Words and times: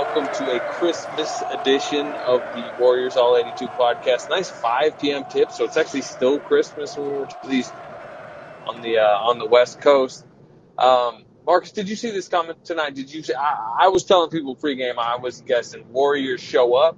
welcome 0.00 0.30
to 0.30 0.48
a 0.48 0.60
Christmas 0.60 1.42
edition 1.42 2.16
of 2.16 2.50
the 2.52 2.72
Warriors 2.72 3.18
All 3.18 3.36
82 3.36 3.68
podcast. 3.68 4.30
Nice 4.30 4.48
5 4.48 4.96
p.m. 4.96 5.24
tip, 5.26 5.52
so 5.52 5.64
it's 5.64 5.76
actually 5.76 6.00
still 6.00 6.40
Christmas 6.40 6.96
when 6.96 7.06
we're 7.06 7.26
these 7.42 7.74
on 8.66 8.80
the 8.80 8.96
uh, 8.96 9.02
on 9.02 9.38
the 9.38 9.46
West 9.46 9.78
Coast. 9.82 10.24
Um, 10.78 11.26
Marcus, 11.44 11.72
did 11.72 11.86
you 11.86 11.96
see 11.96 12.12
this 12.12 12.28
comment 12.28 12.64
tonight? 12.64 12.94
Did 12.94 13.12
you? 13.12 13.22
See, 13.22 13.34
I, 13.34 13.76
I 13.80 13.88
was 13.88 14.04
telling 14.04 14.30
people 14.30 14.56
pregame. 14.56 14.96
I 14.96 15.16
was 15.16 15.42
guessing 15.42 15.92
Warriors 15.92 16.40
show 16.40 16.76
up, 16.76 16.96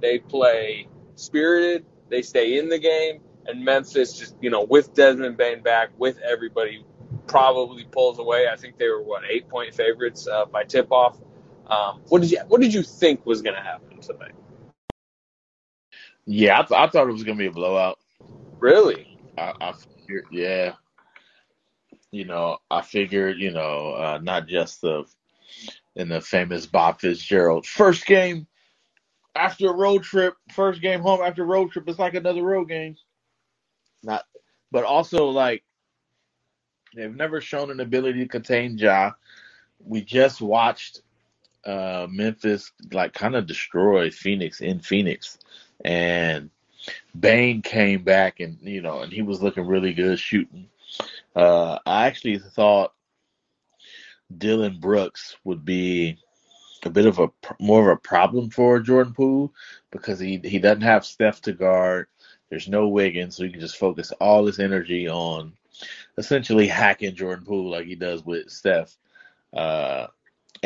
they 0.00 0.20
play 0.20 0.86
spirited, 1.16 1.84
they 2.10 2.22
stay 2.22 2.60
in 2.60 2.68
the 2.68 2.78
game, 2.78 3.22
and 3.44 3.64
Memphis 3.64 4.16
just 4.16 4.36
you 4.40 4.50
know 4.50 4.62
with 4.62 4.94
Desmond 4.94 5.36
Bane 5.36 5.64
back, 5.64 5.90
with 5.98 6.20
everybody 6.20 6.84
probably 7.26 7.82
pulls 7.90 8.20
away. 8.20 8.46
I 8.46 8.54
think 8.54 8.78
they 8.78 8.86
were 8.86 9.02
what 9.02 9.24
eight 9.28 9.48
point 9.48 9.74
favorites 9.74 10.28
uh, 10.28 10.44
by 10.44 10.62
tip 10.62 10.92
off. 10.92 11.18
Um, 11.68 12.00
what 12.08 12.22
did 12.22 12.30
you 12.30 12.38
What 12.48 12.60
did 12.60 12.72
you 12.72 12.82
think 12.82 13.26
was 13.26 13.42
going 13.42 13.56
to 13.56 13.62
happen 13.62 14.00
tonight? 14.00 14.34
Yeah, 16.26 16.60
I, 16.60 16.62
th- 16.62 16.78
I 16.78 16.88
thought 16.88 17.08
it 17.08 17.12
was 17.12 17.22
going 17.22 17.38
to 17.38 17.42
be 17.42 17.48
a 17.48 17.52
blowout. 17.52 17.98
Really? 18.58 19.18
I, 19.38 19.52
I 19.60 19.72
figured, 19.72 20.26
yeah. 20.30 20.72
You 22.10 22.24
know, 22.24 22.58
I 22.70 22.82
figured, 22.82 23.38
you 23.38 23.52
know, 23.52 23.94
uh, 23.94 24.18
not 24.22 24.48
just 24.48 24.80
the 24.80 25.04
in 25.94 26.08
the 26.08 26.20
famous 26.20 26.66
Bob 26.66 27.00
Fitzgerald 27.00 27.66
first 27.66 28.06
game 28.06 28.46
after 29.34 29.70
a 29.70 29.74
road 29.74 30.02
trip, 30.02 30.34
first 30.52 30.80
game 30.80 31.00
home 31.00 31.20
after 31.22 31.44
road 31.44 31.70
trip. 31.70 31.88
It's 31.88 31.98
like 31.98 32.14
another 32.14 32.42
road 32.42 32.68
game. 32.68 32.96
Not, 34.02 34.24
but 34.70 34.84
also 34.84 35.26
like 35.28 35.62
they've 36.94 37.14
never 37.14 37.40
shown 37.40 37.70
an 37.70 37.80
ability 37.80 38.20
to 38.20 38.28
contain 38.28 38.78
Ja. 38.78 39.12
We 39.84 40.02
just 40.02 40.40
watched 40.40 41.02
uh, 41.66 42.06
Memphis 42.08 42.72
like 42.92 43.12
kind 43.12 43.34
of 43.34 43.46
destroyed 43.46 44.14
Phoenix 44.14 44.60
in 44.60 44.80
Phoenix, 44.80 45.38
and 45.84 46.50
Bane 47.18 47.62
came 47.62 48.04
back 48.04 48.40
and 48.40 48.58
you 48.62 48.80
know 48.80 49.00
and 49.00 49.12
he 49.12 49.22
was 49.22 49.42
looking 49.42 49.66
really 49.66 49.92
good 49.92 50.18
shooting. 50.18 50.68
Uh, 51.34 51.78
I 51.84 52.06
actually 52.06 52.38
thought 52.38 52.94
Dillon 54.38 54.78
Brooks 54.80 55.36
would 55.44 55.64
be 55.64 56.18
a 56.84 56.90
bit 56.90 57.06
of 57.06 57.18
a 57.18 57.28
more 57.58 57.90
of 57.90 57.96
a 57.96 58.00
problem 58.00 58.50
for 58.50 58.80
Jordan 58.80 59.12
Poole 59.12 59.52
because 59.90 60.18
he 60.18 60.40
he 60.44 60.58
doesn't 60.58 60.82
have 60.82 61.04
Steph 61.04 61.40
to 61.42 61.52
guard. 61.52 62.06
There's 62.48 62.68
no 62.68 62.88
Wiggins, 62.88 63.36
so 63.36 63.44
he 63.44 63.50
can 63.50 63.60
just 63.60 63.76
focus 63.76 64.12
all 64.20 64.46
his 64.46 64.60
energy 64.60 65.08
on 65.08 65.52
essentially 66.16 66.68
hacking 66.68 67.14
Jordan 67.14 67.44
Poole 67.44 67.70
like 67.70 67.86
he 67.86 67.96
does 67.96 68.24
with 68.24 68.50
Steph. 68.50 68.96
Uh, 69.52 70.06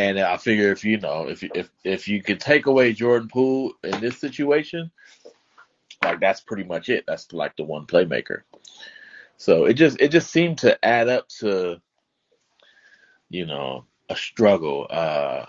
and 0.01 0.19
I 0.19 0.37
figure 0.39 0.73
if 0.73 0.85
you 0.85 0.99
know 0.99 1.29
if 1.29 1.43
if 1.43 1.71
if 1.85 2.09
you 2.09 2.23
could 2.23 2.41
take 2.41 2.67
away 2.67 2.93
Jordan 2.93 3.29
Poole 3.29 3.73
in 3.85 4.01
this 4.01 4.19
situation, 4.19 4.91
like 6.03 6.21
that's 6.21 6.41
pretty 6.41 6.65
much 6.65 6.89
it. 6.89 7.05
That's 7.07 7.33
like 7.33 7.57
the 7.57 7.65
one 7.65 7.87
playmaker. 7.87 8.43
So 9.37 9.67
it 9.67 9.75
just 9.75 10.01
it 10.01 10.09
just 10.09 10.31
seemed 10.31 10.59
to 10.59 10.83
add 10.85 11.09
up 11.09 11.29
to 11.41 11.81
you 13.29 13.47
know 13.47 13.85
a 14.09 14.17
struggle. 14.17 14.87
Uh, 14.89 15.47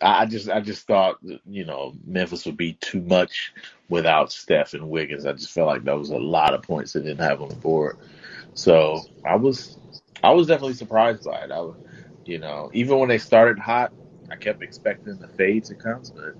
I 0.00 0.26
just 0.26 0.48
I 0.48 0.60
just 0.60 0.86
thought 0.86 1.18
you 1.46 1.66
know 1.66 1.94
Memphis 2.06 2.46
would 2.46 2.56
be 2.56 2.74
too 2.80 3.02
much 3.02 3.52
without 3.90 4.32
Steph 4.32 4.72
and 4.72 4.88
Wiggins. 4.88 5.26
I 5.26 5.32
just 5.32 5.52
felt 5.52 5.68
like 5.68 5.84
that 5.84 5.98
was 5.98 6.10
a 6.10 6.16
lot 6.16 6.54
of 6.54 6.62
points 6.62 6.94
they 6.94 7.00
didn't 7.00 7.20
have 7.20 7.42
on 7.42 7.50
the 7.50 7.56
board. 7.56 7.98
So 8.54 9.02
I 9.24 9.36
was 9.36 9.76
I 10.22 10.30
was 10.30 10.46
definitely 10.46 10.74
surprised 10.74 11.24
by 11.24 11.40
it. 11.40 11.50
I 11.50 11.60
was, 11.60 11.76
you 12.24 12.38
know, 12.38 12.70
even 12.72 12.98
when 12.98 13.08
they 13.08 13.18
started 13.18 13.58
hot, 13.58 13.92
I 14.30 14.36
kept 14.36 14.62
expecting 14.62 15.16
the 15.18 15.28
fade 15.28 15.64
to 15.64 15.74
come, 15.74 16.02
but 16.14 16.34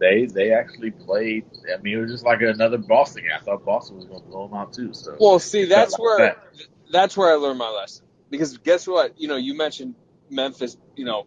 they 0.00 0.26
they 0.26 0.52
actually 0.52 0.90
played. 0.90 1.44
I 1.72 1.80
mean, 1.80 1.98
it 1.98 2.00
was 2.02 2.10
just 2.10 2.24
like 2.24 2.40
another 2.40 2.78
Boston 2.78 3.24
game. 3.24 3.32
I 3.36 3.42
thought 3.42 3.64
Boston 3.64 3.96
was 3.96 4.06
going 4.06 4.22
to 4.22 4.26
blow 4.26 4.48
them 4.48 4.56
out 4.56 4.72
too. 4.72 4.92
So 4.92 5.16
well, 5.20 5.38
see, 5.38 5.66
that's 5.66 5.92
like 5.92 6.00
where 6.00 6.18
that. 6.18 6.38
that's 6.90 7.16
where 7.16 7.30
I 7.30 7.34
learned 7.34 7.58
my 7.58 7.70
lesson. 7.70 8.06
Because 8.30 8.56
guess 8.58 8.86
what? 8.86 9.20
You 9.20 9.28
know, 9.28 9.36
you 9.36 9.56
mentioned 9.56 9.94
Memphis. 10.30 10.76
You 10.96 11.04
know, 11.04 11.26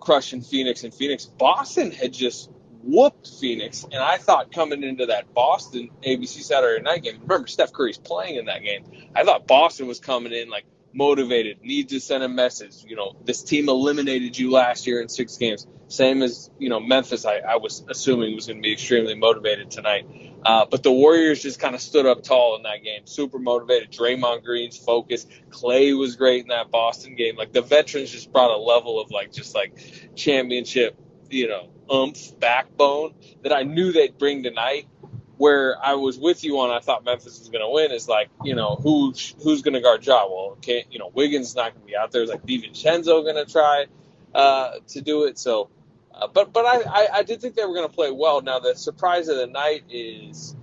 crushing 0.00 0.40
Phoenix 0.40 0.84
and 0.84 0.92
Phoenix. 0.92 1.26
Boston 1.26 1.90
had 1.90 2.12
just 2.12 2.50
whooped 2.82 3.28
Phoenix, 3.40 3.84
and 3.84 4.02
I 4.02 4.18
thought 4.18 4.52
coming 4.52 4.82
into 4.82 5.06
that 5.06 5.32
Boston 5.32 5.90
ABC 6.02 6.42
Saturday 6.42 6.82
night 6.82 7.02
game, 7.02 7.20
remember 7.22 7.46
Steph 7.46 7.72
Curry's 7.72 7.98
playing 7.98 8.36
in 8.36 8.46
that 8.46 8.62
game. 8.62 8.84
I 9.14 9.24
thought 9.24 9.46
Boston 9.46 9.86
was 9.86 10.00
coming 10.00 10.32
in 10.32 10.48
like 10.48 10.64
motivated, 10.94 11.58
needs 11.62 11.92
to 11.92 12.00
send 12.00 12.22
a 12.22 12.28
message. 12.28 12.84
You 12.86 12.96
know, 12.96 13.16
this 13.24 13.42
team 13.42 13.68
eliminated 13.68 14.38
you 14.38 14.50
last 14.50 14.86
year 14.86 15.02
in 15.02 15.08
six 15.08 15.36
games. 15.36 15.66
Same 15.88 16.22
as, 16.22 16.50
you 16.58 16.70
know, 16.70 16.80
Memphis, 16.80 17.26
I, 17.26 17.38
I 17.38 17.56
was 17.56 17.84
assuming 17.88 18.34
was 18.34 18.46
going 18.46 18.58
to 18.58 18.62
be 18.62 18.72
extremely 18.72 19.14
motivated 19.14 19.70
tonight. 19.70 20.06
Uh, 20.44 20.64
but 20.70 20.82
the 20.82 20.92
Warriors 20.92 21.42
just 21.42 21.60
kind 21.60 21.74
of 21.74 21.80
stood 21.80 22.06
up 22.06 22.22
tall 22.22 22.56
in 22.56 22.62
that 22.62 22.82
game, 22.82 23.02
super 23.06 23.38
motivated. 23.38 23.92
Draymond 23.92 24.44
Green's 24.44 24.78
focus. 24.78 25.26
Klay 25.50 25.96
was 25.96 26.16
great 26.16 26.42
in 26.42 26.48
that 26.48 26.70
Boston 26.70 27.16
game. 27.16 27.36
Like 27.36 27.52
the 27.52 27.62
veterans 27.62 28.10
just 28.10 28.32
brought 28.32 28.50
a 28.50 28.56
level 28.56 29.00
of 29.00 29.10
like, 29.10 29.32
just 29.32 29.54
like 29.54 29.76
championship, 30.16 30.98
you 31.28 31.48
know, 31.48 31.68
umph, 31.90 32.38
backbone 32.40 33.14
that 33.42 33.52
I 33.52 33.62
knew 33.62 33.92
they'd 33.92 34.16
bring 34.16 34.42
tonight 34.42 34.86
where 35.36 35.76
I 35.84 35.94
was 35.94 36.18
with 36.18 36.44
you 36.44 36.60
on, 36.60 36.70
I 36.70 36.80
thought 36.80 37.04
Memphis 37.04 37.38
was 37.38 37.48
going 37.48 37.64
to 37.64 37.70
win 37.70 37.90
is 37.90 38.08
like, 38.08 38.30
you 38.44 38.54
know, 38.54 38.76
who's 38.76 39.34
who's 39.42 39.62
going 39.62 39.74
to 39.74 39.80
guard 39.80 40.06
Ja? 40.06 40.26
Well, 40.26 40.56
can't 40.60 40.86
you 40.92 40.98
know, 40.98 41.10
Wiggins 41.12 41.54
not 41.54 41.72
going 41.72 41.82
to 41.82 41.86
be 41.86 41.96
out 41.96 42.12
there. 42.12 42.22
Is 42.22 42.30
like 42.30 42.44
DiVincenzo 42.44 43.22
going 43.24 43.44
to 43.44 43.50
try 43.50 43.86
uh, 44.34 44.72
to 44.88 45.00
do 45.00 45.24
it? 45.24 45.38
So, 45.38 45.70
uh, 46.14 46.28
but 46.28 46.52
but 46.52 46.64
I, 46.64 46.82
I 46.86 47.08
I 47.14 47.22
did 47.22 47.40
think 47.40 47.54
they 47.56 47.64
were 47.64 47.74
going 47.74 47.88
to 47.88 47.94
play 47.94 48.10
well. 48.10 48.42
Now 48.42 48.60
the 48.60 48.74
surprise 48.74 49.28
of 49.28 49.36
the 49.36 49.46
night 49.46 49.84
is 49.90 50.54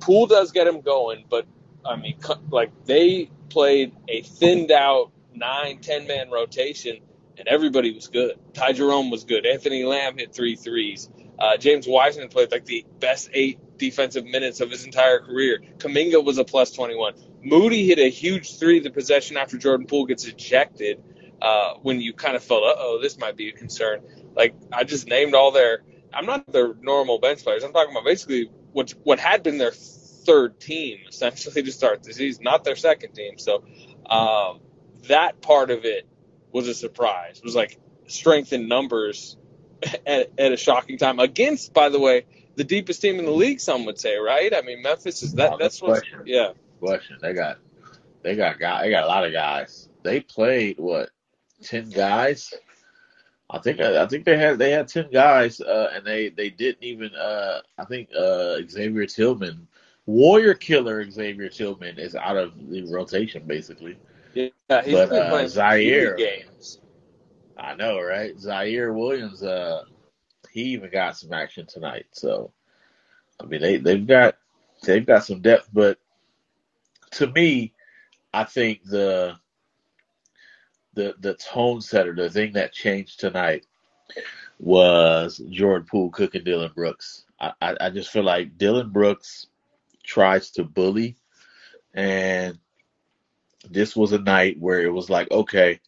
Poole 0.00 0.26
does 0.26 0.52
get 0.52 0.66
him 0.66 0.80
going, 0.80 1.24
but 1.28 1.46
I 1.84 1.96
mean, 1.96 2.18
like 2.50 2.70
they 2.84 3.30
played 3.50 3.94
a 4.08 4.22
thinned 4.22 4.72
out 4.72 5.12
nine 5.34 5.78
ten 5.78 6.06
man 6.06 6.30
rotation, 6.30 6.98
and 7.36 7.46
everybody 7.46 7.94
was 7.94 8.08
good. 8.08 8.38
Ty 8.54 8.72
Jerome 8.72 9.10
was 9.10 9.24
good. 9.24 9.46
Anthony 9.46 9.84
Lamb 9.84 10.18
hit 10.18 10.34
three 10.34 10.56
threes. 10.56 11.08
Uh, 11.38 11.56
James 11.56 11.86
Wiseman 11.86 12.28
played 12.28 12.50
like 12.50 12.64
the 12.64 12.84
best 12.98 13.30
eight 13.32 13.58
defensive 13.78 14.24
minutes 14.24 14.60
of 14.60 14.70
his 14.70 14.84
entire 14.84 15.20
career. 15.20 15.62
Kuminga 15.78 16.22
was 16.22 16.38
a 16.38 16.44
plus 16.44 16.72
21. 16.72 17.14
Moody 17.42 17.86
hit 17.86 17.98
a 17.98 18.08
huge 18.08 18.58
three 18.58 18.80
the 18.80 18.90
possession 18.90 19.36
after 19.36 19.56
Jordan 19.56 19.86
Poole 19.86 20.06
gets 20.06 20.26
ejected 20.26 21.02
uh, 21.40 21.74
when 21.82 22.00
you 22.00 22.12
kind 22.12 22.34
of 22.34 22.42
felt, 22.42 22.62
oh, 22.64 22.98
this 23.00 23.18
might 23.18 23.36
be 23.36 23.48
a 23.48 23.52
concern. 23.52 24.02
Like, 24.34 24.54
I 24.72 24.84
just 24.84 25.06
named 25.06 25.34
all 25.34 25.52
their, 25.52 25.82
I'm 26.12 26.26
not 26.26 26.50
their 26.50 26.74
normal 26.74 27.20
bench 27.20 27.44
players. 27.44 27.62
I'm 27.62 27.72
talking 27.72 27.92
about 27.92 28.04
basically 28.04 28.50
what, 28.72 28.92
what 29.04 29.20
had 29.20 29.44
been 29.44 29.58
their 29.58 29.70
third 29.70 30.60
team, 30.60 30.98
essentially, 31.08 31.62
to 31.62 31.72
start 31.72 32.02
the 32.02 32.12
season, 32.12 32.42
not 32.44 32.64
their 32.64 32.76
second 32.76 33.12
team. 33.12 33.38
So 33.38 33.64
um, 34.10 34.60
that 35.06 35.40
part 35.40 35.70
of 35.70 35.84
it 35.84 36.06
was 36.52 36.68
a 36.68 36.74
surprise. 36.74 37.38
It 37.38 37.44
was 37.44 37.54
like 37.54 37.78
strength 38.06 38.52
in 38.52 38.68
numbers 38.68 39.37
at, 40.06 40.30
at 40.38 40.52
a 40.52 40.56
shocking 40.56 40.98
time 40.98 41.18
against, 41.18 41.72
by 41.72 41.88
the 41.88 42.00
way, 42.00 42.24
the 42.56 42.64
deepest 42.64 43.00
team 43.00 43.18
in 43.18 43.24
the 43.24 43.30
league. 43.30 43.60
Some 43.60 43.84
would 43.86 43.98
say, 43.98 44.16
right? 44.16 44.52
I 44.54 44.62
mean, 44.62 44.82
Memphis 44.82 45.22
is 45.22 45.34
that. 45.34 45.58
that's 45.58 45.80
what. 45.80 46.02
Yeah. 46.24 46.52
Question. 46.80 47.18
They 47.20 47.32
got, 47.32 47.58
they 48.22 48.36
got 48.36 48.58
guy. 48.58 48.82
They 48.82 48.90
got 48.90 49.04
a 49.04 49.06
lot 49.06 49.24
of 49.24 49.32
guys. 49.32 49.88
They 50.02 50.20
played 50.20 50.78
what, 50.78 51.10
ten 51.62 51.90
guys? 51.90 52.54
I 53.50 53.58
think 53.58 53.80
I 53.80 54.06
think 54.06 54.24
they 54.24 54.36
had 54.36 54.58
they 54.58 54.70
had 54.70 54.88
ten 54.88 55.10
guys, 55.10 55.60
uh, 55.60 55.90
and 55.94 56.04
they 56.04 56.28
they 56.28 56.50
didn't 56.50 56.82
even. 56.82 57.14
Uh, 57.14 57.60
I 57.78 57.84
think 57.84 58.10
uh, 58.16 58.58
Xavier 58.68 59.06
Tillman, 59.06 59.66
Warrior 60.06 60.54
Killer 60.54 61.08
Xavier 61.10 61.48
Tillman, 61.48 61.98
is 61.98 62.14
out 62.14 62.36
of 62.36 62.52
the 62.68 62.82
rotation 62.92 63.44
basically. 63.46 63.96
Yeah, 64.34 64.50
he's 64.84 64.94
but, 64.94 65.08
been 65.08 65.22
uh, 65.22 65.30
playing 65.30 65.48
Ziaire 65.48 66.16
games. 66.16 66.80
I 67.58 67.74
know, 67.74 68.00
right? 68.00 68.36
Ziaire 68.36 68.94
Williams, 68.94 69.42
uh, 69.42 69.84
he 70.50 70.62
even 70.62 70.90
got 70.90 71.16
some 71.16 71.32
action 71.32 71.66
tonight. 71.66 72.06
So, 72.12 72.52
I 73.40 73.46
mean, 73.46 73.60
they 73.60 73.78
they've 73.78 74.06
got 74.06 74.36
they've 74.82 75.06
got 75.06 75.24
some 75.24 75.40
depth, 75.40 75.68
but 75.72 75.98
to 77.12 77.26
me, 77.26 77.74
I 78.32 78.44
think 78.44 78.84
the 78.84 79.36
the 80.94 81.14
the 81.18 81.34
tone 81.34 81.80
setter, 81.80 82.14
the 82.14 82.30
thing 82.30 82.52
that 82.52 82.72
changed 82.72 83.20
tonight 83.20 83.66
was 84.58 85.38
Jordan 85.50 85.86
Poole 85.90 86.10
cooking 86.10 86.44
Dillon 86.44 86.72
Brooks. 86.74 87.24
I, 87.40 87.52
I, 87.60 87.76
I 87.82 87.90
just 87.90 88.10
feel 88.10 88.24
like 88.24 88.58
Dillon 88.58 88.90
Brooks 88.90 89.46
tries 90.02 90.50
to 90.52 90.64
bully, 90.64 91.16
and 91.94 92.58
this 93.70 93.94
was 93.94 94.12
a 94.12 94.18
night 94.18 94.58
where 94.58 94.80
it 94.80 94.92
was 94.92 95.10
like, 95.10 95.30
okay, 95.30 95.80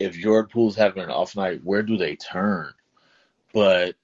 if 0.00 0.14
Jordan 0.18 0.50
Poole's 0.52 0.76
having 0.76 1.04
an 1.04 1.10
off 1.10 1.36
night, 1.36 1.62
where 1.64 1.84
do 1.84 1.98
they 1.98 2.16
turn? 2.16 2.72
But 3.54 3.96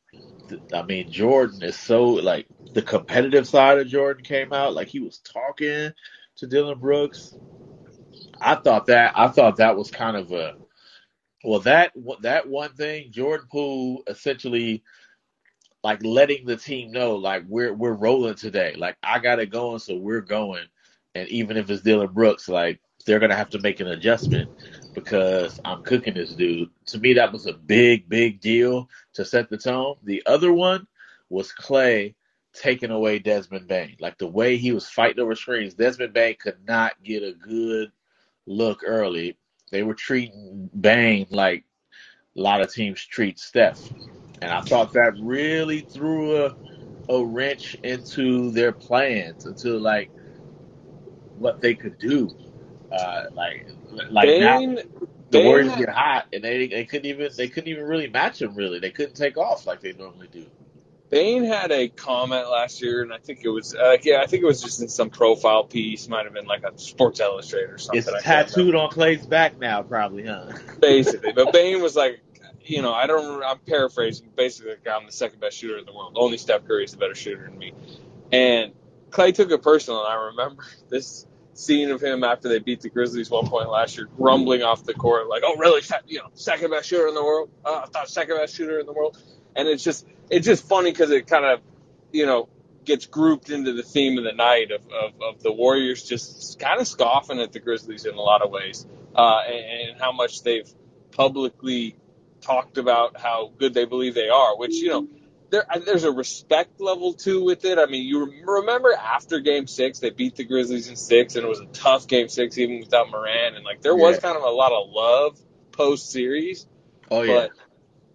I 0.75 0.83
mean, 0.83 1.11
Jordan 1.11 1.63
is 1.63 1.79
so 1.79 2.05
like 2.05 2.49
the 2.75 2.83
competitive 2.83 3.49
side 3.49 3.79
of 3.79 3.89
Jordan 3.89 4.25
came 4.25 4.53
out. 4.55 4.75
Like 4.75 4.89
he 4.89 5.01
was 5.01 5.19
talking 5.21 5.93
to 6.39 6.49
Dillon 6.49 6.81
Brooks. 6.81 7.37
I 8.41 8.57
thought 8.57 8.87
that 8.89 9.15
I 9.17 9.29
thought 9.29 9.59
that 9.59 9.77
was 9.77 9.91
kind 9.91 10.17
of 10.17 10.33
a 10.33 10.55
Well, 11.45 11.61
that 11.61 11.93
that 12.23 12.49
one 12.49 12.75
thing, 12.75 13.13
Jordan 13.13 13.49
Poole 13.51 14.05
essentially 14.09 14.85
like 15.85 16.03
letting 16.05 16.47
the 16.47 16.57
team 16.57 16.93
know 16.93 17.17
like 17.17 17.45
we're 17.49 17.75
we're 17.75 17.95
rolling 17.95 18.37
today. 18.37 18.75
Like 18.79 18.99
I 19.03 19.21
got 19.21 19.41
it 19.41 19.51
going, 19.51 19.81
so 19.81 19.97
we're 19.97 20.23
going. 20.23 20.67
And 21.15 21.29
even 21.31 21.57
if 21.59 21.71
it's 21.71 21.83
Dillon 21.83 22.13
Brooks, 22.13 22.49
like 22.49 22.81
they're 23.07 23.21
gonna 23.21 23.37
have 23.37 23.51
to 23.51 23.61
make 23.61 23.81
an 23.81 23.89
adjustment 23.89 24.51
because 24.95 25.61
I'm 25.65 25.83
cooking 25.83 26.15
this 26.15 26.35
dude. 26.35 26.71
To 26.87 26.99
me, 26.99 27.15
that 27.15 27.33
was 27.33 27.47
a 27.47 27.53
big, 27.53 28.09
big 28.09 28.41
deal 28.41 28.89
to 29.15 29.25
set 29.25 29.49
the 29.51 29.59
tone. 29.59 29.97
The 30.05 30.23
other 30.27 30.53
one 30.53 30.87
was 31.29 31.53
Klay 31.53 32.15
taking 32.53 32.91
away 32.91 33.19
Desmond 33.19 33.69
Bane. 33.69 33.97
Like 34.01 34.19
the 34.19 34.27
way 34.27 34.57
he 34.57 34.73
was 34.73 34.89
fighting 34.89 35.21
over 35.21 35.35
screens, 35.35 35.75
Desmond 35.75 36.15
Bane 36.15 36.37
could 36.41 36.59
not 36.67 37.03
get 37.03 37.23
a 37.23 37.33
good 37.33 37.93
look 38.47 38.81
early. 38.87 39.37
They 39.71 39.83
were 39.83 39.95
treating 39.95 40.71
Bane 40.79 41.27
like 41.31 41.65
a 42.37 42.41
lot 42.41 42.61
of 42.61 42.73
teams 42.73 43.05
treat 43.05 43.39
Steph. 43.39 43.93
And 44.41 44.51
I 44.53 44.61
thought 44.63 44.93
that 44.95 45.15
really 45.19 45.83
threw 45.83 46.47
a, 46.47 46.57
a 47.09 47.25
wrench 47.25 47.77
into 47.83 48.51
their 48.53 48.73
plans, 48.73 49.47
into 49.47 49.79
like 49.79 50.11
what 51.35 51.61
they 51.61 51.75
could 51.75 51.99
do. 51.99 52.31
Uh, 52.93 53.25
like 53.35 53.67
like 54.11 54.29
now 54.41 54.61
the 54.61 54.85
Bane 55.31 55.47
Warriors 55.47 55.71
had 55.71 55.79
get 55.79 55.89
hot 55.89 56.27
and 56.33 56.43
they 56.43 56.67
they 56.69 56.85
couldn't 56.85 57.07
even 57.07 57.31
they 57.37 57.49
couldn't 57.49 57.69
even 57.69 57.85
really 57.85 58.09
match 58.09 58.39
them 58.39 58.55
really. 58.55 58.79
They 58.79 58.91
couldn't 58.91 59.17
take 59.17 59.37
off 59.37 59.67
like 59.67 59.81
they 59.81 59.93
normally 59.93 60.29
do. 60.29 60.47
Bane 61.09 61.45
had 61.45 61.71
a 61.71 61.89
comment 61.89 62.49
last 62.51 62.83
year, 62.83 63.03
and 63.03 63.13
I 63.13 63.19
think 63.19 63.41
it 63.45 63.49
was 63.49 63.75
uh, 63.75 63.97
yeah, 64.03 64.21
I 64.23 64.27
think 64.27 64.43
it 64.43 64.47
was 64.47 64.61
just 64.61 64.81
in 64.81 64.89
some 64.89 65.11
profile 65.11 65.65
piece, 65.65 66.09
might 66.09 66.25
have 66.25 66.35
been 66.35 66.47
like 66.47 66.65
a 66.65 66.77
Sports 66.79 67.21
Illustrated 67.21 67.71
or 67.71 67.79
something. 67.79 67.99
It's 67.99 68.23
tattooed 68.23 68.75
on 68.75 68.91
Klay's 68.91 69.27
back 69.27 69.59
now, 69.59 69.83
probably, 69.83 70.27
huh? 70.27 70.53
basically. 70.81 71.33
But 71.33 71.53
Bane 71.53 71.81
was 71.81 71.95
like, 71.95 72.21
you 72.63 72.83
know, 72.83 72.93
I 72.93 73.07
don't. 73.07 73.43
I'm 73.43 73.59
paraphrasing. 73.61 74.31
Basically, 74.37 74.73
like, 74.73 74.89
I'm 74.89 75.07
the 75.07 75.13
second 75.13 75.41
best 75.41 75.57
shooter 75.57 75.79
in 75.79 75.87
the 75.87 75.93
world. 75.93 76.17
Only 76.17 76.39
Steph 76.39 76.67
Curry 76.67 76.85
is 76.85 76.95
a 76.95 76.99
better 76.99 77.15
shooter 77.15 77.45
than 77.45 77.57
me. 77.57 77.73
And 78.33 78.73
Klay 79.11 79.33
took 79.33 79.51
it 79.53 79.63
personal. 79.63 80.05
And 80.05 80.13
I 80.13 80.25
remember 80.27 80.65
this 80.89 81.27
scene 81.59 81.91
of 81.91 82.03
him 82.03 82.23
after 82.23 82.49
they 82.49 82.59
beat 82.59 82.81
the 82.81 82.91
Grizzlies 82.91 83.31
one 83.31 83.49
point 83.49 83.71
last 83.71 83.97
year, 83.97 84.09
grumbling 84.17 84.63
off 84.63 84.85
the 84.85 84.95
court, 84.95 85.29
like, 85.29 85.43
"Oh, 85.45 85.57
really? 85.57 85.83
You 86.07 86.19
know, 86.19 86.29
second 86.35 86.71
best 86.71 86.89
shooter 86.89 87.09
in 87.09 87.15
the 87.15 87.25
world? 87.25 87.51
Uh, 87.65 87.83
I 87.85 87.87
thought 87.87 88.09
second 88.09 88.37
best 88.37 88.55
shooter 88.55 88.79
in 88.79 88.87
the 88.87 88.93
world." 88.93 89.19
And 89.55 89.69
it's 89.69 89.83
just, 89.83 90.07
it's 90.31 90.47
just 90.47 90.69
funny 90.69 90.91
because 90.91 91.11
it 91.11 91.27
kind 91.27 91.47
of, 91.47 91.61
you 92.13 92.27
know, 92.27 92.49
gets 92.85 93.07
grouped 93.07 93.51
into 93.51 93.73
the 93.73 93.83
theme 93.83 94.19
of 94.19 94.25
the 94.25 94.33
night 94.33 94.71
of, 94.71 94.83
of, 94.87 95.13
of 95.23 95.43
the 95.43 95.51
Warriors 95.51 96.05
just 96.05 96.59
kind 96.59 96.81
of 96.81 96.87
scoffing 96.87 97.41
at 97.41 97.53
the 97.53 97.59
Grizzlies 97.59 98.05
in 98.05 98.15
a 98.15 98.21
lot 98.21 98.43
of 98.43 98.51
ways, 98.51 98.87
uh, 99.15 99.41
and, 99.47 99.91
and 99.91 100.01
how 100.01 100.13
much 100.13 100.43
they've 100.43 100.71
publicly 101.11 101.97
talked 102.43 102.79
about 102.79 103.19
how 103.19 103.51
good 103.59 103.75
they 103.75 103.87
believe 103.87 104.15
they 104.15 104.29
are, 104.29 104.57
which, 104.57 104.75
you 104.75 104.89
know, 104.89 105.09
there, 105.65 105.81
there's 105.85 106.05
a 106.05 106.13
respect 106.13 106.81
level 106.81 107.15
too 107.15 107.45
with 107.45 107.65
it. 107.65 107.79
I 107.79 107.87
mean, 107.87 108.07
you 108.07 108.31
remember 108.47 108.93
after 108.93 109.41
Game 109.41 109.67
Six, 109.67 110.01
they 110.01 110.11
beat 110.11 110.37
the 110.37 110.45
Grizzlies 110.45 110.89
in 110.89 110.97
six, 110.97 111.37
and 111.37 111.45
it 111.45 111.49
was 111.49 111.61
a 111.61 111.67
tough 111.67 112.07
Game 112.07 112.29
Six 112.29 112.59
even 112.59 112.81
without 112.81 113.11
Moran, 113.11 113.55
and 113.55 113.65
like 113.65 113.83
there 113.83 113.97
was 113.97 114.17
Yeah. 114.17 114.21
kind 114.21 114.37
of 114.37 114.43
a 114.43 114.51
lot 114.51 114.73
of 114.73 114.89
love 114.91 115.39
post 115.73 116.11
series, 116.11 116.67
Oh 117.11 117.23
yeah. 117.23 117.49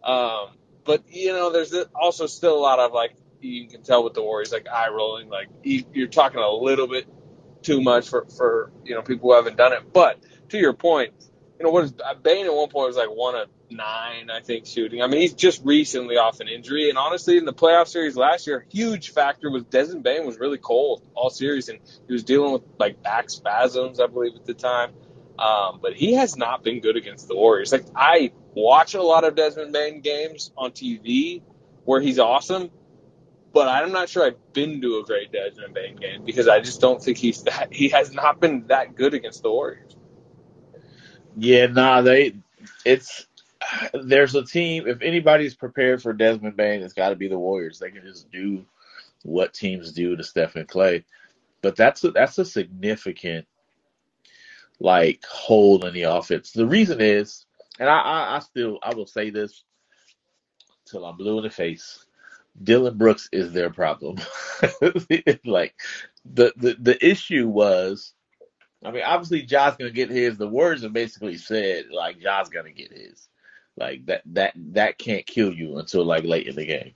but 0.04 0.10
um, 0.10 0.50
but 0.86 1.04
you 1.10 1.34
know, 1.34 1.52
there's 1.52 1.74
also 1.96 2.28
still 2.28 2.58
a 2.58 2.62
lot 2.62 2.80
of 2.80 2.94
like 2.94 3.16
you 3.42 3.68
can 3.68 3.84
tell 3.84 4.04
with 4.04 4.14
the 4.14 4.22
Warriors, 4.24 4.52
like 4.52 4.68
eye 4.68 4.90
rolling, 4.90 5.30
like 5.30 5.50
you- 5.64 5.86
you're 5.94 6.08
talking 6.08 6.40
a 6.40 6.52
little 6.52 6.88
bit 6.88 7.08
too 7.64 7.82
much 7.82 8.10
for 8.10 8.26
for 8.38 8.72
you 8.86 8.96
know 8.96 9.02
people 9.02 9.30
who 9.30 9.36
haven't 9.36 9.58
done 9.58 9.74
it. 9.74 9.94
But 9.94 10.20
to 10.50 10.58
your 10.58 10.74
point, 10.74 11.14
you 11.60 11.66
know 11.66 11.72
what 11.72 11.86
is 11.86 11.94
Bane 12.24 12.46
at 12.46 12.54
one 12.54 12.70
point 12.70 12.88
was 12.88 12.98
like 12.98 13.10
one 13.10 13.36
of 13.36 13.50
nine, 13.72 14.30
I 14.30 14.42
think, 14.42 14.66
shooting. 14.66 15.02
I 15.02 15.08
mean, 15.08 15.22
he's 15.22 15.34
just 15.34 15.64
recently 15.64 16.18
off 16.18 16.40
an 16.40 16.48
injury, 16.48 16.90
and 16.90 16.98
honestly, 16.98 17.38
in 17.38 17.46
the 17.46 17.54
playoff 17.54 17.88
series 17.88 18.16
last 18.16 18.48
year, 18.48 18.66
huge 18.70 19.12
factor 19.12 19.50
was 19.50 19.64
Desmond 19.64 20.04
Bane 20.04 20.26
was 20.26 20.40
really 20.40 20.58
cold 20.58 21.04
all 21.16 21.30
series, 21.30 21.70
and 21.70 21.80
he 22.08 22.14
was 22.14 22.24
dealing 22.24 22.54
with 22.54 22.64
like 22.80 23.02
back 23.02 23.30
spasms, 23.30 24.00
I 24.00 24.08
believe, 24.08 24.36
at 24.36 24.46
the 24.46 24.54
time. 24.54 24.92
Um, 25.40 25.80
but 25.82 25.94
he 25.94 26.14
has 26.14 26.38
not 26.38 26.64
been 26.64 26.82
good 26.82 26.98
against 26.98 27.28
the 27.28 27.36
Warriors. 27.36 27.72
Like 27.72 27.86
I 27.96 28.32
watch 28.54 28.94
a 28.94 29.02
lot 29.02 29.24
of 29.24 29.36
Desmond 29.36 29.74
Bane 29.74 30.02
games 30.02 30.52
on 30.56 30.72
TV 30.72 31.42
where 31.84 32.00
he's 32.00 32.20
awesome, 32.20 32.70
but 33.54 33.68
I'm 33.68 33.92
not 33.92 34.10
sure 34.10 34.26
I've 34.26 34.54
been 34.54 34.82
to 34.82 35.00
a 35.00 35.04
great 35.04 35.32
Desmond 35.32 35.74
Bane 35.74 35.96
game 35.96 36.24
because 36.26 36.48
I 36.48 36.60
just 36.60 36.80
don't 36.80 37.02
think 37.02 37.18
he's 37.18 37.44
that. 37.44 37.74
He 37.74 37.90
has 37.90 38.14
not 38.14 38.40
been 38.40 38.68
that 38.68 38.96
good 38.96 39.14
against 39.14 39.42
the 39.42 39.52
Warriors. 39.52 39.96
Yeah, 41.38 41.68
nah, 41.68 42.02
they 42.02 42.36
it's 42.86 43.26
there's 43.94 44.36
a 44.36 44.44
team 44.44 44.88
if 44.88 45.02
anybody's 45.02 45.56
prepared 45.56 46.02
for 46.02 46.14
Desmond 46.14 46.58
Bane, 46.58 46.82
it's 46.82 46.94
gotta 46.94 47.16
be 47.16 47.28
the 47.28 47.38
Warriors. 47.38 47.80
They 47.80 47.92
can 47.92 48.04
just 48.04 48.32
do 48.32 48.66
what 49.24 49.54
teams 49.54 49.92
do 49.92 50.16
to 50.16 50.24
Stephen 50.24 50.66
Klay. 50.66 51.04
But 51.62 51.76
that's 51.76 52.04
a 52.04 52.12
that's 52.12 52.38
a 52.38 52.46
significant 52.46 53.46
like 54.80 55.24
hole 55.26 55.86
in 55.86 55.94
the 55.94 56.04
offense. 56.04 56.52
The 56.52 56.66
reason 56.66 57.02
is, 57.02 57.46
and 57.80 57.90
I, 57.90 58.00
I, 58.00 58.36
I 58.38 58.40
still 58.40 58.80
I 58.82 58.94
will 58.94 59.06
say 59.06 59.30
this 59.30 59.64
till 60.86 61.06
I'm 61.06 61.18
blue 61.18 61.38
in 61.38 61.44
the 61.44 61.50
face. 61.50 62.06
Dillon 62.64 62.98
Brooks 62.98 63.30
is 63.32 63.54
their 63.54 63.70
problem. 63.70 64.18
like 65.46 65.76
the, 66.26 66.52
the 66.58 66.76
the 66.80 66.98
issue 67.06 67.48
was 67.48 68.14
I 68.84 68.92
mean, 68.92 69.04
obviously, 69.06 69.44
Josh 69.44 69.78
gonna 69.78 69.92
get 69.92 70.10
his. 70.10 70.38
The 70.38 70.48
words 70.48 70.82
have 70.84 70.94
basically 70.94 71.38
said 71.38 71.86
like 71.92 72.20
Josh 72.20 72.50
gonna 72.50 72.72
get 72.72 72.92
his. 72.92 73.28
Like 73.82 74.06
that 74.06 74.22
that 74.28 74.54
that 74.74 75.00
can't 75.00 75.26
kill 75.26 75.52
you 75.52 75.80
until 75.80 76.06
like 76.06 76.24
late 76.24 76.48
in 76.48 76.56
the 76.56 76.66
game. 76.66 76.94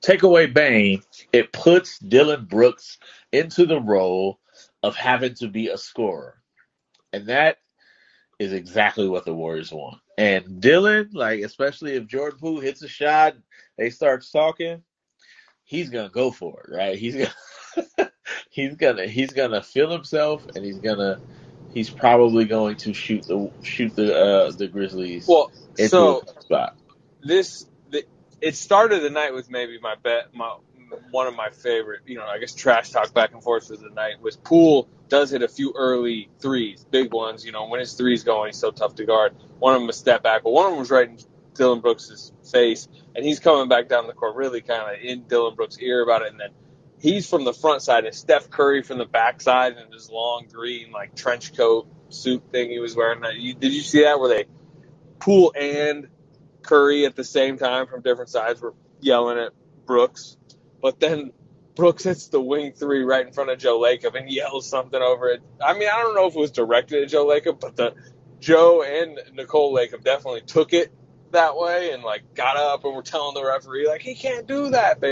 Take 0.00 0.22
away 0.22 0.46
Bane, 0.46 1.02
it 1.32 1.52
puts 1.52 1.98
Dillon 1.98 2.46
Brooks 2.46 2.98
into 3.30 3.66
the 3.66 3.80
role 3.80 4.40
of 4.82 4.96
having 4.96 5.34
to 5.34 5.48
be 5.48 5.68
a 5.68 5.76
scorer, 5.76 6.40
and 7.12 7.26
that 7.26 7.58
is 8.38 8.54
exactly 8.54 9.06
what 9.06 9.26
the 9.26 9.34
Warriors 9.34 9.70
want. 9.70 9.98
And 10.16 10.60
Dillon, 10.62 11.10
like 11.12 11.40
especially 11.40 11.92
if 11.92 12.06
Jordan 12.06 12.38
Poole 12.40 12.60
hits 12.60 12.82
a 12.82 12.88
shot, 12.88 13.36
they 13.76 13.90
start 13.90 14.24
talking. 14.32 14.82
He's 15.62 15.90
gonna 15.90 16.08
go 16.08 16.30
for 16.30 16.64
it, 16.64 16.74
right? 16.74 16.98
He's 16.98 17.16
gonna 17.16 18.10
he's 18.50 18.76
gonna 18.76 19.06
he's 19.06 19.32
gonna 19.32 19.62
feel 19.62 19.90
himself, 19.90 20.46
and 20.56 20.64
he's 20.64 20.78
gonna 20.78 21.20
he's 21.72 21.90
probably 21.90 22.44
going 22.44 22.76
to 22.76 22.92
shoot 22.92 23.24
the 23.24 23.50
shoot 23.62 23.94
the 23.94 24.14
uh, 24.14 24.50
the 24.52 24.68
Grizzlies 24.68 25.26
Well, 25.26 25.50
so 25.88 26.22
this 27.22 27.66
the, 27.90 28.04
it 28.40 28.56
started 28.56 29.02
the 29.02 29.10
night 29.10 29.34
with 29.34 29.50
maybe 29.50 29.78
my 29.80 29.94
bet 30.02 30.34
my 30.34 30.56
one 31.10 31.26
of 31.26 31.36
my 31.36 31.50
favorite 31.50 32.00
you 32.06 32.16
know 32.16 32.24
I 32.24 32.38
guess 32.38 32.54
trash 32.54 32.90
talk 32.90 33.12
back 33.14 33.32
and 33.32 33.42
forth 33.42 33.70
of 33.70 33.80
the 33.80 33.90
night 33.90 34.20
was 34.20 34.36
Poole 34.36 34.88
does 35.08 35.30
hit 35.30 35.42
a 35.42 35.48
few 35.48 35.72
early 35.76 36.28
threes 36.40 36.84
big 36.90 37.12
ones 37.12 37.44
you 37.44 37.52
know 37.52 37.68
when 37.68 37.80
his 37.80 37.94
threes 37.94 38.24
going 38.24 38.48
he's 38.48 38.56
so 38.56 38.70
tough 38.70 38.96
to 38.96 39.04
guard. 39.04 39.34
One 39.58 39.74
of 39.74 39.80
them 39.80 39.88
a 39.88 39.92
step 39.92 40.22
back 40.22 40.42
but 40.42 40.50
one 40.50 40.66
of 40.66 40.72
them 40.72 40.80
was 40.80 40.90
right 40.90 41.08
in 41.08 41.18
Dillon 41.54 41.80
Brooks's 41.80 42.32
face 42.50 42.88
and 43.14 43.24
he's 43.24 43.40
coming 43.40 43.68
back 43.68 43.88
down 43.88 44.06
the 44.06 44.12
court 44.12 44.36
really 44.36 44.60
kind 44.60 44.94
of 44.94 45.02
in 45.02 45.24
Dillon 45.24 45.54
Brooks 45.54 45.78
ear 45.78 46.02
about 46.02 46.22
it 46.22 46.32
and 46.32 46.40
then 46.40 46.50
he's 47.00 47.28
from 47.28 47.44
the 47.44 47.52
front 47.52 47.82
side 47.82 48.04
and 48.04 48.14
Steph 48.14 48.50
Curry 48.50 48.82
from 48.82 48.98
the 48.98 49.04
back 49.04 49.40
side 49.40 49.76
in 49.76 49.92
his 49.92 50.10
long 50.10 50.46
green 50.52 50.92
like 50.92 51.14
trench 51.14 51.56
coat 51.56 51.88
suit 52.08 52.42
thing 52.50 52.70
he 52.70 52.78
was 52.78 52.94
wearing 52.96 53.20
did 53.20 53.72
you 53.72 53.80
see 53.80 54.02
that 54.02 54.18
where 54.20 54.28
they 54.28 54.46
Poole 55.20 55.52
and 55.54 56.08
Curry 56.62 57.06
at 57.06 57.14
the 57.14 57.24
same 57.24 57.58
time 57.58 57.86
from 57.86 58.02
different 58.02 58.30
sides 58.30 58.60
were 58.60 58.74
yelling 59.00 59.38
at 59.38 59.52
Brooks. 59.86 60.36
But 60.82 60.98
then 60.98 61.32
Brooks 61.74 62.04
hits 62.04 62.28
the 62.28 62.40
wing 62.40 62.72
three 62.72 63.02
right 63.02 63.26
in 63.26 63.32
front 63.32 63.50
of 63.50 63.58
Joe 63.58 63.78
Lacob 63.78 64.14
and 64.14 64.30
yells 64.30 64.68
something 64.68 65.00
over 65.00 65.28
it. 65.28 65.42
I 65.62 65.74
mean, 65.74 65.88
I 65.92 66.02
don't 66.02 66.14
know 66.14 66.26
if 66.26 66.34
it 66.34 66.38
was 66.38 66.50
directed 66.50 67.02
at 67.04 67.10
Joe 67.10 67.26
Lacob, 67.26 67.60
but 67.60 67.76
the 67.76 67.94
Joe 68.40 68.82
and 68.82 69.18
Nicole 69.34 69.74
Lacob 69.74 70.02
definitely 70.02 70.40
took 70.42 70.72
it 70.72 70.90
that 71.32 71.56
way 71.56 71.92
and 71.92 72.02
like 72.02 72.34
got 72.34 72.56
up 72.56 72.84
and 72.84 72.94
were 72.94 73.02
telling 73.02 73.34
the 73.34 73.44
referee 73.44 73.86
like 73.86 74.00
he 74.00 74.14
can't 74.14 74.46
do 74.46 74.70
that. 74.70 75.02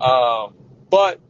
Um, 0.00 0.54
but 0.88 1.20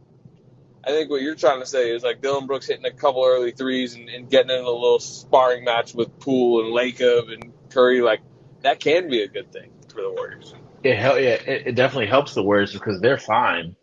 I 0.87 0.91
think 0.91 1.11
what 1.11 1.21
you're 1.21 1.35
trying 1.35 1.61
to 1.61 1.67
say 1.67 1.91
is 1.91 2.05
like 2.05 2.23
Dillon 2.23 2.47
Brooks 2.47 2.69
hitting 2.69 2.85
a 2.85 2.93
couple 2.93 3.25
early 3.25 3.51
threes 3.51 3.95
and, 3.95 4.09
and 4.09 4.31
getting 4.31 4.51
in 4.51 4.63
a 4.63 4.71
little 4.71 5.01
sparring 5.01 5.65
match 5.65 5.95
with 5.95 6.17
Poole 6.21 6.65
and 6.65 6.73
Lacob 6.73 7.33
and 7.33 7.53
Curry. 7.71 8.03
Like 8.03 8.21
that 8.63 8.79
can 8.79 9.09
be 9.09 9.23
a 9.23 9.29
good 9.29 9.53
thing 9.53 9.73
for 9.89 10.03
the 10.03 10.13
Warriors. 10.13 10.55
It 10.85 10.97
hel- 10.97 11.19
yeah, 11.19 11.31
it, 11.31 11.67
it 11.69 11.75
definitely 11.75 12.07
helps 12.07 12.35
the 12.35 12.43
Warriors 12.45 12.73
because 12.73 13.01
they're 13.01 13.19
fine 13.19 13.75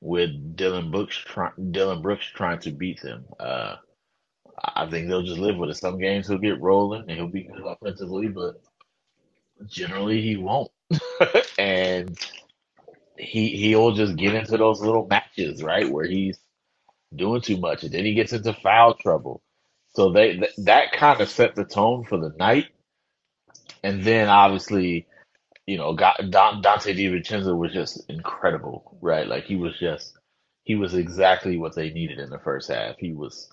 with 0.00 0.54
Dillon 0.54 0.92
Brooks 0.92 1.16
try- 1.16 1.50
Dillon 1.70 2.02
Brooks 2.02 2.26
trying 2.26 2.60
to 2.60 2.70
beat 2.70 3.02
them. 3.02 3.24
Uh, 3.40 3.76
I 4.62 4.88
think 4.88 5.08
they'll 5.08 5.22
just 5.22 5.40
live 5.40 5.56
with 5.56 5.70
it. 5.70 5.76
Some 5.76 5.98
games 5.98 6.28
he'll 6.28 6.38
get 6.38 6.60
rolling 6.60 7.02
and 7.08 7.10
he'll 7.10 7.26
be 7.26 7.44
good 7.44 7.64
offensively, 7.66 8.28
but 8.28 8.62
generally 9.66 10.22
he 10.22 10.36
won't. 10.36 10.70
and 11.58 12.16
he 13.18 13.56
he'll 13.56 13.92
just 13.92 14.16
get 14.16 14.34
into 14.34 14.56
those 14.56 14.80
little 14.80 15.06
matches, 15.06 15.62
right, 15.62 15.90
where 15.90 16.06
he's 16.06 16.38
doing 17.16 17.42
too 17.42 17.58
much, 17.58 17.84
and 17.84 17.92
then 17.92 18.04
he 18.04 18.14
gets 18.14 18.32
into 18.32 18.54
foul 18.54 18.94
trouble. 18.94 19.42
So 19.94 20.12
they 20.12 20.36
th- 20.38 20.52
that 20.58 20.92
kind 20.92 21.20
of 21.20 21.30
set 21.30 21.54
the 21.56 21.64
tone 21.64 22.04
for 22.04 22.18
the 22.18 22.32
night. 22.38 22.66
and 23.82 24.04
then 24.04 24.28
obviously, 24.28 25.06
you 25.66 25.78
know, 25.78 25.94
got 25.94 26.30
Don, 26.30 26.62
Donte 26.62 26.96
DiVincenzo 26.96 27.56
was 27.58 27.72
just 27.72 28.08
incredible, 28.10 28.98
right? 29.02 29.28
Like 29.28 29.44
he 29.44 29.56
was 29.56 29.78
just 29.78 30.14
he 30.64 30.74
was 30.76 30.94
exactly 30.94 31.58
what 31.58 31.74
they 31.76 31.90
needed 31.90 32.18
in 32.18 32.30
the 32.30 32.38
first 32.40 32.70
half. 32.70 32.96
He 32.98 33.12
was 33.12 33.50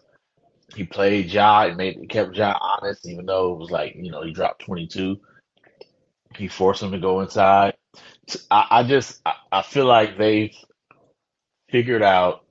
he 0.75 0.85
played 0.85 1.27
Ja 1.31 1.63
and 1.65 1.77
made 1.77 2.09
kept 2.09 2.35
Ja 2.35 2.57
honest, 2.61 3.07
even 3.07 3.25
though 3.25 3.53
it 3.53 3.59
was 3.59 3.71
like 3.71 3.95
you 3.97 4.11
know 4.11 4.23
he 4.23 4.33
dropped 4.33 4.65
twenty 4.65 4.87
two. 4.87 5.19
He 6.35 6.47
forced 6.47 6.83
him 6.83 6.91
to 6.91 6.99
go 6.99 7.21
inside. 7.21 7.75
I, 8.51 8.67
I 8.71 8.83
just 8.83 9.21
I, 9.25 9.33
I 9.51 9.61
feel 9.63 9.85
like 9.85 10.17
they've 10.17 10.55
figured 11.71 12.03
out 12.03 12.45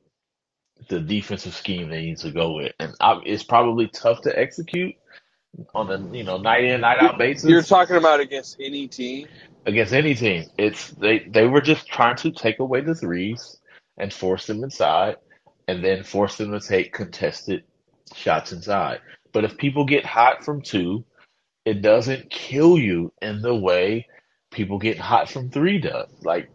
the 0.89 1.01
defensive 1.01 1.55
scheme 1.55 1.89
they 1.89 2.03
need 2.03 2.19
to 2.19 2.31
go 2.31 2.53
with, 2.53 2.73
and 2.79 2.95
I, 3.01 3.21
it's 3.25 3.43
probably 3.43 3.89
tough 3.89 4.23
to 4.23 4.39
execute 4.39 4.95
on 5.75 5.91
a 5.91 6.17
you 6.17 6.25
know 6.25 6.39
night 6.39 6.65
in 6.65 6.81
night 6.81 7.03
out 7.03 7.19
basis. 7.19 7.49
You're 7.49 7.63
talking 7.63 7.97
about 7.97 8.21
against 8.21 8.57
any 8.61 8.89
team. 8.89 9.29
Against 9.67 9.93
any 9.93 10.15
team, 10.15 10.47
it's 10.59 10.91
they 10.93 11.21
they 11.21 11.47
were 11.47 11.61
just 11.61 11.87
trying 11.87 12.17
to 12.17 12.31
take 12.31 12.61
away 12.61 12.81
the 12.81 12.95
threes 12.95 13.59
and 13.99 14.13
force 14.13 14.47
them 14.47 14.65
inside, 14.65 15.17
and 15.69 15.85
then 15.85 16.03
force 16.03 16.37
them 16.37 16.53
to 16.53 16.61
take 16.61 16.93
contested 16.93 17.65
shots 18.15 18.53
inside. 18.53 19.01
But 19.33 19.45
if 19.45 19.57
people 19.57 19.85
get 19.85 20.05
hot 20.05 20.45
from 20.45 20.63
two, 20.63 21.05
it 21.65 21.83
doesn't 21.83 22.31
kill 22.31 22.79
you 22.79 23.13
in 23.21 23.43
the 23.43 23.55
way 23.55 24.07
people 24.51 24.79
get 24.79 24.99
hot 24.99 25.29
from 25.29 25.51
three 25.51 25.79
does. 25.79 26.09
Like 26.23 26.51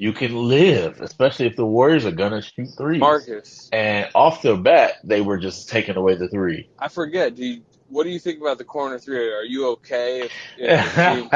you 0.00 0.12
can 0.14 0.34
live, 0.34 1.02
especially 1.02 1.46
if 1.46 1.56
the 1.56 1.66
Warriors 1.66 2.06
are 2.06 2.10
gonna 2.10 2.40
shoot 2.40 2.70
three. 2.78 2.96
Marcus. 2.96 3.68
And 3.70 4.08
off 4.14 4.40
the 4.40 4.56
bat, 4.56 4.94
they 5.04 5.20
were 5.20 5.36
just 5.36 5.68
taking 5.68 5.94
away 5.94 6.14
the 6.14 6.26
three. 6.26 6.70
I 6.78 6.88
forget. 6.88 7.34
Do 7.34 7.44
you, 7.44 7.60
what 7.88 8.04
do 8.04 8.08
you 8.08 8.18
think 8.18 8.40
about 8.40 8.56
the 8.56 8.64
corner 8.64 8.98
three? 8.98 9.30
Are 9.30 9.44
you 9.44 9.68
okay 9.72 10.22
if, 10.22 10.32
if 10.56 10.94
the 10.94 11.12
team 11.12 11.28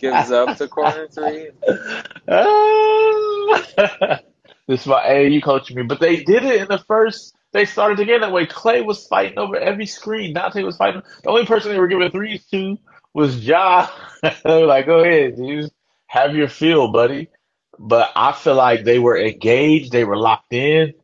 gives 0.00 0.32
up 0.32 0.58
the 0.58 0.66
corner 0.66 1.06
three? 1.06 1.50
this 4.66 4.80
is 4.80 4.86
my 4.88 5.04
AAU 5.04 5.40
coaching 5.40 5.76
me, 5.76 5.84
but 5.84 6.00
they 6.00 6.24
did 6.24 6.42
it 6.42 6.62
in 6.62 6.66
the 6.66 6.82
first. 6.88 7.36
They 7.52 7.66
started 7.66 7.98
to 7.98 8.04
get 8.04 8.22
that 8.22 8.32
way. 8.32 8.46
Klay 8.46 8.84
was 8.84 9.06
fighting 9.06 9.38
over 9.38 9.56
every 9.56 9.86
screen. 9.86 10.34
Donte 10.34 10.64
was 10.64 10.76
fighting. 10.76 11.02
The 11.22 11.30
only 11.30 11.46
person 11.46 11.70
they 11.70 11.78
were 11.78 11.86
giving 11.86 12.10
threes 12.10 12.44
to 12.46 12.78
was 13.14 13.46
Ja. 13.46 13.86
they 14.24 14.34
were 14.44 14.66
like, 14.66 14.86
"Go 14.86 15.04
ahead, 15.04 15.36
dude, 15.36 15.70
have 16.06 16.34
your 16.34 16.48
feel, 16.48 16.90
buddy." 16.90 17.28
But 17.80 18.10
I 18.14 18.32
feel 18.32 18.56
like 18.56 18.84
they 18.84 18.98
were 18.98 19.18
engaged. 19.18 19.92
They 19.92 20.04
were 20.04 20.18
locked 20.18 20.52
in. 20.52 20.94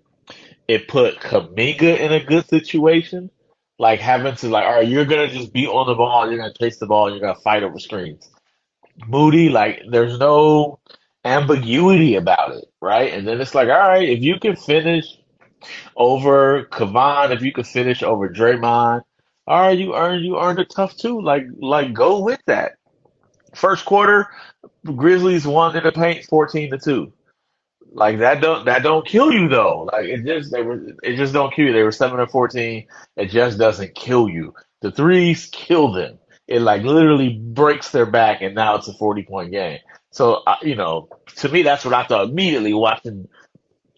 It 0.69 0.89
put 0.89 1.21
Kuminga 1.21 1.99
in 1.99 2.13
a 2.13 2.25
good 2.25 2.47
situation, 2.49 3.31
like 3.79 4.01
having 4.01 4.35
to 4.37 4.49
like, 4.49 4.67
all 4.67 4.75
right, 4.75 4.89
you're 4.89 5.07
gonna 5.07 5.29
just 5.29 5.53
be 5.55 5.67
on 5.67 5.87
the 5.87 5.95
ball. 5.95 6.29
You're 6.29 6.39
gonna 6.39 6.53
chase 6.53 6.79
the 6.79 6.87
ball. 6.87 7.11
You're 7.11 7.21
gonna 7.21 7.41
fight 7.41 7.63
over 7.63 7.79
screens. 7.79 8.29
Moody, 9.09 9.49
like, 9.49 9.83
there's 9.91 10.19
no 10.19 10.81
ambiguity 11.25 12.17
about 12.17 12.53
it, 12.57 12.67
right? 12.83 13.13
And 13.13 13.27
then 13.27 13.41
it's 13.41 13.55
like, 13.55 13.69
all 13.69 13.89
right, 13.89 14.09
if 14.09 14.21
you 14.23 14.39
can 14.41 14.57
finish 14.57 15.07
over 15.97 16.65
Kevon, 16.67 17.31
if 17.33 17.43
you 17.43 17.53
can 17.53 17.65
finish 17.65 18.03
over 18.03 18.29
Draymond, 18.29 19.03
all 19.47 19.61
right, 19.61 19.79
you 19.79 19.95
earned 19.95 20.25
you 20.25 20.39
earned 20.41 20.59
a 20.59 20.65
tough 20.65 20.97
two. 20.97 21.21
Like 21.23 21.47
like 21.61 21.93
go 21.95 22.21
with 22.21 22.41
that. 22.47 22.73
First 23.55 23.85
quarter, 23.85 24.29
Grizzlies 24.95 25.47
won 25.47 25.77
in 25.77 25.83
the 25.83 25.93
paint, 25.93 26.25
fourteen 26.25 26.71
to 26.71 26.79
two. 26.79 27.13
Like 27.93 28.19
that 28.19 28.41
don't 28.41 28.67
that 28.67 28.83
don't 28.83 29.07
kill 29.07 29.33
you 29.33 29.49
though. 29.49 29.89
Like 29.93 30.07
it 30.07 30.25
just 30.25 30.53
they 30.53 30.63
were 30.63 30.81
it 31.03 31.17
just 31.17 31.33
don't 31.33 31.55
kill 31.55 31.67
you. 31.67 31.73
They 31.73 31.83
were 31.83 31.93
seven 31.93 32.21
or 32.21 32.27
fourteen. 32.27 32.87
It 33.17 33.31
just 33.31 33.59
doesn't 33.59 33.95
kill 33.95 34.29
you. 34.29 34.55
The 34.83 34.93
threes 34.93 35.49
kill 35.51 35.93
them. 35.93 36.19
It 36.47 36.61
like 36.61 36.83
literally 36.83 37.31
breaks 37.31 37.91
their 37.91 38.07
back, 38.07 38.43
and 38.43 38.55
now 38.55 38.77
it's 38.77 38.89
a 38.89 38.93
forty 38.93 39.23
point 39.23 39.51
game. 39.51 39.79
So 40.11 40.43
uh, 40.47 40.57
you 40.63 40.77
know, 40.77 41.09
to 41.37 41.49
me, 41.49 41.63
that's 41.63 41.85
what 41.85 41.95
I 41.95 42.05
thought 42.05 42.29
immediately 42.29 42.75
watching 42.75 43.29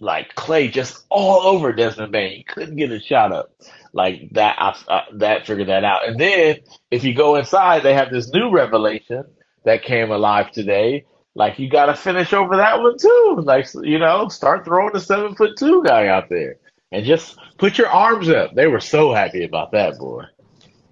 like 0.01 0.35
Klay 0.35 0.71
just 0.71 1.05
all 1.09 1.41
over 1.43 1.73
Desmond 1.73 2.13
Bane. 2.13 2.37
He 2.37 2.45
couldn't 2.45 2.77
get 2.77 2.93
a 2.93 3.01
shot 3.01 3.33
up 3.33 3.51
like 3.93 4.31
that. 4.33 4.57
I, 4.59 4.93
uh, 4.93 5.05
that 5.15 5.47
figured 5.47 5.69
that 5.69 5.85
out. 5.85 6.07
And 6.07 6.21
then 6.21 6.59
if 6.91 7.05
you 7.05 7.15
go 7.15 7.37
inside, 7.37 7.83
they 7.83 7.95
have 7.95 8.11
this 8.11 8.33
new 8.33 8.51
revelation 8.51 9.25
that 9.69 9.83
came 9.83 10.11
alive 10.11 10.51
today. 10.51 11.05
Like 11.35 11.59
you 11.59 11.71
got 11.71 11.87
to 11.87 11.95
finish 11.95 12.33
over 12.33 12.57
that 12.57 12.81
one 12.81 12.99
too. 12.99 13.37
Like 13.45 13.67
you 13.83 13.99
know, 13.99 14.29
start 14.29 14.65
throwing 14.65 14.93
the 14.93 15.01
seven 15.01 15.35
foot 15.37 15.57
two 15.57 15.85
guy 15.85 16.09
out 16.09 16.29
there 16.29 16.57
and 16.91 17.05
just 17.05 17.39
put 17.59 17.79
your 17.79 17.89
arms 17.89 18.29
up. 18.29 18.55
They 18.55 18.67
were 18.67 18.81
so 18.81 19.13
happy 19.13 19.45
about 19.45 19.73
that, 19.73 19.99
boy. 19.99 20.25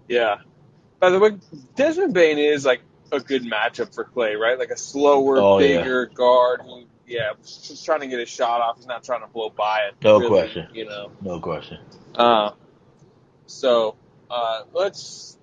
Yeah. 0.09 0.37
By 1.01 1.11
the 1.11 1.19
way, 1.19 1.31
Desmond 1.75 2.15
Bane 2.15 2.39
is 2.39 2.65
like 2.65 2.81
a 3.13 3.21
good 3.21 3.43
matchup 3.43 3.95
for 3.95 4.05
Klay, 4.05 4.39
right? 4.39 4.59
Like 4.59 4.71
a 4.71 4.77
slower, 4.77 5.39
Oh 5.39 5.59
yeah, 5.59 5.79
bigger 5.79 6.07
guard 6.07 6.61
who, 6.63 6.85
yeah, 7.07 7.33
just 7.43 7.85
trying 7.85 8.01
to 8.01 8.07
get 8.07 8.19
his 8.19 8.29
shot 8.29 8.61
off. 8.61 8.77
He's 8.77 8.87
not 8.87 9.05
trying 9.05 9.21
to 9.23 9.27
blow 9.27 9.51
by 9.51 9.81
it. 9.89 9.95
no 10.03 10.19
Really, 10.19 10.29
question, 10.31 10.69
you 10.73 10.85
know. 10.87 11.11
no 11.21 11.41
question. 11.41 11.79
Uh, 12.15 12.53
so 13.47 13.97
uh, 14.31 14.63
let's. 14.73 15.36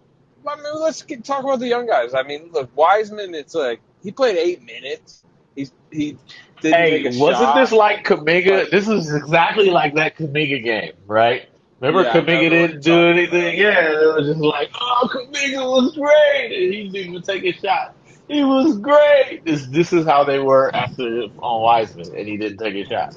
I 0.47 0.55
mean, 0.55 0.81
let's 0.81 1.01
get, 1.03 1.23
talk 1.23 1.43
about 1.43 1.59
the 1.59 1.67
young 1.67 1.87
guys. 1.87 2.13
I 2.13 2.23
mean, 2.23 2.49
look, 2.51 2.69
Wiseman. 2.75 3.33
It's 3.35 3.55
like 3.55 3.81
he 4.03 4.11
played 4.11 4.37
eight 4.37 4.63
minutes. 4.63 5.23
He 5.55 5.67
he 5.91 6.17
didn't 6.61 6.79
Hey, 6.79 7.03
wasn't 7.17 7.49
shot. 7.49 7.55
this 7.55 7.71
like 7.71 8.05
Kuminga? 8.05 8.69
This 8.69 8.87
is 8.87 9.13
exactly 9.13 9.69
like 9.69 9.95
that 9.95 10.17
Kuminga 10.17 10.63
game, 10.63 10.93
right? 11.07 11.47
Remember 11.79 12.03
yeah, 12.03 12.13
Kuminga 12.13 12.49
didn't 12.49 12.81
do 12.83 13.07
anything? 13.07 13.57
Yeah, 13.57 13.91
it 13.91 14.15
was 14.15 14.27
just 14.27 14.39
like, 14.39 14.71
oh, 14.79 15.09
Kuminga 15.11 15.63
was 15.69 15.95
great, 15.95 16.45
and 16.45 16.73
he 16.73 16.83
didn't 16.83 16.95
even 16.95 17.21
take 17.21 17.43
a 17.43 17.59
shot. 17.59 17.95
He 18.29 18.43
was 18.43 18.77
great. 18.77 19.41
This 19.45 19.65
this 19.67 19.91
is 19.91 20.05
how 20.05 20.23
they 20.23 20.39
were 20.39 20.73
after 20.73 21.03
on 21.39 21.61
Wiseman, 21.61 22.15
and 22.15 22.27
he 22.27 22.37
didn't 22.37 22.57
take 22.57 22.75
a 22.75 22.89
shot. 22.89 23.15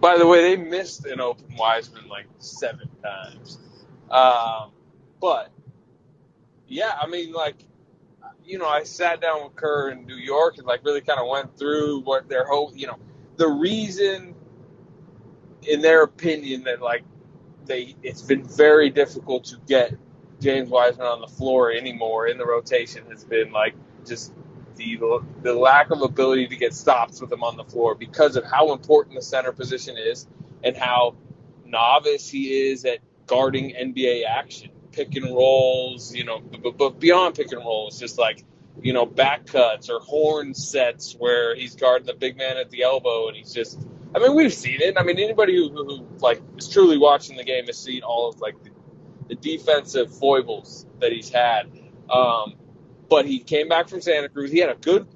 By 0.00 0.18
the 0.18 0.26
way, 0.26 0.54
they 0.54 0.62
missed 0.62 1.04
an 1.06 1.20
open 1.20 1.56
Wiseman 1.58 2.08
like 2.08 2.26
seven 2.38 2.88
times. 3.02 3.58
Um, 4.10 4.70
but 5.20 5.50
yeah, 6.68 6.92
I 7.00 7.06
mean, 7.06 7.32
like 7.32 7.56
you 8.44 8.58
know, 8.58 8.68
I 8.68 8.84
sat 8.84 9.20
down 9.20 9.44
with 9.44 9.56
Kerr 9.56 9.90
in 9.90 10.06
New 10.06 10.16
York 10.16 10.58
and 10.58 10.66
like 10.66 10.84
really 10.84 11.00
kind 11.00 11.20
of 11.20 11.28
went 11.28 11.58
through 11.58 12.00
what 12.00 12.28
their 12.28 12.46
whole, 12.46 12.72
you 12.74 12.86
know, 12.86 12.96
the 13.36 13.48
reason, 13.48 14.34
in 15.62 15.80
their 15.82 16.02
opinion, 16.02 16.62
that 16.64 16.80
like 16.80 17.02
they, 17.66 17.96
it's 18.02 18.22
been 18.22 18.44
very 18.44 18.88
difficult 18.90 19.44
to 19.46 19.56
get 19.66 19.94
James 20.40 20.68
Wiseman 20.68 21.06
on 21.06 21.20
the 21.20 21.26
floor 21.26 21.72
anymore 21.72 22.28
in 22.28 22.38
the 22.38 22.46
rotation 22.46 23.04
has 23.10 23.24
been 23.24 23.52
like 23.52 23.74
just 24.06 24.32
the 24.76 24.98
the 25.42 25.54
lack 25.54 25.90
of 25.90 26.02
ability 26.02 26.46
to 26.46 26.56
get 26.56 26.74
stops 26.74 27.20
with 27.20 27.32
him 27.32 27.42
on 27.42 27.56
the 27.56 27.64
floor 27.64 27.94
because 27.94 28.36
of 28.36 28.44
how 28.44 28.72
important 28.72 29.16
the 29.16 29.22
center 29.22 29.50
position 29.50 29.96
is 29.96 30.26
and 30.62 30.76
how 30.76 31.16
novice 31.64 32.28
he 32.28 32.68
is 32.68 32.84
at 32.84 32.98
guarding 33.26 33.70
NBA 33.74 34.24
action, 34.26 34.70
pick 34.96 35.14
and 35.14 35.26
rolls, 35.26 36.14
you 36.14 36.24
know, 36.24 36.40
but, 36.40 36.76
but 36.76 36.98
beyond 36.98 37.34
pick 37.34 37.52
and 37.52 37.60
rolls, 37.60 37.98
just 37.98 38.18
like 38.18 38.44
you 38.82 38.92
know 38.92 39.06
back 39.06 39.46
cuts 39.46 39.90
or 39.90 40.00
horn 40.00 40.54
sets 40.54 41.14
where 41.18 41.54
he's 41.54 41.76
guarding 41.76 42.06
the 42.06 42.14
big 42.14 42.36
man 42.36 42.56
at 42.56 42.70
the 42.70 42.82
elbow 42.82 43.28
and 43.28 43.36
he's 43.36 43.52
just. 43.52 43.78
I 44.14 44.18
mean, 44.18 44.34
we've 44.34 44.54
seen 44.54 44.80
it. 44.80 44.96
I 44.96 45.02
mean, 45.02 45.18
anybody 45.18 45.54
who, 45.56 45.68
who, 45.68 45.84
who 45.84 46.06
like 46.20 46.40
is 46.56 46.68
truly 46.70 46.96
watching 46.96 47.36
the 47.36 47.44
game 47.44 47.66
has 47.66 47.76
seen 47.76 48.02
all 48.02 48.30
of 48.30 48.40
like 48.40 48.54
the, 48.62 48.70
the 49.28 49.34
defensive 49.34 50.16
foibles 50.16 50.86
that 51.00 51.12
he's 51.12 51.28
had. 51.28 51.70
Um, 52.08 52.54
but 53.10 53.26
he 53.26 53.40
came 53.40 53.68
back 53.68 53.88
from 53.88 54.00
Santa 54.00 54.30
Cruz. 54.30 54.50
He 54.50 54.58
had 54.58 54.70
a 54.70 54.74
good 54.74 55.06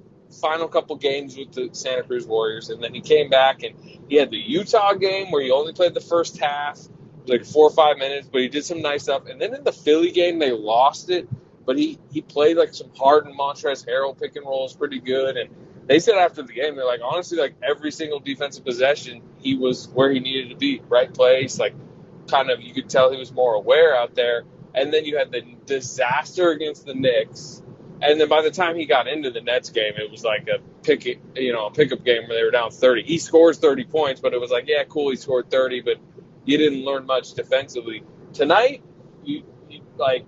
final 0.40 0.68
couple 0.68 0.96
games 0.96 1.36
with 1.36 1.52
the 1.52 1.70
Santa 1.72 2.02
Cruz 2.02 2.26
Warriors, 2.26 2.68
and 2.68 2.82
then 2.82 2.94
he 2.94 3.00
came 3.00 3.30
back 3.30 3.62
and 3.62 3.74
he 4.08 4.16
had 4.16 4.30
the 4.30 4.38
Utah 4.38 4.94
game 4.94 5.30
where 5.30 5.42
he 5.42 5.50
only 5.50 5.72
played 5.72 5.94
the 5.94 6.00
first 6.00 6.38
half, 6.38 6.78
like 7.30 7.44
four 7.44 7.66
or 7.66 7.72
five 7.72 7.98
minutes, 7.98 8.28
but 8.30 8.40
he 8.40 8.48
did 8.48 8.64
some 8.64 8.82
nice 8.82 9.04
stuff. 9.04 9.26
And 9.26 9.40
then 9.40 9.54
in 9.54 9.64
the 9.64 9.72
Philly 9.72 10.10
game, 10.10 10.38
they 10.38 10.52
lost 10.52 11.10
it, 11.10 11.28
but 11.64 11.78
he 11.78 11.98
he 12.12 12.20
played 12.20 12.56
like 12.56 12.74
some 12.74 12.90
Harden 12.96 13.36
Montrezl 13.36 13.86
Harrell 13.86 14.18
pick 14.18 14.36
and 14.36 14.44
rolls 14.44 14.74
pretty 14.74 15.00
good. 15.00 15.36
And 15.36 15.50
they 15.86 15.98
said 15.98 16.16
after 16.16 16.42
the 16.42 16.52
game, 16.52 16.76
they're 16.76 16.86
like 16.86 17.00
honestly, 17.02 17.38
like 17.38 17.54
every 17.62 17.92
single 17.92 18.20
defensive 18.20 18.64
possession, 18.64 19.22
he 19.38 19.56
was 19.56 19.88
where 19.88 20.10
he 20.10 20.20
needed 20.20 20.50
to 20.50 20.56
be, 20.56 20.82
right 20.88 21.12
place, 21.12 21.58
like 21.58 21.74
kind 22.28 22.50
of 22.50 22.60
you 22.60 22.74
could 22.74 22.88
tell 22.88 23.10
he 23.10 23.18
was 23.18 23.32
more 23.32 23.54
aware 23.54 23.96
out 23.96 24.14
there. 24.14 24.42
And 24.74 24.92
then 24.92 25.04
you 25.04 25.18
had 25.18 25.32
the 25.32 25.42
disaster 25.66 26.50
against 26.50 26.86
the 26.86 26.94
Knicks. 26.94 27.62
And 28.02 28.20
then 28.20 28.28
by 28.28 28.42
the 28.42 28.50
time 28.50 28.76
he 28.76 28.86
got 28.86 29.08
into 29.08 29.30
the 29.30 29.40
Nets 29.40 29.70
game, 29.70 29.94
it 29.96 30.10
was 30.10 30.24
like 30.24 30.48
a 30.48 30.58
pick, 30.82 31.04
you 31.34 31.52
know, 31.52 31.66
a 31.66 31.70
pickup 31.70 32.04
game 32.04 32.28
where 32.28 32.38
they 32.38 32.44
were 32.44 32.50
down 32.50 32.70
30. 32.70 33.02
He 33.02 33.18
scores 33.18 33.58
30 33.58 33.84
points, 33.84 34.20
but 34.20 34.32
it 34.32 34.40
was 34.40 34.50
like, 34.50 34.68
yeah, 34.68 34.84
cool, 34.84 35.10
he 35.10 35.16
scored 35.16 35.50
30, 35.50 35.82
but 35.82 35.96
you 36.44 36.58
didn't 36.58 36.84
learn 36.84 37.06
much 37.06 37.34
defensively. 37.34 38.02
Tonight, 38.32 38.82
you, 39.24 39.44
you 39.68 39.82
like 39.96 40.26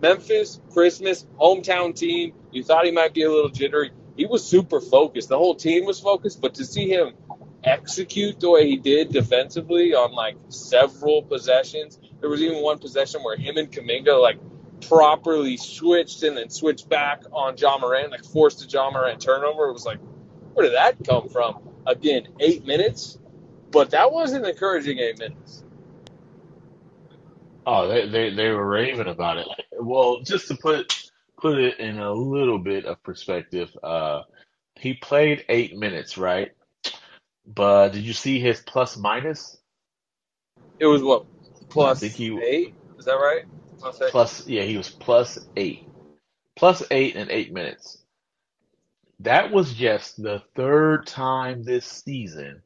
Memphis, 0.00 0.60
Christmas, 0.72 1.26
hometown 1.40 1.94
team. 1.94 2.34
You 2.50 2.64
thought 2.64 2.84
he 2.84 2.90
might 2.90 3.14
be 3.14 3.22
a 3.22 3.30
little 3.30 3.50
jittery. 3.50 3.92
He 4.16 4.26
was 4.26 4.44
super 4.44 4.80
focused. 4.80 5.28
The 5.28 5.38
whole 5.38 5.54
team 5.54 5.84
was 5.84 6.00
focused, 6.00 6.40
but 6.40 6.54
to 6.54 6.64
see 6.64 6.88
him 6.88 7.14
execute 7.64 8.40
the 8.40 8.50
way 8.50 8.66
he 8.66 8.76
did 8.76 9.10
defensively 9.10 9.94
on 9.94 10.12
like 10.12 10.36
several 10.48 11.22
possessions, 11.22 11.98
there 12.20 12.28
was 12.28 12.42
even 12.42 12.62
one 12.62 12.78
possession 12.78 13.22
where 13.22 13.36
him 13.36 13.56
and 13.56 13.70
Kuminga 13.70 14.20
like 14.20 14.38
properly 14.88 15.56
switched 15.56 16.22
and 16.24 16.36
then 16.36 16.50
switched 16.50 16.88
back 16.88 17.22
on 17.32 17.56
Ja 17.56 17.78
Morant, 17.78 18.10
like 18.10 18.24
forced 18.24 18.64
a 18.64 18.68
Ja 18.68 18.90
Morant 18.90 19.20
turnover. 19.20 19.68
It 19.68 19.72
was 19.72 19.86
like, 19.86 19.98
where 20.54 20.66
did 20.66 20.74
that 20.74 20.96
come 21.06 21.28
from? 21.28 21.68
Again, 21.86 22.28
eight 22.40 22.66
minutes, 22.66 23.18
but 23.72 23.90
that 23.90 24.12
wasn't 24.12 24.46
encouraging 24.46 24.98
eight 24.98 25.18
minutes. 25.18 25.64
Oh, 27.66 27.88
they, 27.88 28.08
they, 28.08 28.30
they 28.30 28.50
were 28.50 28.68
raving 28.68 29.08
about 29.08 29.38
it. 29.38 29.46
Well, 29.80 30.20
just 30.20 30.48
to 30.48 30.56
put 30.56 31.10
put 31.40 31.58
it 31.58 31.80
in 31.80 31.98
a 31.98 32.12
little 32.12 32.58
bit 32.58 32.84
of 32.84 33.02
perspective, 33.02 33.70
uh, 33.82 34.22
he 34.76 34.94
played 34.94 35.44
eight 35.48 35.76
minutes, 35.76 36.18
right? 36.18 36.52
But 37.46 37.90
did 37.90 38.02
you 38.02 38.12
see 38.12 38.38
his 38.38 38.60
plus 38.60 38.96
minus? 38.96 39.56
It 40.78 40.86
was 40.86 41.02
what 41.02 41.24
plus 41.68 42.00
he 42.00 42.38
eight? 42.40 42.74
Is 42.98 43.06
that 43.06 43.14
right? 43.14 43.44
Plus 43.78 44.00
eight. 44.02 44.10
plus 44.10 44.46
yeah, 44.46 44.62
he 44.62 44.76
was 44.76 44.90
plus 44.90 45.38
eight. 45.56 45.88
Plus 46.56 46.82
eight 46.90 47.16
in 47.16 47.30
eight 47.30 47.52
minutes. 47.52 47.98
That 49.20 49.52
was 49.52 49.72
just 49.72 50.20
the 50.20 50.42
third 50.54 51.06
time 51.06 51.62
this 51.62 51.86
season 51.86 52.62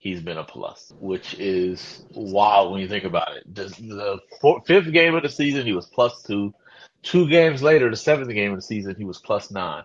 he's 0.00 0.20
been 0.20 0.38
a 0.38 0.44
plus, 0.44 0.92
which 0.98 1.34
is 1.38 2.02
wild 2.12 2.72
when 2.72 2.80
you 2.80 2.88
think 2.88 3.04
about 3.04 3.36
it. 3.36 3.54
The, 3.54 3.68
the 3.78 4.60
fifth 4.66 4.90
game 4.92 5.14
of 5.14 5.22
the 5.22 5.28
season, 5.28 5.64
he 5.64 5.74
was 5.74 5.86
plus 5.86 6.22
two. 6.22 6.52
Two 7.02 7.28
games 7.28 7.62
later, 7.62 7.88
the 7.88 7.96
seventh 7.96 8.30
game 8.30 8.50
of 8.50 8.58
the 8.58 8.62
season, 8.62 8.96
he 8.96 9.04
was 9.04 9.18
plus 9.18 9.50
nine. 9.50 9.84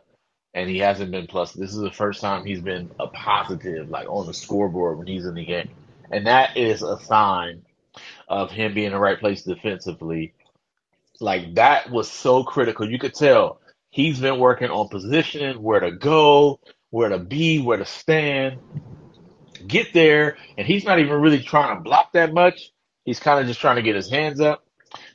And 0.54 0.70
he 0.70 0.78
hasn't 0.78 1.12
been 1.12 1.28
plus. 1.28 1.52
This 1.52 1.72
is 1.72 1.82
the 1.82 1.92
first 1.92 2.22
time 2.22 2.46
he's 2.46 2.62
been 2.62 2.90
a 2.98 3.08
positive, 3.08 3.90
like 3.90 4.08
on 4.10 4.26
the 4.26 4.34
scoreboard 4.34 4.98
when 4.98 5.06
he's 5.06 5.26
in 5.26 5.36
the 5.36 5.46
game. 5.46 5.70
And 6.10 6.28
that 6.28 6.56
is 6.56 6.82
a 6.82 6.98
sign 7.02 7.64
of 8.30 8.52
him 8.52 8.74
being 8.74 8.88
in 8.88 8.94
the 8.94 9.00
right 9.00 9.20
place 9.20 9.44
defensively. 9.44 10.34
Like 11.20 11.56
that 11.56 11.92
was 11.92 12.10
so 12.10 12.46
critical. 12.46 12.90
You 12.90 13.00
could 13.00 13.14
tell 13.14 13.60
he's 13.90 14.20
been 14.20 14.40
working 14.40 14.70
on 14.70 14.88
positioning, 14.88 15.62
where 15.62 15.82
to 15.82 15.92
go, 15.92 16.62
where 16.90 17.10
to 17.10 17.20
be, 17.20 17.62
where 17.62 17.78
to 17.78 17.86
stand 17.86 18.60
get 19.68 19.94
there, 19.94 20.38
and 20.58 20.68
he's 20.68 20.84
not 20.84 21.00
even 21.00 21.20
really 21.22 21.42
trying 21.42 21.76
to 21.76 21.82
block 21.82 22.14
that 22.14 22.34
much. 22.34 22.72
He's 23.04 23.20
kind 23.20 23.40
of 23.40 23.48
just 23.48 23.60
trying 23.60 23.76
to 23.76 23.82
get 23.82 23.96
his 23.96 24.10
hands 24.10 24.40
up. 24.40 24.66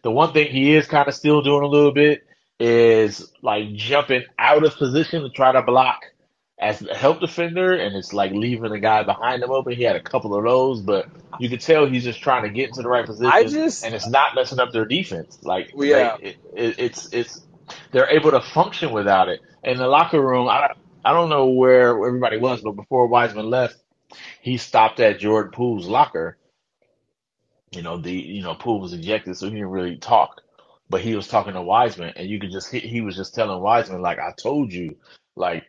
The 0.02 0.10
one 0.10 0.32
thing 0.32 0.50
he 0.50 0.74
is 0.74 0.86
kind 0.86 1.08
of 1.08 1.14
still 1.14 1.42
doing 1.42 1.62
a 1.62 1.66
little 1.66 1.92
bit 1.92 2.24
is 2.58 3.32
like 3.42 3.72
jumping 3.74 4.24
out 4.38 4.64
of 4.64 4.76
position 4.76 5.22
to 5.22 5.30
try 5.30 5.52
to 5.52 5.62
block 5.62 6.02
as 6.58 6.82
a 6.82 6.94
help 6.94 7.20
defender, 7.20 7.72
and 7.72 7.96
it's 7.96 8.12
like 8.12 8.32
leaving 8.32 8.70
the 8.70 8.78
guy 8.78 9.02
behind 9.02 9.42
him 9.42 9.50
open. 9.50 9.72
He 9.72 9.82
had 9.82 9.96
a 9.96 10.02
couple 10.02 10.36
of 10.36 10.44
those, 10.44 10.80
but 10.82 11.08
you 11.38 11.48
could 11.48 11.62
tell 11.62 11.86
he's 11.86 12.04
just 12.04 12.20
trying 12.20 12.42
to 12.42 12.50
get 12.50 12.68
into 12.68 12.82
the 12.82 12.88
right 12.88 13.04
I 13.04 13.06
position, 13.06 13.50
just, 13.50 13.84
and 13.84 13.94
it's 13.94 14.08
not 14.08 14.34
messing 14.34 14.60
up 14.60 14.70
their 14.72 14.84
defense. 14.84 15.38
Like 15.42 15.72
yeah, 15.74 16.16
they, 16.20 16.28
it, 16.28 16.36
it, 16.54 16.74
it's 16.78 17.08
it's 17.12 17.40
they're 17.92 18.10
able 18.10 18.32
to 18.32 18.42
function 18.42 18.92
without 18.92 19.28
it. 19.28 19.40
In 19.64 19.78
the 19.78 19.86
locker 19.86 20.20
room, 20.20 20.48
I 20.48 20.74
I 21.02 21.12
don't 21.14 21.30
know 21.30 21.46
where 21.46 21.90
everybody 22.06 22.36
was, 22.36 22.60
but 22.60 22.72
before 22.72 23.06
Wiseman 23.06 23.48
left 23.48 23.76
he 24.40 24.56
stopped 24.56 25.00
at 25.00 25.20
Jordan 25.20 25.52
Poole's 25.52 25.86
locker. 25.86 26.38
You 27.72 27.82
know, 27.82 27.98
the 27.98 28.12
you 28.12 28.42
know 28.42 28.54
Poole 28.54 28.80
was 28.80 28.92
ejected, 28.92 29.36
so 29.36 29.46
he 29.46 29.52
didn't 29.52 29.68
really 29.68 29.96
talk. 29.96 30.40
But 30.88 31.02
he 31.02 31.14
was 31.14 31.28
talking 31.28 31.54
to 31.54 31.62
Wiseman, 31.62 32.14
and 32.16 32.28
you 32.28 32.40
could 32.40 32.50
just 32.50 32.70
he, 32.70 32.80
he 32.80 33.00
was 33.00 33.16
just 33.16 33.34
telling 33.34 33.62
Wiseman 33.62 34.02
like, 34.02 34.18
"I 34.18 34.32
told 34.32 34.72
you, 34.72 34.96
like, 35.36 35.64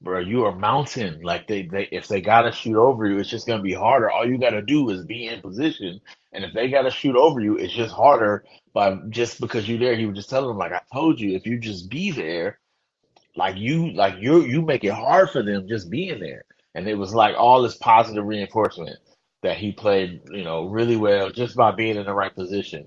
bro, 0.00 0.20
you 0.20 0.44
are 0.44 0.54
mountain. 0.54 1.20
Like 1.22 1.46
they 1.48 1.62
they 1.62 1.88
if 1.92 2.08
they 2.08 2.20
gotta 2.20 2.52
shoot 2.52 2.76
over 2.76 3.06
you, 3.06 3.18
it's 3.18 3.30
just 3.30 3.46
gonna 3.46 3.62
be 3.62 3.74
harder. 3.74 4.10
All 4.10 4.28
you 4.28 4.38
gotta 4.38 4.62
do 4.62 4.90
is 4.90 5.04
be 5.04 5.28
in 5.28 5.40
position, 5.40 6.00
and 6.32 6.44
if 6.44 6.52
they 6.52 6.68
gotta 6.68 6.90
shoot 6.90 7.16
over 7.16 7.40
you, 7.40 7.56
it's 7.56 7.74
just 7.74 7.94
harder. 7.94 8.44
But 8.72 9.10
just 9.10 9.40
because 9.40 9.68
you're 9.68 9.78
there, 9.78 9.96
he 9.96 10.06
was 10.06 10.16
just 10.16 10.30
telling 10.30 10.48
them 10.48 10.58
like, 10.58 10.72
"I 10.72 10.80
told 10.92 11.20
you, 11.20 11.34
if 11.36 11.46
you 11.46 11.58
just 11.58 11.90
be 11.90 12.10
there, 12.10 12.58
like 13.36 13.56
you 13.56 13.92
like 13.92 14.16
you 14.20 14.42
you 14.42 14.62
make 14.62 14.84
it 14.84 14.92
hard 14.92 15.30
for 15.30 15.42
them 15.42 15.68
just 15.68 15.90
being 15.90 16.20
there." 16.20 16.44
And 16.74 16.88
it 16.88 16.94
was 16.94 17.14
like 17.14 17.36
all 17.36 17.62
this 17.62 17.76
positive 17.76 18.24
reinforcement 18.24 18.98
that 19.42 19.56
he 19.56 19.72
played, 19.72 20.22
you 20.30 20.42
know, 20.42 20.66
really 20.66 20.96
well 20.96 21.30
just 21.30 21.56
by 21.56 21.70
being 21.70 21.96
in 21.96 22.04
the 22.04 22.14
right 22.14 22.34
position. 22.34 22.86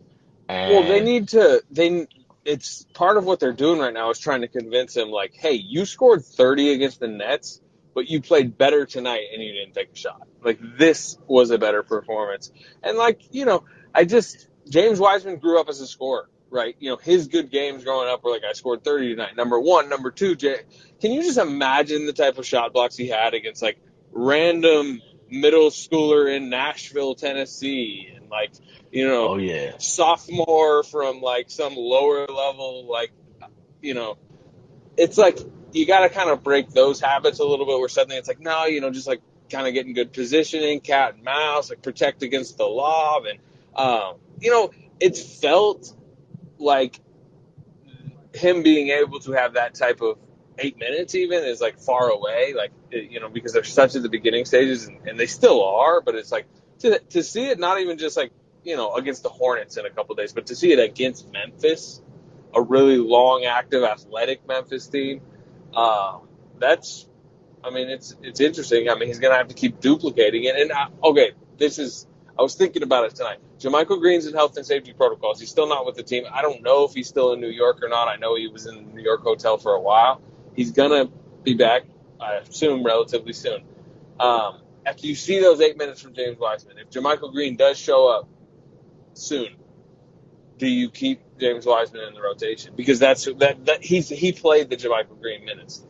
Well, 0.50 0.84
they 0.84 1.02
need 1.02 1.30
to. 1.30 1.62
They 1.72 2.08
it's 2.46 2.86
part 2.94 3.18
of 3.18 3.26
what 3.26 3.42
they're 3.42 3.52
doing 3.52 3.80
right 3.80 3.94
now 3.94 4.10
is 4.10 4.20
trying 4.20 4.42
to 4.42 4.48
convince 4.48 4.96
him, 4.96 5.10
like, 5.10 5.34
hey, 5.36 5.54
you 5.54 5.86
scored 5.86 6.24
30 6.24 6.72
against 6.72 7.02
the 7.02 7.08
Nets, 7.10 7.62
but 7.94 8.10
you 8.10 8.22
played 8.22 8.58
better 8.58 8.86
tonight 8.86 9.24
and 9.34 9.44
you 9.44 9.52
didn't 9.52 9.74
take 9.74 9.92
a 9.92 9.96
shot. 9.96 10.26
Like 10.42 10.60
this 10.78 11.18
was 11.28 11.52
a 11.52 11.58
better 11.58 11.84
performance. 11.84 12.52
And 12.82 12.98
like 12.98 13.22
you 13.32 13.46
know, 13.46 13.64
I 13.94 14.06
just 14.06 14.48
James 14.70 15.00
Wiseman 15.00 15.38
grew 15.38 15.60
up 15.60 15.68
as 15.68 15.82
a 15.82 15.88
scorer, 15.88 16.30
right? 16.50 16.76
You 16.80 16.92
know, 16.92 16.98
his 16.98 17.28
good 17.28 17.52
games 17.52 17.84
growing 17.84 18.10
up 18.10 18.24
were 18.24 18.32
like 18.32 18.44
I 18.48 18.54
scored 18.54 18.84
30 18.84 19.16
tonight. 19.16 19.36
Number 19.36 19.60
one, 19.60 19.90
number 19.90 20.12
two, 20.12 20.36
Jay, 20.36 20.62
can 21.02 21.12
you 21.12 21.24
just 21.24 21.38
imagine 21.38 22.06
the 22.06 22.14
type 22.14 22.38
of 22.38 22.46
shot 22.46 22.74
blocks 22.74 22.96
he 22.96 23.08
had 23.08 23.34
against 23.34 23.62
like 23.62 23.78
random 24.12 25.02
middle 25.30 25.70
schooler 25.70 26.34
in 26.34 26.50
Nashville, 26.50 27.16
Tennessee, 27.16 28.10
and 28.16 28.30
like 28.30 28.52
you 28.92 29.08
know 29.08 29.30
oh 29.30 29.38
yeah, 29.38 29.74
sophomore 29.78 30.84
from 30.84 31.22
like 31.22 31.50
some 31.50 31.76
lower 31.76 32.26
level, 32.28 32.88
like 32.90 33.12
you 33.82 33.94
know, 33.94 34.18
it's 34.96 35.18
like 35.18 35.40
you 35.74 35.86
got 35.86 36.02
to 36.02 36.10
kind 36.10 36.30
of 36.30 36.44
break 36.44 36.70
those 36.70 37.00
habits 37.00 37.40
a 37.40 37.46
little 37.46 37.66
bit. 37.66 37.78
Where 37.80 37.90
suddenly 37.90 38.18
it's 38.18 38.28
like 38.28 38.40
no, 38.40 38.66
you 38.66 38.82
know, 38.82 38.92
just 38.92 39.08
like 39.08 39.22
kind 39.50 39.68
of 39.68 39.74
getting 39.74 39.94
good 39.94 40.14
positioning, 40.14 40.80
cat 40.80 41.16
and 41.16 41.24
mouse, 41.24 41.70
like 41.70 41.82
protect 41.82 42.24
against 42.24 42.58
the 42.58 42.66
lob, 42.66 43.26
and 43.26 43.40
um, 43.76 44.16
you 44.40 44.52
know, 44.52 44.72
it's 45.00 45.22
felt 45.40 45.94
like 46.60 47.00
him 48.34 48.64
being 48.64 48.90
able 48.90 49.20
to 49.22 49.32
have 49.34 49.54
that 49.54 49.76
type 49.76 50.02
of 50.02 50.18
eight 50.60 50.78
minutes 50.78 51.16
even 51.16 51.44
is 51.44 51.62
like 51.62 51.80
far 51.80 52.10
away, 52.10 52.54
like 52.56 52.72
you 52.92 53.20
know, 53.20 53.30
because 53.30 53.54
they're 53.54 53.64
such 53.64 53.96
at 53.96 54.04
the 54.04 54.10
beginning 54.10 54.46
stages, 54.46 54.88
and, 54.88 55.08
and 55.08 55.20
they 55.20 55.28
still 55.28 55.64
are. 55.64 56.02
But 56.02 56.16
it's 56.16 56.32
like 56.32 56.48
to 56.80 57.00
to 57.00 57.24
see 57.24 57.46
it 57.50 57.60
not 57.60 57.80
even 57.80 57.98
just 57.98 58.18
like 58.18 58.32
you 58.64 58.76
know 58.76 58.96
against 58.96 59.24
the 59.24 59.30
Hornets 59.30 59.78
in 59.78 59.86
a 59.86 59.90
couple 59.90 60.16
days, 60.16 60.34
but 60.34 60.48
to 60.48 60.56
see 60.56 60.72
it 60.72 60.80
against 60.80 61.32
Memphis, 61.32 62.02
a 62.54 62.62
really 62.62 62.98
long, 62.98 63.46
active, 63.46 63.84
athletic 63.84 64.48
Memphis 64.48 64.88
team. 64.88 65.22
Uh, 65.74 66.20
that's, 66.60 67.08
I 67.64 67.70
mean, 67.70 67.90
it's 67.90 68.16
it's 68.24 68.40
interesting. 68.40 68.90
I 68.90 68.96
mean, 68.96 69.08
he's 69.08 69.20
gonna 69.20 69.36
have 69.36 69.50
to 69.50 69.56
keep 69.56 69.80
duplicating 69.80 70.44
it. 70.46 70.56
And 70.56 70.72
I, 70.72 70.88
okay, 71.04 71.32
this 71.58 71.80
is. 71.80 72.08
I 72.38 72.44
was 72.44 72.56
thinking 72.56 72.84
about 72.84 73.06
it 73.06 73.16
tonight. 73.16 73.40
JaMychal 73.60 74.00
Green's 74.00 74.28
in 74.28 74.34
health 74.34 74.56
and 74.58 74.66
safety 74.66 74.94
protocols. 74.94 75.40
He's 75.40 75.50
still 75.50 75.68
not 75.68 75.86
with 75.86 75.96
the 75.96 76.04
team. 76.04 76.26
I 76.32 76.42
don't 76.42 76.62
know 76.62 76.86
if 76.86 76.94
he's 76.94 77.08
still 77.08 77.34
in 77.34 77.42
New 77.42 77.50
York 77.50 77.82
or 77.84 77.90
not. 77.90 78.08
I 78.08 78.18
know 78.18 78.36
he 78.36 78.48
was 78.48 78.68
in 78.68 78.76
the 78.76 78.94
New 78.94 79.02
York 79.02 79.24
hotel 79.24 79.58
for 79.58 79.74
a 79.74 79.82
while. 79.82 80.22
He's 80.56 80.72
gonna 80.72 81.10
be 81.44 81.56
back, 81.56 81.84
I 82.20 82.36
assume, 82.36 82.84
relatively 82.84 83.34
soon. 83.34 83.64
Um, 84.20 84.60
after 84.86 85.08
you 85.08 85.16
see 85.16 85.40
those 85.40 85.60
eight 85.62 85.78
minutes 85.78 86.02
from 86.02 86.14
James 86.14 86.38
Wiseman, 86.40 86.78
if 86.78 86.90
JaMychal 86.90 87.32
Green 87.32 87.56
does 87.56 87.78
show 87.78 88.08
up 88.08 88.30
soon, 89.14 89.56
do 90.58 90.68
you 90.68 90.90
keep 90.90 91.22
James 91.40 91.66
Wiseman 91.66 92.02
in 92.08 92.14
the 92.14 92.22
rotation? 92.22 92.74
Because 92.76 93.00
that's 93.00 93.26
that, 93.26 93.66
that 93.66 93.84
he's 93.84 94.10
he 94.10 94.32
played 94.34 94.70
the 94.70 94.78
JaMychal 94.78 95.20
Green 95.22 95.46
minutes. 95.46 95.86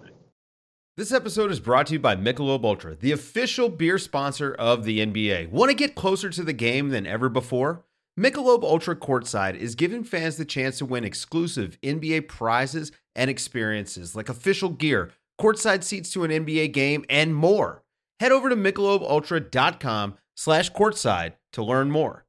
This 0.98 1.12
episode 1.12 1.52
is 1.52 1.60
brought 1.60 1.86
to 1.88 1.94
you 1.94 2.00
by 2.00 2.16
Michelob 2.16 2.64
Ultra, 2.64 2.96
the 2.96 3.12
official 3.12 3.70
beer 3.70 4.00
sponsor 4.00 4.56
of 4.56 4.84
the 4.84 4.98
NBA. 4.98 5.52
Want 5.52 5.70
to 5.70 5.76
get 5.76 5.94
closer 5.94 6.32
to 6.32 6.44
the 6.44 6.54
game 6.54 6.90
than 6.90 7.06
ever 7.06 7.30
before? 7.30 7.84
Michelob 8.20 8.64
Ultra 8.64 8.96
Courtside 8.96 9.56
is 9.56 9.76
giving 9.76 10.04
fans 10.04 10.38
the 10.38 10.44
chance 10.44 10.80
to 10.80 10.88
win 10.88 11.04
exclusive 11.04 11.78
NBA 11.84 12.28
prizes 12.28 12.92
and 13.16 13.30
experiences 13.30 14.16
like 14.16 14.28
official 14.28 14.70
gear, 14.70 15.12
courtside 15.40 15.84
seats 15.84 16.12
to 16.14 16.24
an 16.24 16.32
NBA 16.32 16.74
game, 16.74 17.06
and 17.12 17.36
more. 17.36 17.84
Head 18.20 18.32
over 18.32 18.50
to 18.50 18.56
michelobultra.com 18.56 20.16
slash 20.34 20.72
courtside 20.72 21.34
to 21.54 21.64
learn 21.64 21.92
more. 21.92 22.26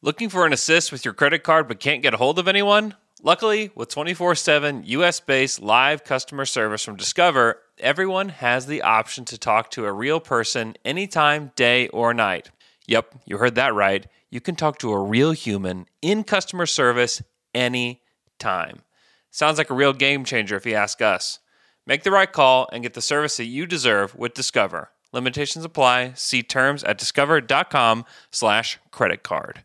Looking 0.00 0.28
for 0.28 0.46
an 0.46 0.52
assist 0.52 0.92
with 0.92 1.04
your 1.04 1.14
credit 1.14 1.42
card 1.42 1.66
but 1.66 1.80
can't 1.80 2.02
get 2.02 2.14
a 2.14 2.18
hold 2.18 2.38
of 2.38 2.46
anyone? 2.46 2.94
Luckily, 3.24 3.70
with 3.76 3.88
24 3.88 4.34
7 4.34 4.82
US 4.84 5.20
based 5.20 5.60
live 5.60 6.02
customer 6.02 6.44
service 6.44 6.84
from 6.84 6.96
Discover, 6.96 7.58
everyone 7.82 8.30
has 8.30 8.66
the 8.66 8.82
option 8.82 9.24
to 9.26 9.36
talk 9.36 9.70
to 9.72 9.84
a 9.84 9.92
real 9.92 10.20
person 10.20 10.74
anytime, 10.84 11.52
day 11.56 11.88
or 11.88 12.14
night. 12.14 12.50
Yep, 12.86 13.14
you 13.26 13.38
heard 13.38 13.54
that 13.56 13.74
right. 13.74 14.06
You 14.30 14.40
can 14.40 14.56
talk 14.56 14.78
to 14.78 14.92
a 14.92 15.02
real 15.02 15.32
human 15.32 15.86
in 16.00 16.24
customer 16.24 16.66
service 16.66 17.22
anytime. 17.54 18.82
Sounds 19.30 19.58
like 19.58 19.70
a 19.70 19.74
real 19.74 19.92
game 19.92 20.24
changer 20.24 20.56
if 20.56 20.66
you 20.66 20.74
ask 20.74 21.02
us. 21.02 21.38
Make 21.86 22.04
the 22.04 22.10
right 22.10 22.30
call 22.30 22.68
and 22.72 22.82
get 22.82 22.94
the 22.94 23.02
service 23.02 23.36
that 23.36 23.44
you 23.44 23.66
deserve 23.66 24.14
with 24.14 24.34
Discover. 24.34 24.90
Limitations 25.12 25.64
apply. 25.64 26.12
See 26.14 26.42
terms 26.42 26.84
at 26.84 26.98
discover.com 26.98 28.04
slash 28.30 28.78
credit 28.90 29.22
card. 29.22 29.64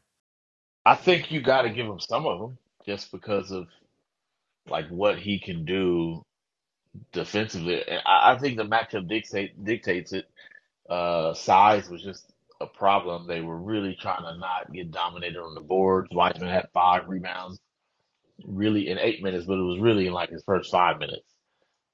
I 0.86 0.95
think 0.95 1.32
you 1.32 1.41
got 1.41 1.62
to 1.63 1.69
give 1.69 1.86
him 1.86 1.99
some 1.99 2.25
of 2.25 2.39
them 2.39 2.58
just 2.86 3.12
because 3.12 3.51
of 3.51 3.67
like 4.69 4.88
what 4.89 5.19
he 5.19 5.39
can 5.39 5.65
do 5.65 6.21
defensively. 7.12 7.83
And 7.88 8.01
I, 8.05 8.33
I 8.33 8.38
think 8.38 8.57
the 8.57 8.65
matchup 8.65 9.07
dictate 9.07 9.63
dictates 9.63 10.13
it. 10.13 10.29
Uh, 10.89 11.33
size 11.33 11.89
was 11.89 12.01
just 12.03 12.31
a 12.62 12.65
problem. 12.65 13.27
They 13.27 13.41
were 13.41 13.57
really 13.57 13.95
trying 13.99 14.23
to 14.23 14.38
not 14.38 14.71
get 14.71 14.91
dominated 14.91 15.39
on 15.39 15.55
the 15.55 15.62
boards. 15.62 16.10
Wiseman 16.12 16.49
had 16.49 16.69
five 16.73 17.07
rebounds 17.07 17.60
really 18.45 18.89
in 18.89 18.97
eight 18.99 19.23
minutes, 19.23 19.45
but 19.45 19.57
it 19.57 19.63
was 19.63 19.79
really 19.79 20.07
in 20.07 20.13
like 20.13 20.29
his 20.29 20.43
first 20.43 20.71
five 20.71 20.99
minutes. 20.99 21.27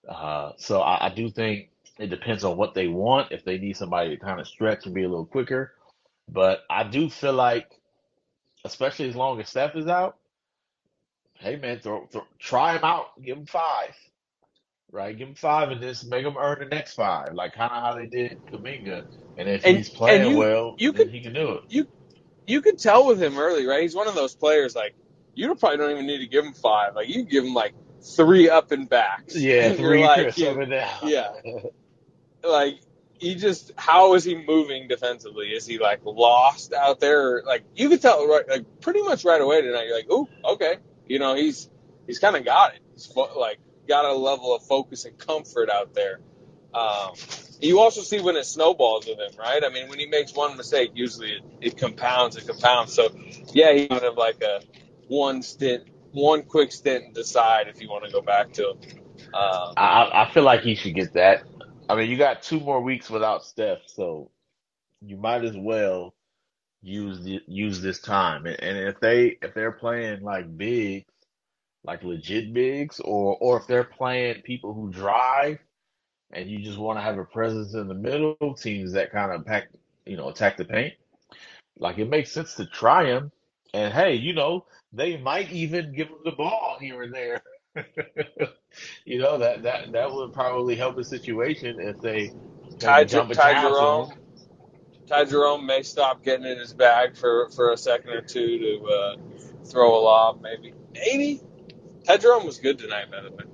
Uh, 0.08 0.52
so 0.58 0.82
I, 0.82 1.08
I 1.08 1.10
do 1.10 1.30
think 1.30 1.70
it 2.00 2.10
depends 2.10 2.44
on 2.44 2.58
what 2.58 2.74
they 2.74 2.88
want. 2.88 3.32
If 3.32 3.46
they 3.46 3.58
need 3.58 3.78
somebody 3.78 4.10
to 4.10 4.24
kind 4.24 4.40
of 4.40 4.48
stretch 4.48 4.86
and 4.86 4.96
be 4.96 5.04
a 5.04 5.10
little 5.10 5.26
quicker, 5.26 5.74
but 6.30 6.64
I 6.70 6.84
do 6.84 7.10
feel 7.10 7.34
like, 7.34 7.70
especially 8.66 9.10
as 9.10 9.16
long 9.16 9.40
as 9.40 9.50
Steph 9.50 9.76
is 9.76 9.88
out, 9.88 10.18
hey 11.36 11.56
man, 11.56 11.80
throw, 11.80 12.08
throw 12.08 12.24
try 12.40 12.76
him 12.76 12.84
out, 12.84 13.22
give 13.22 13.38
him 13.38 13.46
five, 13.46 13.96
right? 14.94 15.18
Give 15.18 15.30
him 15.30 15.36
five 15.36 15.72
and 15.72 15.82
just 15.82 16.08
make 16.10 16.26
him 16.26 16.38
earn 16.38 16.60
the 16.60 16.66
next 16.68 16.94
five, 16.96 17.34
like 17.34 17.54
kind 17.56 17.72
of 17.74 17.84
how 17.84 17.96
they 17.96 18.08
did 18.08 18.40
Kuminga. 18.52 19.04
And 19.38 19.50
if 19.50 19.66
And 19.66 19.78
he's 19.78 19.90
and 20.08 20.26
playing 20.26 20.26
you 20.26 20.38
well, 20.38 20.78
you 20.78 20.94
then 20.94 21.10
could 21.10 21.10
he 21.10 21.22
can 21.22 21.34
do 21.34 21.54
it. 21.54 21.64
you 21.70 21.88
you 22.48 22.62
could 22.62 22.80
tell 22.80 23.08
with 23.08 23.22
him 23.22 23.38
early, 23.40 23.66
right? 23.66 23.82
He's 23.84 23.96
one 23.96 24.08
of 24.08 24.16
those 24.16 24.36
players 24.36 24.76
like 24.76 24.96
you 25.36 25.54
probably 25.56 25.78
don't 25.78 25.92
even 25.92 26.08
need 26.08 26.20
to 26.20 26.28
give 26.28 26.46
him 26.46 26.54
five. 26.54 26.96
Like 26.96 27.10
you 27.10 27.26
give 27.26 27.44
him 27.46 27.54
like 27.54 27.74
three 28.18 28.50
up 28.50 28.72
and 28.72 28.90
backs, 28.90 29.36
Yeah, 29.36 29.74
three 29.76 30.02
like, 30.02 30.10
Chris 30.10 30.38
you, 30.38 30.48
up 30.48 30.58
and 30.58 30.74
yeah, 31.02 31.30
like 32.44 32.76
he 33.20 33.36
just 33.36 33.72
how 33.78 34.16
is 34.16 34.24
he 34.24 34.36
moving 34.36 34.88
defensively? 34.88 35.48
Is 35.50 35.66
he 35.66 35.80
like 35.80 36.02
lost 36.06 36.74
out 36.74 37.00
there? 37.00 37.44
Like 37.46 37.64
you 37.76 37.90
could 37.90 38.02
tell 38.02 38.28
right, 38.28 38.48
like 38.50 38.66
pretty 38.82 39.02
much 39.02 39.26
right 39.26 39.42
away 39.42 39.62
tonight. 39.62 39.86
You're 39.88 39.96
like, 39.98 40.08
oh, 40.10 40.30
okay, 40.46 40.78
you 41.08 41.20
know 41.20 41.36
he's 41.36 41.70
he's 42.08 42.20
kind 42.20 42.36
of 42.36 42.46
got 42.46 42.76
it. 42.76 42.82
He's 42.94 43.12
like 43.38 43.60
got 43.88 44.06
a 44.06 44.14
level 44.14 44.56
of 44.56 44.64
focus 44.64 45.06
and 45.06 45.18
comfort 45.18 45.70
out 45.70 45.94
there. 45.94 46.20
Um, 46.74 47.14
you 47.60 47.80
also 47.80 48.02
see 48.02 48.20
when 48.20 48.36
it 48.36 48.46
snowballs 48.46 49.08
with 49.08 49.20
him, 49.20 49.32
right? 49.40 49.64
I 49.64 49.70
mean, 49.70 49.88
when 49.88 50.00
he 50.00 50.06
makes 50.06 50.34
one 50.34 50.58
mistake, 50.58 50.92
usually 50.96 51.34
it, 51.34 51.44
it 51.62 51.78
compounds 51.78 52.36
and 52.36 52.48
compounds. 52.48 52.94
So, 52.94 53.10
yeah, 53.54 53.74
he 53.74 53.88
kind 53.88 54.04
of 54.04 54.18
like 54.18 54.42
a 54.42 54.62
one 55.08 55.42
stint, 55.42 55.88
one 56.12 56.44
quick 56.44 56.72
stint 56.72 57.06
and 57.06 57.14
decide 57.14 57.68
if 57.68 57.82
you 57.82 57.90
want 57.90 58.06
to 58.06 58.12
go 58.12 58.22
back 58.22 58.54
to 58.54 58.72
him. 58.72 58.78
Um, 59.34 59.74
I 59.78 60.10
I 60.14 60.32
feel 60.34 60.44
like 60.44 60.62
he 60.62 60.76
should 60.76 60.96
get 60.96 61.14
that. 61.14 61.44
I 61.90 61.96
mean, 61.96 62.10
you 62.10 62.18
got 62.18 62.44
two 62.44 62.60
more 62.60 62.82
weeks 62.82 63.10
without 63.10 63.46
Steph, 63.46 63.80
so 63.88 64.32
you 65.02 65.18
might 65.18 65.44
as 65.44 65.56
well 65.56 66.14
use 66.82 67.24
the, 67.24 67.42
use 67.48 67.82
this 67.82 68.00
time. 68.00 68.46
And, 68.46 68.60
and 68.60 68.78
if 68.90 69.00
they 69.00 69.38
if 69.42 69.54
they're 69.54 69.72
playing 69.72 70.22
like 70.22 70.58
bigs, 70.58 71.06
like 71.84 72.04
legit 72.04 72.54
bigs, 72.54 73.00
or 73.00 73.38
or 73.40 73.58
if 73.58 73.68
they're 73.68 73.84
playing 73.84 74.42
people 74.44 74.74
who 74.74 74.92
drive, 74.92 75.60
and 76.32 76.50
you 76.50 76.60
just 76.60 76.78
want 76.78 76.98
to 76.98 77.04
have 77.04 77.18
a 77.18 77.26
presence 77.26 77.74
in 77.74 77.88
the 77.88 77.94
middle, 77.94 78.36
teams 78.56 78.94
that 78.94 79.12
kind 79.12 79.32
of 79.32 79.46
pack, 79.46 79.70
you 80.06 80.18
know, 80.18 80.30
attack 80.30 80.58
the 80.58 80.66
paint. 80.66 80.94
Like 81.78 81.98
it 81.98 82.10
makes 82.10 82.32
sense 82.32 82.56
to 82.56 82.66
try 82.66 83.06
him. 83.06 83.32
And 83.74 83.94
hey, 83.94 84.16
you 84.16 84.34
know, 84.34 84.66
they 84.92 85.18
might 85.18 85.52
even 85.52 85.94
give 85.96 86.08
him 86.08 86.20
the 86.24 86.32
ball 86.32 86.78
here 86.80 87.04
and 87.04 87.14
there. 87.14 87.42
You 89.06 89.20
know, 89.20 89.38
that 89.38 89.64
that 89.64 89.92
that 89.92 90.12
would 90.12 90.34
probably 90.34 90.76
help 90.76 90.96
the 90.96 91.04
situation 91.04 91.80
if 91.80 92.00
they 92.02 92.32
Ty, 92.80 93.04
maybe 93.04 93.10
Jer- 93.10 93.18
dump 93.18 93.34
Ty 93.34 93.62
Jerome. 93.62 94.14
Ty 95.08 95.26
Jerome 95.26 95.66
may 95.66 95.84
stop 95.84 96.24
getting 96.24 96.46
in 96.46 96.58
his 96.58 96.74
bag 96.74 97.16
for, 97.16 97.50
for 97.50 97.72
a 97.72 97.78
second 97.78 98.12
or 98.12 98.22
two 98.22 98.58
to 98.58 98.86
uh, 98.86 99.16
throw 99.66 99.96
a 99.96 100.02
lob, 100.02 100.42
maybe. 100.42 100.74
Maybe. 100.94 101.42
Jerome 102.20 102.46
was 102.46 102.60
good 102.60 102.80
tonight, 102.80 103.12
by 103.12 103.22
the 103.22 103.32
way. 103.32 103.46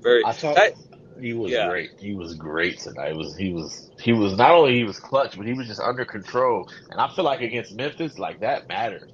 Very. 0.00 0.24
I 0.24 0.32
thought 0.32 0.56
Ty, 0.56 0.72
he 1.20 1.32
was 1.32 1.50
yeah. 1.52 1.68
great. 1.68 1.90
He 1.98 2.14
was 2.14 2.34
great 2.34 2.78
tonight. 2.78 3.10
It 3.10 3.16
was 3.16 3.36
he 3.36 3.52
was 3.52 3.90
he 4.00 4.12
was 4.12 4.36
not 4.36 4.52
only 4.52 4.76
he 4.76 4.84
was 4.84 4.98
clutch, 4.98 5.36
but 5.36 5.46
he 5.46 5.52
was 5.54 5.66
just 5.66 5.80
under 5.80 6.04
control. 6.04 6.68
And 6.90 7.00
I 7.00 7.08
feel 7.08 7.24
like 7.24 7.40
against 7.40 7.74
Memphis, 7.74 8.18
like 8.18 8.40
that 8.40 8.68
matters. 8.68 9.10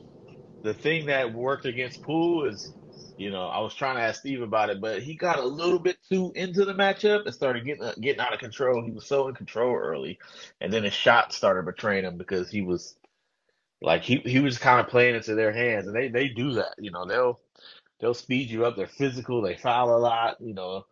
The 0.63 0.75
thing 0.75 1.07
that 1.07 1.33
worked 1.33 1.65
against 1.67 2.03
Poole 2.03 2.49
is, 2.49 2.73
you 3.17 3.31
know, 3.31 3.47
I 3.47 3.61
was 3.61 3.75
trying 3.75 3.97
to 3.97 4.03
ask 4.03 4.21
Steve 4.21 4.43
about 4.43 4.71
it, 4.71 4.81
but 4.81 5.03
he 5.03 5.15
got 5.15 5.39
a 5.39 5.45
little 5.45 5.79
bit 5.79 5.99
too 6.09 6.33
into 6.35 6.65
the 6.65 6.75
matchup 6.75 7.25
and 7.25 7.35
started 7.35 7.65
getting 7.65 7.85
uh, 7.85 7.95
getting 8.01 8.21
out 8.21 8.35
of 8.35 8.41
control. 8.41 8.85
He 8.85 8.93
was 8.93 9.07
so 9.07 9.29
in 9.29 9.35
control 9.35 9.75
early, 9.75 10.19
and 10.61 10.73
then 10.73 10.85
his 10.85 10.95
shot 10.95 11.33
started 11.33 11.65
betraying 11.67 12.05
him 12.05 12.17
because 12.17 12.51
he 12.51 12.63
was 12.63 12.97
like 13.81 14.03
he 14.03 14.17
he 14.25 14.41
was 14.41 14.59
kind 14.59 14.81
of 14.81 14.89
playing 14.89 15.17
into 15.17 15.35
their 15.35 15.53
hands, 15.53 15.87
and 15.87 15.97
they 15.97 16.09
they 16.09 16.29
do 16.29 16.55
that. 16.55 16.75
You 16.79 16.91
know, 16.91 17.07
they'll 17.07 17.41
they'll 18.03 18.13
speed 18.13 18.51
you 18.51 18.67
up. 18.67 18.77
They're 18.77 18.87
physical. 18.87 19.41
They 19.41 19.57
foul 19.57 19.97
a 19.97 19.99
lot. 19.99 20.37
You 20.41 20.53
know, 20.53 20.85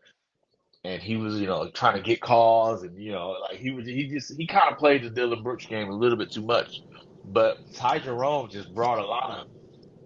and 0.85 1.03
he 1.03 1.17
was, 1.17 1.39
you 1.39 1.47
know, 1.47 1.69
trying 1.71 1.97
to 1.97 2.03
get 2.03 2.23
calls, 2.23 2.83
and 2.83 2.99
you 2.99 3.13
know, 3.13 3.37
like 3.43 3.59
he 3.59 3.71
was, 3.73 3.85
he 3.87 4.09
just, 4.09 4.35
he 4.39 4.47
kind 4.47 4.73
of 4.73 4.79
played 4.79 5.03
the 5.03 5.11
Dillon 5.11 5.43
Brooks 5.43 5.67
game 5.67 5.91
a 5.91 5.95
little 5.95 6.17
bit 6.17 6.33
too 6.33 6.43
much. 6.43 6.81
But 7.27 7.59
Ty 7.75 7.99
Jerome 7.99 8.49
just 8.49 8.75
brought 8.75 8.99
a 8.99 9.05
lot 9.05 9.41
of 9.41 9.47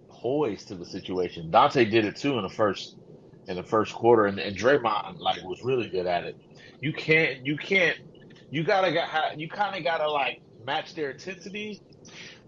poise 0.09 0.65
to 0.65 0.75
the 0.75 0.85
situation. 0.85 1.49
Donte 1.49 1.89
did 1.89 2.03
it 2.03 2.17
too 2.17 2.37
in 2.37 2.43
the 2.43 2.49
first, 2.49 2.97
in 3.47 3.55
the 3.55 3.63
first 3.63 3.93
quarter, 3.93 4.25
and, 4.25 4.37
and 4.37 4.57
Draymond 4.57 5.19
like 5.19 5.41
was 5.43 5.63
really 5.63 5.87
good 5.87 6.07
at 6.07 6.25
it. 6.25 6.35
You 6.81 6.91
can't, 6.91 7.45
you 7.45 7.55
can't, 7.55 7.97
you 8.49 8.63
gotta 8.63 8.91
got, 8.91 9.39
you 9.39 9.47
kind 9.47 9.77
of 9.77 9.83
gotta 9.83 10.11
like 10.11 10.41
match 10.65 10.93
their 10.93 11.11
intensity, 11.11 11.81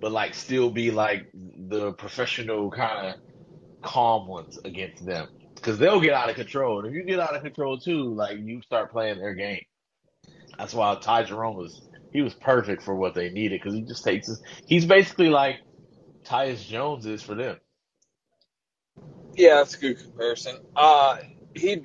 but 0.01 0.11
like 0.11 0.33
still 0.33 0.69
be 0.69 0.91
like 0.91 1.27
the 1.69 1.93
professional 1.93 2.69
kind 2.69 3.07
of 3.07 3.15
calm 3.81 4.27
ones 4.27 4.59
against 4.65 5.05
them 5.05 5.27
because 5.55 5.77
they'll 5.77 5.99
get 5.99 6.13
out 6.13 6.29
of 6.29 6.35
control. 6.35 6.79
And 6.79 6.87
if 6.87 6.93
you 6.93 7.03
get 7.03 7.19
out 7.19 7.35
of 7.35 7.43
control 7.43 7.77
too, 7.77 8.13
like 8.13 8.37
you 8.39 8.61
start 8.61 8.91
playing 8.91 9.19
their 9.19 9.33
game. 9.33 9.65
That's 10.57 10.73
why 10.73 10.95
Ty 10.95 11.23
Jerome 11.23 11.55
was 11.55 11.81
he 12.11 12.21
was 12.21 12.33
perfect 12.33 12.83
for 12.83 12.95
what 12.95 13.13
they 13.13 13.29
needed 13.29 13.61
because 13.61 13.75
he 13.75 13.81
just 13.81 14.03
takes 14.03 14.27
his. 14.27 14.41
He's 14.65 14.85
basically 14.85 15.29
like 15.29 15.57
Tyus 16.23 16.65
Jones 16.65 17.05
is 17.05 17.21
for 17.21 17.35
them. 17.35 17.57
Yeah, 19.35 19.55
that's 19.55 19.75
a 19.75 19.79
good 19.79 19.99
comparison. 19.99 20.57
Uh, 20.75 21.17
he 21.53 21.83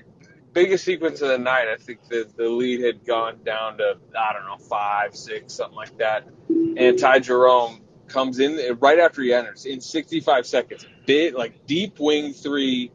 biggest 0.52 0.85
sequence 0.85 1.20
of 1.22 1.28
the 1.28 1.38
night. 1.38 1.68
I 1.68 1.76
think 1.76 2.09
the 2.09 2.28
the 2.37 2.48
lead 2.48 2.81
had 2.81 3.05
gone 3.05 3.40
down 3.44 3.78
to 3.78 3.96
I 4.18 4.33
don't 4.33 4.46
know 4.46 4.57
five, 4.68 5.14
six, 5.14 5.55
something 5.55 5.76
like 5.76 5.98
that. 5.98 6.26
And 6.48 6.98
Ty 6.98 7.20
Jerome 7.20 7.83
comes 8.09 8.38
in 8.38 8.78
right 8.78 8.98
after 8.98 9.22
he 9.22 9.33
enters 9.33 9.64
in 9.66 9.81
65 9.81 10.46
seconds. 10.46 10.87
Bit 11.06 11.34
like 11.34 11.66
deep 11.66 11.98
wing 11.98 12.32
three, 12.32 12.92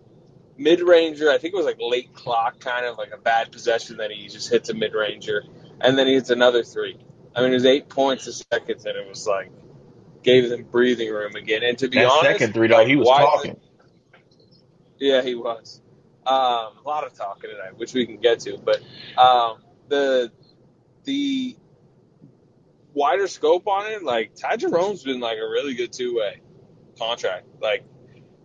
mid 0.57 0.81
ranger. 0.81 1.29
I 1.29 1.37
think 1.37 1.53
it 1.53 1.57
was 1.57 1.65
like 1.65 1.77
late 1.79 2.13
clock, 2.13 2.59
kind 2.59 2.85
of 2.85 2.97
like 2.97 3.11
a 3.13 3.17
bad 3.17 3.51
possession 3.51 3.97
that 3.97 4.11
he 4.11 4.27
just 4.27 4.49
hits 4.49 4.69
a 4.69 4.73
mid 4.73 4.93
ranger, 4.93 5.43
and 5.81 5.97
then 5.97 6.07
he 6.07 6.13
hits 6.13 6.29
another 6.29 6.63
three. 6.63 6.97
I 7.35 7.41
mean, 7.41 7.51
it 7.51 7.55
was 7.55 7.65
eight 7.65 7.89
points 7.89 8.25
a 8.27 8.33
second, 8.33 8.85
and 8.85 8.97
it 8.97 9.07
was 9.07 9.27
like 9.27 9.51
gave 10.23 10.49
them 10.49 10.63
breathing 10.63 11.11
room 11.11 11.35
again. 11.35 11.63
And 11.63 11.77
to 11.79 11.87
be 11.87 11.99
That 11.99 12.09
honest, 12.09 12.39
second 12.39 12.53
three 12.53 12.67
though, 12.67 12.77
like 12.77 12.87
he 12.87 12.95
was 12.95 13.07
talking. 13.07 13.59
Yeah, 14.99 15.21
he 15.21 15.35
was. 15.35 15.81
Um, 16.25 16.33
a 16.35 16.81
lot 16.85 17.05
of 17.05 17.13
talking 17.13 17.49
tonight, 17.49 17.77
which 17.77 17.93
we 17.93 18.05
can 18.05 18.17
get 18.17 18.41
to, 18.41 18.57
but 18.57 18.81
um, 19.17 19.59
the 19.87 20.31
the 21.05 21.55
wider 22.93 23.27
scope 23.27 23.67
on 23.67 23.91
it, 23.91 24.03
like 24.03 24.35
Ty 24.35 24.57
Jerome's 24.57 25.03
been 25.03 25.19
like 25.19 25.37
a 25.37 25.47
really 25.47 25.75
good 25.75 25.93
two 25.93 26.15
way 26.17 26.41
contract. 26.97 27.45
Like 27.61 27.85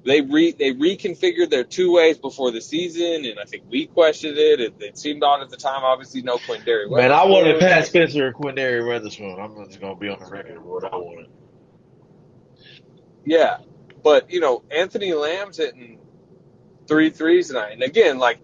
they 0.05 0.21
re 0.21 0.53
they 0.53 0.73
reconfigured 0.73 1.51
their 1.51 1.65
two 1.65 1.93
ways 1.93 2.19
before 2.19 2.51
the 2.51 2.61
season, 2.61 3.25
and 3.25 3.39
I 3.39 3.45
think 3.45 3.65
we 3.69 3.87
questioned 3.87 4.37
it. 4.37 4.61
It, 4.61 4.75
it 4.81 4.99
seemed 4.99 5.23
odd 5.23 5.43
at 5.43 5.51
the 5.51 5.57
time. 5.57 5.85
Obviously, 5.85 6.23
no 6.23 6.39
Quinndary. 6.39 6.91
Man, 6.91 7.13
I 7.13 7.25
wanted 7.25 7.61
Pat 7.61 7.87
Spencer 7.87 8.27
and 8.27 8.35
Quinndary 8.35 8.83
Weatherspoon. 8.83 9.39
I'm 9.39 9.67
just 9.69 9.81
gonna 9.81 9.97
be 9.97 10.09
on 10.09 10.19
the 10.19 10.27
record 10.27 10.57
of 10.57 10.65
what 10.65 10.85
I 10.85 10.97
wanted. 10.97 11.29
Yeah, 13.25 13.59
but 14.03 14.31
you 14.31 14.41
know, 14.41 14.65
Anthony 14.71 15.13
Lamb's 15.13 15.59
hitting 15.59 16.01
three 16.89 17.11
threes 17.11 17.49
tonight, 17.49 17.73
and 17.73 17.83
again, 17.83 18.19
like 18.19 18.41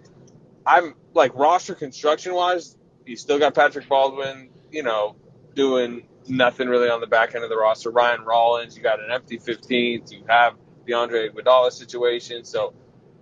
I'm 0.64 0.94
like 1.14 1.34
roster 1.34 1.74
construction 1.74 2.34
wise, 2.34 2.76
you 3.04 3.16
still 3.16 3.40
got 3.40 3.54
Patrick 3.54 3.88
Baldwin, 3.88 4.50
you 4.70 4.84
know, 4.84 5.16
doing 5.54 6.06
nothing 6.28 6.68
really 6.68 6.88
on 6.88 7.00
the 7.00 7.06
back 7.08 7.34
end 7.34 7.42
of 7.42 7.50
the 7.50 7.56
roster. 7.56 7.90
Ryan 7.90 8.22
Rollins, 8.22 8.76
you 8.76 8.82
got 8.82 9.00
an 9.00 9.10
empty 9.10 9.38
15th. 9.38 10.12
You 10.12 10.24
have 10.28 10.54
the 10.88 10.94
Andre 10.94 11.28
Iguodala 11.28 11.70
situation, 11.70 12.44
so 12.44 12.74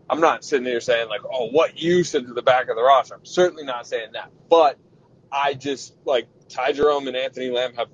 I'm 0.09 0.20
not 0.20 0.44
sitting 0.44 0.66
here 0.66 0.81
saying 0.81 1.09
like, 1.09 1.22
oh, 1.31 1.48
what 1.50 1.79
use 1.79 2.14
into 2.14 2.33
the 2.33 2.42
back 2.42 2.68
of 2.68 2.76
the 2.76 2.83
roster. 2.83 3.16
I'm 3.16 3.26
certainly 3.26 3.64
not 3.64 3.87
saying 3.87 4.12
that, 4.12 4.31
but 4.48 4.79
I 5.31 5.55
just 5.55 5.94
like 6.05 6.29
Ty 6.48 6.72
Jerome 6.72 7.09
and 7.09 7.16
Anthony 7.16 7.50
Lamb 7.50 7.74
have 7.74 7.88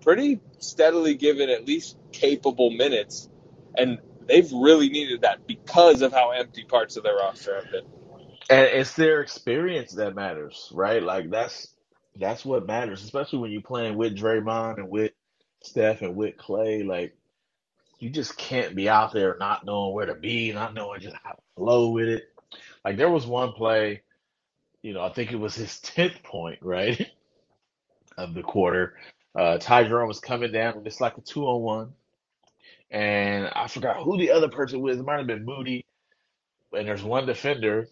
pretty 0.00 0.40
steadily 0.58 1.14
given 1.14 1.50
at 1.50 1.66
least 1.66 1.98
capable 2.12 2.70
minutes, 2.70 3.28
and 3.76 3.98
they've 4.26 4.50
really 4.52 4.88
needed 4.88 5.22
that 5.22 5.46
because 5.46 6.02
of 6.02 6.12
how 6.12 6.30
empty 6.30 6.64
parts 6.64 6.96
of 6.96 7.02
their 7.04 7.16
roster 7.16 7.56
have 7.56 7.70
been. 7.70 7.84
And 8.50 8.66
it's 8.66 8.94
their 8.94 9.20
experience 9.20 9.92
that 9.92 10.14
matters, 10.14 10.70
right? 10.74 11.02
Like 11.02 11.30
that's 11.30 11.68
that's 12.16 12.44
what 12.44 12.66
matters, 12.66 13.02
especially 13.02 13.40
when 13.40 13.50
you're 13.50 13.62
playing 13.62 13.96
with 13.96 14.16
Draymond 14.16 14.78
and 14.78 14.88
with 14.88 15.12
Steph 15.62 16.02
and 16.02 16.16
with 16.16 16.36
Klay. 16.36 16.86
Like 16.86 17.16
you 18.00 18.10
just 18.10 18.36
can't 18.36 18.74
be 18.76 18.88
out 18.88 19.12
there 19.12 19.36
not 19.40 19.64
knowing 19.64 19.94
where 19.94 20.06
to 20.06 20.14
be, 20.14 20.52
not 20.52 20.74
knowing 20.74 21.00
just 21.00 21.16
how 21.22 21.32
to 21.32 21.42
flow 21.56 21.90
with 21.90 22.08
it. 22.08 22.24
Like 22.84 22.96
there 22.96 23.10
was 23.10 23.26
one 23.26 23.52
play, 23.52 24.02
you 24.82 24.94
know, 24.94 25.02
I 25.02 25.10
think 25.12 25.32
it 25.32 25.36
was 25.40 25.54
his 25.54 25.80
tenth 25.82 26.22
point, 26.22 26.60
right, 26.62 27.10
of 28.18 28.34
the 28.34 28.42
quarter. 28.42 28.96
Uh, 29.38 29.58
Ty 29.58 29.84
Jerome 29.84 30.08
was 30.08 30.20
coming 30.20 30.52
down, 30.52 30.82
it's 30.86 31.00
like 31.00 31.18
a 31.18 31.20
two 31.22 31.46
on 31.46 31.62
one, 31.62 31.92
and 32.90 33.48
I 33.54 33.68
forgot 33.68 34.02
who 34.02 34.18
the 34.18 34.30
other 34.32 34.48
person 34.48 34.80
was. 34.80 34.98
It 34.98 35.04
might 35.04 35.18
have 35.18 35.26
been 35.26 35.44
Moody, 35.44 35.86
and 36.76 36.88
there's 36.88 37.02
one 37.02 37.26
defender, 37.26 37.88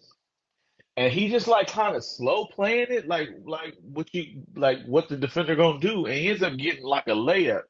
and 0.97 1.11
he 1.11 1.29
just 1.29 1.47
like 1.47 1.67
kind 1.67 1.95
of 1.95 2.03
slow 2.03 2.45
playing 2.45 2.87
it, 2.89 3.07
like 3.07 3.29
like 3.45 3.75
what 3.81 4.13
you 4.13 4.43
like 4.55 4.85
what 4.85 5.09
the 5.09 5.17
defender 5.17 5.55
gonna 5.55 5.79
do, 5.79 6.05
and 6.05 6.15
he 6.15 6.29
ends 6.29 6.43
up 6.43 6.57
getting 6.57 6.83
like 6.85 7.07
a 7.07 7.11
layup, 7.11 7.63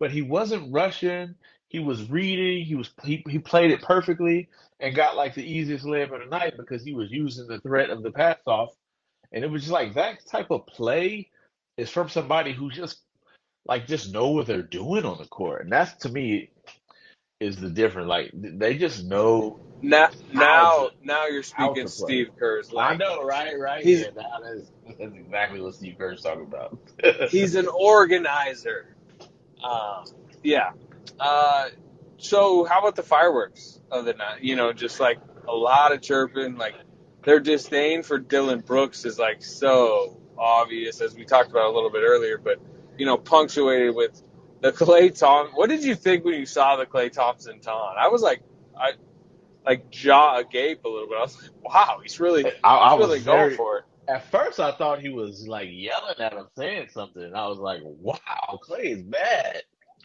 but 0.00 0.10
he 0.12 0.22
wasn't 0.22 0.72
rushing. 0.72 1.34
He 1.74 1.80
was 1.80 2.08
reading. 2.08 2.64
He 2.64 2.76
was 2.76 2.88
he, 3.02 3.24
he 3.28 3.40
played 3.40 3.72
it 3.72 3.82
perfectly 3.82 4.48
and 4.78 4.94
got 4.94 5.16
like 5.16 5.34
the 5.34 5.42
easiest 5.42 5.84
layup 5.84 6.14
of 6.14 6.20
the 6.20 6.26
night 6.26 6.56
because 6.56 6.84
he 6.84 6.94
was 6.94 7.10
using 7.10 7.48
the 7.48 7.58
threat 7.62 7.90
of 7.90 8.04
the 8.04 8.12
pass 8.12 8.38
off, 8.46 8.70
and 9.32 9.42
it 9.42 9.50
was 9.50 9.62
just 9.62 9.72
like 9.72 9.94
that 9.94 10.24
type 10.30 10.52
of 10.52 10.68
play 10.68 11.30
is 11.76 11.90
from 11.90 12.08
somebody 12.08 12.52
who 12.52 12.70
just 12.70 13.00
like 13.66 13.88
just 13.88 14.12
know 14.12 14.28
what 14.28 14.46
they're 14.46 14.62
doing 14.62 15.04
on 15.04 15.18
the 15.18 15.24
court, 15.24 15.62
and 15.62 15.72
that's 15.72 15.92
to 16.02 16.10
me 16.10 16.50
is 17.40 17.56
the 17.56 17.70
difference. 17.70 18.06
Like 18.06 18.30
they 18.32 18.78
just 18.78 19.04
know 19.04 19.58
Now, 19.82 20.10
now, 20.32 20.90
to 20.90 20.94
now 21.02 21.26
you're 21.26 21.42
speaking. 21.42 21.88
Steve 21.88 22.28
Kerr's 22.38 22.70
I 22.78 22.96
know, 22.96 23.24
right? 23.24 23.58
Right? 23.58 23.82
He's 23.82 24.02
Yeah, 24.02 24.10
that 24.14 24.48
is 24.54 24.70
that's 24.86 25.12
exactly 25.12 25.60
what 25.60 25.74
Steve 25.74 25.96
Kerr's 25.98 26.22
talking 26.22 26.44
about. 26.44 26.78
he's 27.30 27.56
an 27.56 27.66
organizer. 27.66 28.94
Um, 29.64 30.04
yeah. 30.44 30.70
Uh, 31.18 31.68
so 32.16 32.64
how 32.64 32.80
about 32.80 32.96
the 32.96 33.02
fireworks 33.02 33.80
of 33.90 34.04
the 34.04 34.14
night? 34.14 34.42
You 34.42 34.56
know, 34.56 34.72
just 34.72 35.00
like 35.00 35.18
a 35.46 35.52
lot 35.52 35.92
of 35.92 36.02
chirping. 36.02 36.56
Like 36.56 36.74
their 37.22 37.40
disdain 37.40 38.02
for 38.02 38.18
Dillon 38.18 38.60
Brooks 38.60 39.04
is 39.04 39.18
like 39.18 39.42
so 39.42 40.20
obvious, 40.38 41.00
as 41.00 41.14
we 41.14 41.24
talked 41.24 41.50
about 41.50 41.70
a 41.70 41.74
little 41.74 41.90
bit 41.90 42.02
earlier. 42.04 42.38
But 42.38 42.60
you 42.96 43.06
know, 43.06 43.16
punctuated 43.16 43.94
with 43.94 44.22
the 44.60 44.72
Klay 44.72 45.16
Thompson. 45.18 45.56
What 45.56 45.68
did 45.68 45.84
you 45.84 45.94
think 45.94 46.24
when 46.24 46.34
you 46.34 46.46
saw 46.46 46.76
the 46.76 46.86
Klay 46.86 47.12
Thompson 47.12 47.60
taunt? 47.60 47.98
I 47.98 48.08
was 48.08 48.22
like, 48.22 48.42
I 48.78 48.92
like 49.66 49.90
jaw 49.90 50.38
agape 50.38 50.84
a 50.84 50.88
little 50.88 51.08
bit. 51.08 51.18
I 51.18 51.22
was 51.22 51.42
like, 51.42 51.50
wow, 51.62 52.00
he's 52.02 52.20
really, 52.20 52.44
he's 52.44 52.52
I, 52.62 52.96
really 52.96 53.20
going 53.20 53.38
very 53.38 53.56
for 53.56 53.78
it. 53.78 53.84
at 54.08 54.30
first 54.30 54.60
I 54.60 54.72
thought 54.72 55.00
he 55.00 55.08
was 55.08 55.46
like 55.48 55.68
yelling 55.70 56.18
at 56.18 56.32
him 56.32 56.46
saying 56.56 56.88
something. 56.92 57.34
I 57.34 57.46
was 57.48 57.58
like, 57.58 57.80
wow, 57.82 58.60
Klay 58.66 58.84
is 58.92 59.02
bad. 59.02 59.62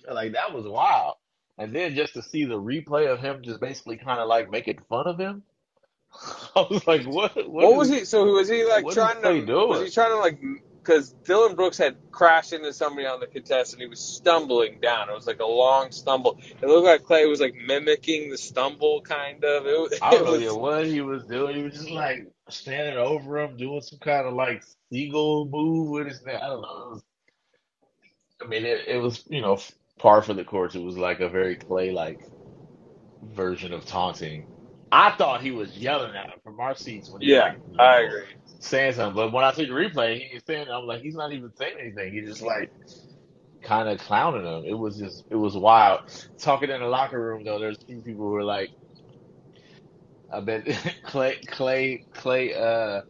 Like 0.10 0.34
that 0.34 0.54
was 0.54 0.66
wild. 0.68 1.16
And 1.58 1.76
then 1.76 1.96
just 1.96 2.14
to 2.14 2.22
see 2.22 2.46
the 2.46 2.60
replay 2.60 3.12
of 3.12 3.20
him 3.20 3.42
just 3.44 3.60
basically 3.60 3.98
kind 3.98 4.20
of 4.20 4.28
like 4.28 4.50
making 4.50 4.80
fun 4.90 5.08
of 5.08 5.20
him, 5.20 5.44
I 6.56 6.66
was 6.70 6.86
like, 6.88 7.04
what? 7.06 7.36
What, 7.36 7.50
What 7.50 7.76
was 7.76 7.90
he? 7.90 8.06
So 8.06 8.26
was 8.26 8.48
he 8.50 8.66
like 8.66 8.84
what 8.84 8.92
is 8.92 8.96
trying 8.96 9.22
to? 9.22 9.56
Was 9.68 9.82
he 9.82 9.90
trying 9.92 10.12
to 10.12 10.18
like? 10.18 10.40
Because 10.82 11.12
Dillon 11.26 11.56
Brooks 11.56 11.78
had 11.78 11.98
crashed 12.12 12.54
into 12.54 12.72
somebody 12.74 13.06
on 13.06 13.20
the 13.20 13.28
contest 13.28 13.74
and 13.74 13.82
he 13.82 13.88
was 13.88 14.00
stumbling 14.00 14.80
down. 14.82 15.10
It 15.10 15.14
was 15.14 15.28
like 15.28 15.40
a 15.40 15.46
long 15.46 15.92
stumble. 15.92 16.40
It 16.42 16.66
looked 16.66 16.86
like 16.88 17.04
Clay 17.04 17.26
was 17.26 17.42
like 17.42 17.54
mimicking 17.54 18.30
the 18.32 18.38
stumble, 18.38 19.02
kind 19.02 19.44
of. 19.44 19.68
It, 19.68 19.78
was- 19.78 20.00
I 20.02 20.12
don't 20.12 20.40
know 20.40 20.56
was. 20.56 20.56
what 20.56 20.86
he 20.88 21.02
was 21.02 21.26
doing. 21.26 21.58
He 21.58 21.64
was 21.64 21.74
just 21.74 21.92
like 21.92 22.26
standing 22.50 22.98
over 22.98 23.38
him, 23.40 23.58
doing 23.58 23.82
some 23.82 24.00
kind 24.00 24.26
of 24.26 24.34
like 24.34 24.64
seagull 24.92 25.48
move 25.52 25.90
with 25.90 26.08
his. 26.08 26.22
I 26.26 26.40
don't 26.40 26.62
know. 26.62 27.02
I 28.42 28.48
mean, 28.48 28.66
it, 28.66 28.88
it 28.88 28.98
was 28.98 29.26
you 29.30 29.42
know 29.42 29.60
par 30.00 30.24
for 30.24 30.36
the 30.36 30.46
course. 30.46 30.76
It 30.76 30.84
was 30.84 30.98
like 30.98 31.22
a 31.22 31.30
very 31.30 31.58
Klay 31.58 31.94
like 31.94 32.20
version 33.24 33.74
of 33.74 33.86
taunting. 33.86 34.48
I 34.92 35.12
thought 35.12 35.42
he 35.42 35.52
was 35.52 35.78
yelling 35.78 36.16
at 36.16 36.30
him 36.30 36.40
from 36.44 36.60
our 36.62 36.76
seats 36.76 37.10
when 37.12 37.22
he 37.22 37.32
Yeah, 37.32 37.46
like 37.46 37.62
I 37.80 38.02
agree. 38.02 38.24
saying 38.62 38.94
something. 38.94 39.16
But 39.16 39.34
when 39.34 39.46
I 39.46 39.52
took 39.52 39.68
the 39.68 39.74
replay, 39.74 40.22
he's 40.30 40.44
saying 40.48 40.68
I'm 40.70 40.86
like 40.86 41.02
he's 41.02 41.16
not 41.16 41.34
even 41.34 41.52
saying 41.58 41.76
anything. 41.80 42.14
He's 42.14 42.30
just 42.30 42.44
like 42.44 42.72
kind 43.64 43.90
of 43.90 44.00
clowning 44.00 44.46
him. 44.46 44.66
It 44.66 44.78
was 44.78 44.98
just 44.98 45.26
it 45.30 45.36
was 45.36 45.56
wild. 45.58 46.02
Talking 46.42 46.72
in 46.72 46.82
the 46.82 46.88
locker 46.88 47.22
room 47.22 47.44
though, 47.46 47.60
there's 47.60 47.78
a 47.78 47.86
few 47.86 48.02
people 48.04 48.26
who 48.26 48.32
were 48.34 48.46
like, 48.46 48.72
I 50.32 50.42
bet 50.42 50.66
Klay 51.08 51.36
Klay 51.50 52.00
Klay 52.16 52.58
uh 52.60 53.02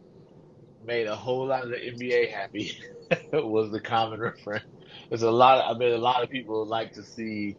made 0.82 1.06
a 1.08 1.16
whole 1.16 1.46
lot 1.46 1.64
of 1.64 1.70
the 1.70 1.76
NBA 1.76 2.30
happy 2.32 2.72
was 3.32 3.70
the 3.72 3.80
common 3.80 4.20
refrain. 4.20 4.62
There's 5.10 5.22
a 5.22 5.30
lot. 5.30 5.58
Of, 5.58 5.76
I 5.76 5.78
bet 5.78 5.92
a 5.92 5.98
lot 5.98 6.22
of 6.24 6.30
people 6.30 6.64
like 6.66 6.94
to 6.94 7.02
see 7.02 7.56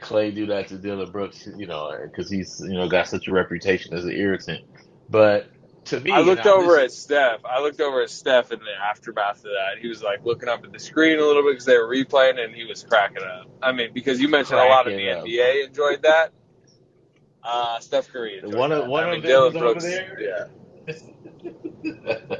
Klay 0.00 0.34
do 0.34 0.46
that 0.46 0.68
to 0.68 0.78
Dillon 0.78 1.10
Brooks, 1.10 1.48
you 1.56 1.66
know, 1.66 1.92
because 2.04 2.30
he's 2.30 2.60
you 2.64 2.74
know 2.74 2.88
got 2.88 3.08
such 3.08 3.26
a 3.28 3.32
reputation 3.32 3.94
as 3.94 4.04
an 4.04 4.12
irritant. 4.12 4.64
But 5.08 5.48
to 5.86 6.00
me, 6.00 6.12
I 6.12 6.20
looked 6.20 6.46
over 6.46 6.76
this 6.76 6.84
at 6.84 6.92
Steph. 6.92 7.44
I 7.46 7.60
looked 7.62 7.80
over 7.80 8.02
at 8.02 8.10
Steph 8.10 8.52
in 8.52 8.58
the 8.60 8.72
aftermath 8.90 9.38
of 9.38 9.44
that. 9.44 9.78
He 9.80 9.88
was 9.88 10.02
like 10.02 10.24
looking 10.24 10.48
up 10.48 10.64
at 10.64 10.72
the 10.72 10.78
screen 10.78 11.18
a 11.18 11.22
little 11.22 11.42
bit 11.42 11.52
because 11.52 11.64
they 11.64 11.78
were 11.78 11.88
replaying, 11.88 12.38
and 12.38 12.54
he 12.54 12.64
was 12.66 12.84
cracking 12.84 13.22
up. 13.24 13.46
I 13.62 13.72
mean, 13.72 13.92
because 13.94 14.20
you 14.20 14.28
mentioned 14.28 14.60
a 14.60 14.64
lot 14.66 14.86
of 14.86 14.94
the 14.94 15.10
up. 15.10 15.24
NBA 15.24 15.66
enjoyed 15.68 16.02
that. 16.02 16.32
Uh, 17.42 17.80
Steph 17.80 18.12
Curry 18.12 18.40
One 18.44 18.72
of 18.72 18.82
that. 18.82 18.88
one 18.90 19.04
I 19.04 19.06
of 19.06 19.12
mean, 19.12 19.22
them 19.22 19.30
Dillon 19.30 19.58
Brooks. 19.58 19.84
there. 19.84 20.18
Yeah. 20.20 20.94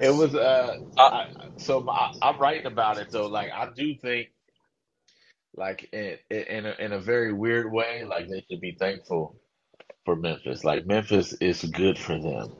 It 0.00 0.10
was 0.14 0.34
uh, 0.34 0.78
Uh, 0.96 1.00
I, 1.02 1.45
so 1.58 1.88
I, 1.88 2.08
I'm 2.22 2.38
writing 2.38 2.66
about 2.66 2.98
it 2.98 3.08
though. 3.10 3.26
Like 3.26 3.50
I 3.52 3.68
do 3.74 3.94
think, 3.96 4.28
like 5.56 5.88
in 5.92 6.18
in 6.30 6.66
a, 6.66 6.74
in 6.78 6.92
a 6.92 7.00
very 7.00 7.32
weird 7.32 7.72
way, 7.72 8.04
like 8.04 8.28
they 8.28 8.44
should 8.48 8.60
be 8.60 8.76
thankful 8.78 9.36
for 10.04 10.16
Memphis. 10.16 10.64
Like 10.64 10.86
Memphis 10.86 11.32
is 11.34 11.62
good 11.64 11.98
for 11.98 12.18
them 12.18 12.52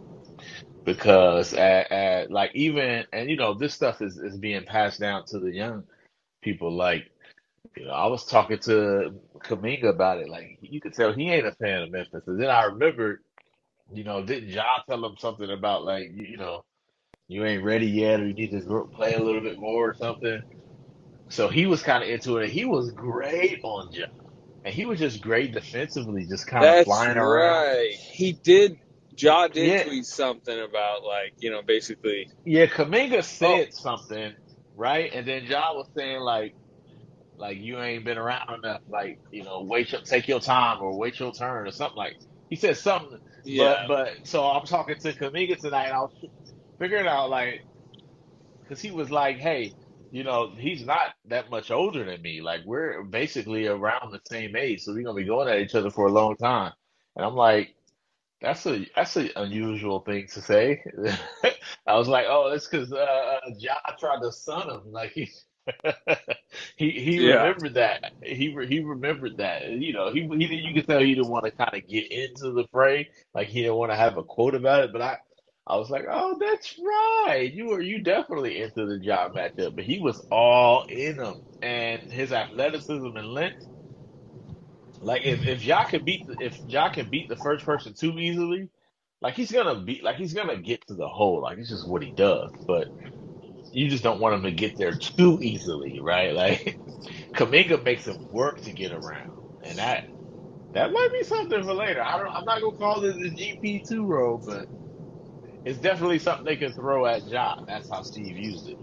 because 0.84 1.52
at, 1.54 1.90
at 1.92 2.30
like 2.30 2.52
even 2.54 3.04
and 3.12 3.30
you 3.30 3.36
know 3.36 3.54
this 3.54 3.74
stuff 3.74 4.00
is 4.02 4.18
is 4.18 4.36
being 4.38 4.64
passed 4.64 5.00
down 5.00 5.24
to 5.26 5.38
the 5.38 5.52
young 5.52 5.84
people. 6.42 6.74
Like 6.74 7.10
you 7.76 7.86
know, 7.86 7.92
I 7.92 8.06
was 8.06 8.24
talking 8.26 8.58
to 8.60 9.14
Kuminga 9.44 9.88
about 9.90 10.18
it. 10.20 10.28
Like 10.28 10.58
you 10.62 10.80
could 10.80 10.94
tell 10.94 11.12
he 11.12 11.30
ain't 11.30 11.46
a 11.46 11.52
fan 11.52 11.82
of 11.82 11.92
Memphis. 11.92 12.24
And 12.26 12.40
then 12.40 12.50
I 12.50 12.64
remembered, 12.64 13.20
you 13.92 14.04
know, 14.04 14.24
didn't 14.24 14.48
Ja 14.50 14.64
tell 14.88 15.04
him 15.04 15.16
something 15.18 15.50
about 15.50 15.84
like 15.84 16.10
you, 16.14 16.26
you 16.26 16.36
know 16.38 16.64
you 17.28 17.44
ain't 17.44 17.64
ready 17.64 17.86
yet 17.88 18.20
or 18.20 18.26
you 18.28 18.34
need 18.34 18.52
to 18.52 18.60
gr- 18.62 18.82
play 18.94 19.14
a 19.14 19.22
little 19.22 19.40
bit 19.42 19.58
more 19.58 19.90
or 19.90 19.94
something. 19.94 20.42
So 21.30 21.48
he 21.48 21.66
was 21.66 21.82
kind 21.82 22.04
of 22.04 22.10
into 22.10 22.38
it. 22.38 22.50
He 22.50 22.64
was 22.66 22.92
great 22.92 23.60
on 23.64 23.90
Ja. 23.92 24.06
And 24.64 24.74
he 24.74 24.86
was 24.86 25.00
just 25.00 25.22
great 25.22 25.52
defensively, 25.54 26.26
just 26.26 26.46
kind 26.46 26.70
of 26.70 26.76
That's 26.76 26.80
flying 26.80 27.18
around. 27.18 27.68
right. 27.74 27.94
He 28.12 28.34
did. 28.44 28.78
Ja 29.18 29.48
did 29.48 29.64
Yeah, 29.66 29.78
tweet 29.78 30.04
something 30.06 30.58
about 30.60 31.04
like 31.04 31.34
you 31.40 31.50
know 31.50 31.62
basically. 31.62 32.28
yeah, 32.44 32.66
Kuminga 32.66 33.24
Oh, 33.42 33.62
said 33.62 33.74
something, 33.74 34.34
right? 34.74 35.10
And 35.14 35.26
then 35.28 35.44
Ja 35.46 35.74
was 35.74 35.88
saying 35.96 36.20
like 36.20 36.54
like 37.38 37.58
you 37.58 37.80
ain't 37.80 38.04
been 38.04 38.18
around 38.18 38.64
enough, 38.64 38.82
like, 38.88 39.20
you 39.32 39.44
know, 39.44 39.62
wait 39.62 39.92
your 39.92 40.02
take 40.02 40.28
your 40.28 40.40
time 40.40 40.80
or 40.82 40.96
wait 40.96 41.18
your 41.20 41.32
turn 41.32 41.66
or 41.66 41.72
something 41.72 41.96
like 41.96 42.14
he 42.48 42.56
said 42.56 42.76
something 42.76 43.18
but 43.56 43.80
yeah. 43.80 43.88
but 43.88 44.10
so 44.24 44.44
I'm 44.46 44.66
talking 44.66 44.96
to 45.02 45.12
Kuminga 45.14 45.58
tonight 45.60 45.86
and 45.86 45.94
I 45.94 46.00
was 46.00 46.12
figuring 46.78 47.06
out 47.08 47.30
like 47.30 47.62
because 48.64 48.80
he 48.82 48.90
was 48.90 49.10
like, 49.10 49.38
hey, 49.38 49.76
you 50.10 50.24
know, 50.24 50.52
he's 50.56 50.84
not 50.84 51.14
that 51.26 51.50
much 51.50 51.70
older 51.70 52.04
than 52.04 52.22
me. 52.22 52.40
Like 52.42 52.62
we're 52.64 53.02
basically 53.04 53.66
around 53.66 54.12
the 54.12 54.20
same 54.30 54.56
age, 54.56 54.82
so 54.82 54.92
we're 54.94 55.04
gonna 55.04 55.16
be 55.16 55.24
going 55.26 55.48
at 55.48 55.60
each 55.60 55.74
other 55.74 55.90
for 55.90 56.06
a 56.06 56.12
long 56.12 56.36
time. 56.36 56.72
And 57.16 57.24
I'm 57.26 57.34
like, 57.34 57.74
that's 58.42 58.66
a 58.66 58.86
that's 58.96 59.16
an 59.16 59.30
unusual 59.36 60.00
thing 60.00 60.28
to 60.34 60.42
say. 60.42 60.82
I 61.86 61.96
was 61.96 62.08
like, 62.08 62.26
oh, 62.28 62.52
it's 62.52 62.68
because 62.68 62.92
uh, 62.92 62.96
uh, 62.96 63.40
Ja 63.58 63.74
tried 63.98 64.20
to 64.22 64.32
son 64.32 64.70
him. 64.70 64.92
Like 64.92 65.12
he 65.12 65.30
he 66.76 66.90
he 66.92 67.20
Yeah. 67.20 67.20
remembered 67.20 67.74
that. 67.74 68.00
He 68.22 68.54
re- 68.54 68.68
he 68.68 68.80
remembered 68.80 69.38
that. 69.38 69.70
You 69.70 69.92
know, 69.94 70.12
he 70.12 70.22
he 70.22 70.54
you 70.56 70.74
could 70.74 70.86
tell 70.86 71.00
he 71.00 71.14
didn't 71.14 71.28
want 71.28 71.44
to 71.46 71.50
kind 71.52 71.74
of 71.74 71.86
get 71.88 72.10
into 72.10 72.52
the 72.52 72.66
fray. 72.72 73.08
Like 73.34 73.48
he 73.48 73.62
didn't 73.62 73.76
want 73.76 73.92
to 73.92 73.96
have 73.96 74.16
a 74.18 74.24
quote 74.24 74.54
about 74.54 74.84
it. 74.84 74.92
But 74.92 75.02
I 75.02 75.18
I 75.66 75.76
was 75.78 75.90
like, 75.90 76.06
oh, 76.10 76.36
that's 76.40 76.78
right. 76.78 77.52
You 77.52 77.66
were 77.68 77.82
you 77.82 78.02
definitely 78.02 78.60
into 78.62 78.86
the 78.86 79.00
job 79.00 79.34
matchup. 79.34 79.76
But 79.76 79.84
he 79.84 80.00
was 80.00 80.20
all 80.30 80.84
in 80.90 81.16
him, 81.16 81.42
and 81.62 82.02
his 82.12 82.32
athleticism 82.32 83.06
and 83.16 83.28
length. 83.28 83.56
Like 85.00 85.24
if 85.24 85.46
if 85.46 85.64
Ja 85.64 85.84
can 85.84 86.04
beat 86.04 86.26
the, 86.26 86.36
if 86.40 86.60
Ja 86.64 86.90
can 86.90 87.10
beat 87.10 87.28
the 87.28 87.36
first 87.36 87.64
person 87.66 87.94
too 87.94 88.18
easily, 88.18 88.70
like 89.22 89.34
he's 89.36 89.52
gonna 89.52 89.80
beat 89.82 90.04
like 90.04 90.16
he's 90.16 90.34
gonna 90.34 90.58
get 90.58 90.86
to 90.88 90.94
the 90.94 91.08
hole. 91.08 91.42
Like 91.42 91.58
it's 91.58 91.70
just 91.70 91.88
what 91.88 92.02
he 92.02 92.12
does. 92.12 92.52
But 92.66 92.88
you 93.72 93.88
just 93.90 94.04
don't 94.04 94.20
want 94.20 94.36
him 94.36 94.44
to 94.44 94.52
get 94.52 94.76
there 94.78 94.94
too 94.94 95.40
easily, 95.42 96.00
right? 96.00 96.34
Like 96.34 96.80
Kuminga 97.36 97.84
makes 97.84 98.06
him 98.06 98.28
work 98.30 98.62
to 98.62 98.72
get 98.72 98.92
around, 98.92 99.42
and 99.62 99.78
that 99.78 100.04
that 100.74 100.92
might 100.92 101.08
be 101.20 101.26
something 101.26 101.64
for 101.64 101.74
later. 101.74 102.02
I 102.02 102.18
don't. 102.18 102.30
I'm 102.36 102.44
not 102.44 102.60
gonna 102.60 102.72
call 102.74 103.00
this 103.02 103.16
the 103.16 103.30
GP 103.30 103.84
two 103.86 104.06
role, 104.06 104.42
but 104.44 104.68
it's 105.66 105.78
definitely 105.78 106.20
something 106.20 106.44
they 106.44 106.56
can 106.56 106.72
throw 106.72 107.06
at 107.06 107.26
Ja. 107.26 107.56
That's 107.66 107.90
how 107.90 108.02
Steve 108.02 108.36
used 108.38 108.68
it. 108.68 108.78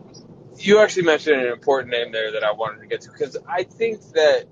You 0.58 0.80
actually 0.80 1.04
mentioned 1.04 1.42
an 1.42 1.48
important 1.48 1.92
name 1.92 2.12
there 2.12 2.34
that 2.34 2.44
I 2.44 2.52
wanted 2.52 2.82
to 2.82 2.88
get 2.88 3.02
to 3.02 3.12
because 3.12 3.38
I 3.48 3.64
think 3.64 4.02
that 4.14 4.48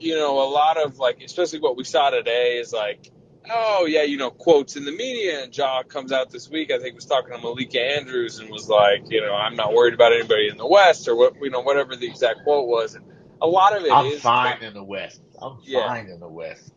you 0.00 0.16
know 0.16 0.42
a 0.42 0.50
lot 0.50 0.76
of 0.76 0.98
like 0.98 1.22
especially 1.22 1.60
what 1.60 1.76
we 1.76 1.84
saw 1.84 2.10
today 2.10 2.58
is 2.58 2.72
like 2.72 3.08
oh 3.48 3.86
yeah 3.86 4.02
you 4.02 4.16
know 4.16 4.30
quotes 4.30 4.74
in 4.74 4.84
the 4.84 4.90
media 4.90 5.44
and 5.44 5.56
Ja 5.56 5.84
comes 5.84 6.10
out 6.10 6.30
this 6.30 6.50
week 6.50 6.72
I 6.72 6.78
think 6.80 6.96
was 6.96 7.06
talking 7.06 7.30
to 7.30 7.38
Malika 7.38 7.80
Andrews 7.80 8.40
and 8.40 8.50
was 8.50 8.68
like 8.68 9.04
you 9.08 9.20
know 9.20 9.32
I'm 9.32 9.54
not 9.54 9.72
worried 9.72 9.94
about 9.94 10.12
anybody 10.12 10.48
in 10.48 10.56
the 10.56 10.66
West 10.66 11.06
or 11.06 11.14
what 11.14 11.34
you 11.40 11.50
know 11.50 11.60
whatever 11.60 11.94
the 11.94 12.08
exact 12.08 12.42
quote 12.42 12.66
was 12.66 12.96
and 12.96 13.04
a 13.40 13.46
lot 13.46 13.76
of 13.76 13.84
it 13.84 13.92
I'm 13.92 14.06
is 14.06 14.20
fine 14.20 14.60
in 14.62 14.74
the 14.74 14.84
West. 14.84 15.22
I'm 15.40 15.58
yeah 15.64 15.86
fine 15.86 16.08
in 16.08 16.18
the 16.18 16.28
West. 16.28 16.72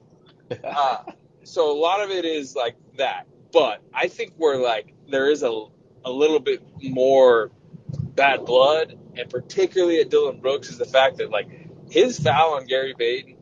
uh, 0.63 0.97
so 1.43 1.75
a 1.75 1.77
lot 1.79 2.01
of 2.03 2.11
it 2.11 2.25
is 2.25 2.55
like 2.55 2.77
that. 2.97 3.25
But 3.51 3.81
I 3.93 4.07
think 4.07 4.33
we're 4.38 4.62
like 4.62 4.93
there 5.10 5.29
is 5.29 5.43
a 5.43 5.65
a 6.05 6.12
little 6.12 6.39
bit 6.39 6.62
more 6.81 7.51
bad 7.89 8.45
blood, 8.45 8.97
and 9.15 9.29
particularly 9.29 9.99
at 9.99 10.10
Dillon 10.10 10.39
Brooks 10.39 10.69
is 10.69 10.77
the 10.77 10.86
fact 10.86 11.17
that 11.17 11.29
like 11.29 11.47
his 11.89 12.19
foul 12.19 12.55
on 12.55 12.65
Gary 12.65 12.93
Payton 12.97 13.38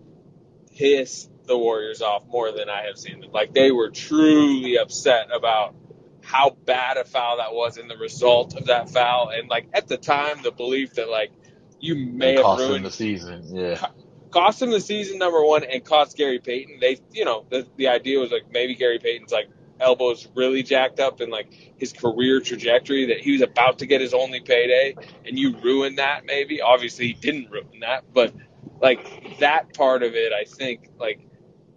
pissed 0.75 1.31
the 1.45 1.57
Warriors 1.57 2.01
off 2.01 2.25
more 2.27 2.51
than 2.51 2.69
I 2.69 2.83
have 2.83 2.97
seen 2.97 3.21
them. 3.21 3.31
Like 3.31 3.53
they 3.53 3.71
were 3.71 3.89
truly 3.89 4.77
upset 4.77 5.27
about 5.33 5.75
how 6.21 6.57
bad 6.65 6.97
a 6.97 7.05
foul 7.05 7.37
that 7.37 7.53
was 7.53 7.77
and 7.77 7.89
the 7.89 7.97
result 7.97 8.55
of 8.55 8.65
that 8.65 8.89
foul, 8.89 9.29
and 9.29 9.47
like 9.49 9.67
at 9.73 9.87
the 9.87 9.97
time 9.97 10.41
the 10.43 10.51
belief 10.51 10.95
that 10.95 11.09
like 11.09 11.31
you 11.79 11.95
may 11.95 12.33
It 12.33 12.37
have 12.37 12.45
cost 12.45 12.61
ruined 12.61 12.85
the 12.85 12.91
season. 12.91 13.43
Yeah. 13.55 13.87
cost 14.31 14.61
him 14.61 14.71
the 14.71 14.81
season 14.81 15.19
number 15.19 15.43
one 15.43 15.63
and 15.63 15.83
cost 15.83 16.17
Gary 16.17 16.39
Payton. 16.39 16.79
They, 16.79 16.99
you 17.11 17.25
know, 17.25 17.45
the, 17.49 17.67
the 17.77 17.89
idea 17.89 18.19
was 18.19 18.31
like 18.31 18.51
maybe 18.51 18.75
Gary 18.75 18.99
Payton's 18.99 19.31
like 19.31 19.49
elbows 19.79 20.27
really 20.35 20.63
jacked 20.63 20.99
up 20.99 21.19
and 21.19 21.31
like 21.31 21.51
his 21.77 21.93
career 21.93 22.39
trajectory 22.39 23.07
that 23.07 23.19
he 23.19 23.33
was 23.33 23.41
about 23.41 23.79
to 23.79 23.85
get 23.85 24.01
his 24.01 24.13
only 24.13 24.39
payday 24.39 24.95
and 25.25 25.37
you 25.37 25.55
ruined 25.57 25.97
that 25.97 26.25
maybe. 26.25 26.61
Obviously 26.61 27.07
he 27.07 27.13
didn't 27.13 27.51
ruin 27.51 27.81
that, 27.81 28.03
but 28.13 28.33
like 28.81 29.39
that 29.39 29.73
part 29.73 30.03
of 30.03 30.15
it 30.15 30.33
I 30.33 30.45
think 30.45 30.89
like 30.99 31.19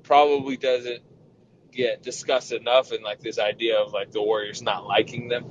probably 0.02 0.56
doesn't 0.56 1.02
get 1.72 2.02
discussed 2.02 2.52
enough 2.52 2.92
in 2.92 3.02
like 3.02 3.20
this 3.20 3.38
idea 3.38 3.78
of 3.78 3.92
like 3.92 4.11
the 4.11 4.22
Warriors 4.22 4.62
not 4.62 4.87
liking 4.87 5.28
them. 5.28 5.44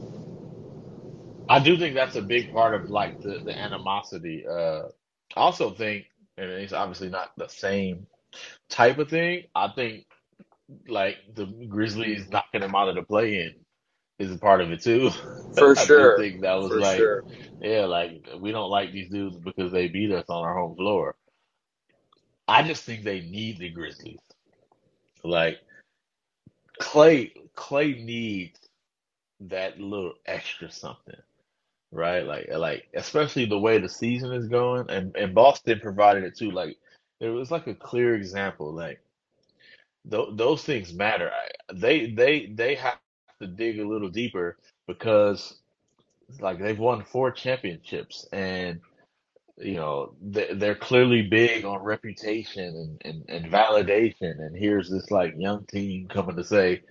I 1.49 1.59
do 1.59 1.77
think 1.77 1.95
that's 1.95 2.15
a 2.15 2.21
big 2.21 2.51
part 2.51 2.75
of 2.75 2.89
like 2.89 3.21
the, 3.21 3.39
the 3.39 3.57
animosity. 3.57 4.45
Uh, 4.47 4.83
I 5.35 5.39
also 5.39 5.71
think, 5.71 6.05
and 6.37 6.49
it's 6.51 6.73
obviously 6.73 7.09
not 7.09 7.31
the 7.37 7.47
same 7.47 8.07
type 8.69 8.97
of 8.97 9.09
thing. 9.09 9.43
I 9.55 9.69
think 9.69 10.05
like 10.87 11.17
the 11.35 11.45
Grizzlies 11.67 12.29
knocking 12.29 12.61
them 12.61 12.75
out 12.75 12.89
of 12.89 12.95
the 12.95 13.03
play-in 13.03 13.53
is 14.19 14.31
a 14.31 14.37
part 14.37 14.61
of 14.61 14.71
it 14.71 14.81
too. 14.81 15.11
For 15.55 15.75
sure. 15.75 15.77
I 15.77 15.85
sure. 15.85 16.17
think 16.17 16.41
that 16.41 16.53
was 16.55 16.69
For 16.69 16.79
like, 16.79 16.97
sure. 16.97 17.23
yeah, 17.61 17.85
like 17.85 18.27
we 18.39 18.51
don't 18.51 18.69
like 18.69 18.91
these 18.91 19.09
dudes 19.09 19.37
because 19.37 19.71
they 19.71 19.87
beat 19.87 20.11
us 20.11 20.25
on 20.29 20.43
our 20.43 20.57
home 20.57 20.75
floor. 20.75 21.15
I 22.47 22.63
just 22.63 22.83
think 22.83 23.03
they 23.03 23.21
need 23.21 23.57
the 23.59 23.69
Grizzlies. 23.69 24.19
Like 25.23 25.59
Klay, 26.81 27.31
Klay 27.55 28.03
needs 28.03 28.59
that 29.41 29.79
little 29.79 30.13
extra 30.25 30.71
something, 30.71 31.19
right? 31.91 32.25
Like, 32.25 32.49
like 32.55 32.87
especially 32.93 33.45
the 33.45 33.59
way 33.59 33.77
the 33.77 33.89
season 33.89 34.33
is 34.33 34.47
going, 34.47 34.89
and 34.89 35.15
and 35.15 35.33
Boston 35.33 35.79
provided 35.79 36.23
it 36.23 36.37
too. 36.37 36.51
Like, 36.51 36.77
it 37.19 37.29
was 37.29 37.51
like 37.51 37.67
a 37.67 37.75
clear 37.75 38.15
example. 38.15 38.73
Like, 38.73 39.01
th 40.09 40.29
those 40.33 40.63
things 40.63 40.93
matter. 40.93 41.31
I, 41.31 41.73
they 41.73 42.11
they 42.11 42.47
they 42.47 42.75
have 42.75 42.99
to 43.41 43.47
dig 43.47 43.79
a 43.79 43.87
little 43.87 44.09
deeper 44.09 44.57
because 44.87 45.59
like 46.39 46.59
they've 46.59 46.79
won 46.79 47.03
four 47.03 47.31
championships 47.31 48.27
and 48.33 48.81
you 49.57 49.75
know 49.75 50.15
they, 50.21 50.53
they're 50.53 50.75
clearly 50.75 51.23
big 51.23 51.65
on 51.65 51.83
reputation 51.83 52.99
and, 53.03 53.25
and, 53.29 53.43
and 53.43 53.51
validation. 53.51 54.39
And 54.39 54.55
here's 54.55 54.89
this 54.89 55.11
like 55.11 55.33
young 55.37 55.65
team 55.65 56.07
coming 56.07 56.35
to 56.37 56.43
say 56.43 56.83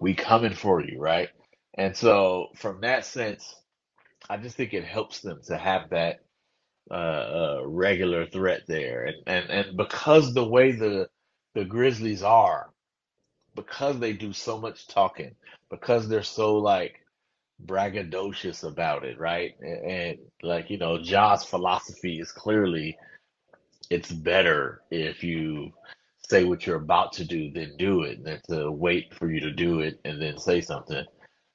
we 0.00 0.14
coming 0.14 0.54
for 0.54 0.80
you 0.82 1.00
right? 1.00 1.28
And 1.78 1.96
so 1.96 2.48
from 2.56 2.80
that 2.82 3.04
sense 3.04 3.54
i 4.30 4.36
just 4.36 4.56
think 4.56 4.74
it 4.74 4.84
helps 4.84 5.20
them 5.20 5.40
to 5.46 5.56
have 5.56 5.90
that 5.90 6.20
uh, 6.90 6.94
uh 6.94 7.62
regular 7.66 8.26
threat 8.26 8.62
there. 8.68 9.06
And, 9.06 9.16
and 9.26 9.50
and 9.50 9.76
because 9.76 10.34
the 10.34 10.46
way 10.48 10.72
the 10.72 11.08
the 11.56 11.64
grizzlies 11.64 12.22
are 12.22 12.68
because 13.54 13.98
they 13.98 14.12
do 14.12 14.30
so 14.34 14.60
much 14.60 14.86
talking 14.88 15.34
because 15.70 16.06
they're 16.06 16.22
so 16.22 16.56
like 16.56 17.00
braggadocious 17.64 18.62
about 18.62 19.04
it, 19.04 19.18
right? 19.18 19.54
And, 19.60 19.90
and 19.90 20.18
like, 20.42 20.68
you 20.68 20.76
know, 20.76 20.98
Ja's 20.98 21.44
philosophy 21.44 22.20
is 22.20 22.30
clearly 22.30 22.98
it's 23.88 24.12
better 24.12 24.82
if 24.90 25.24
you 25.24 25.72
say 26.28 26.44
what 26.44 26.66
you're 26.66 26.76
about 26.76 27.14
to 27.14 27.24
do 27.24 27.50
than 27.50 27.78
do 27.78 28.02
it 28.02 28.22
than 28.22 28.38
to 28.50 28.70
wait 28.70 29.14
for 29.14 29.30
you 29.32 29.40
to 29.40 29.50
do 29.50 29.80
it 29.80 29.98
and 30.04 30.20
then 30.20 30.36
say 30.36 30.60
something. 30.60 31.06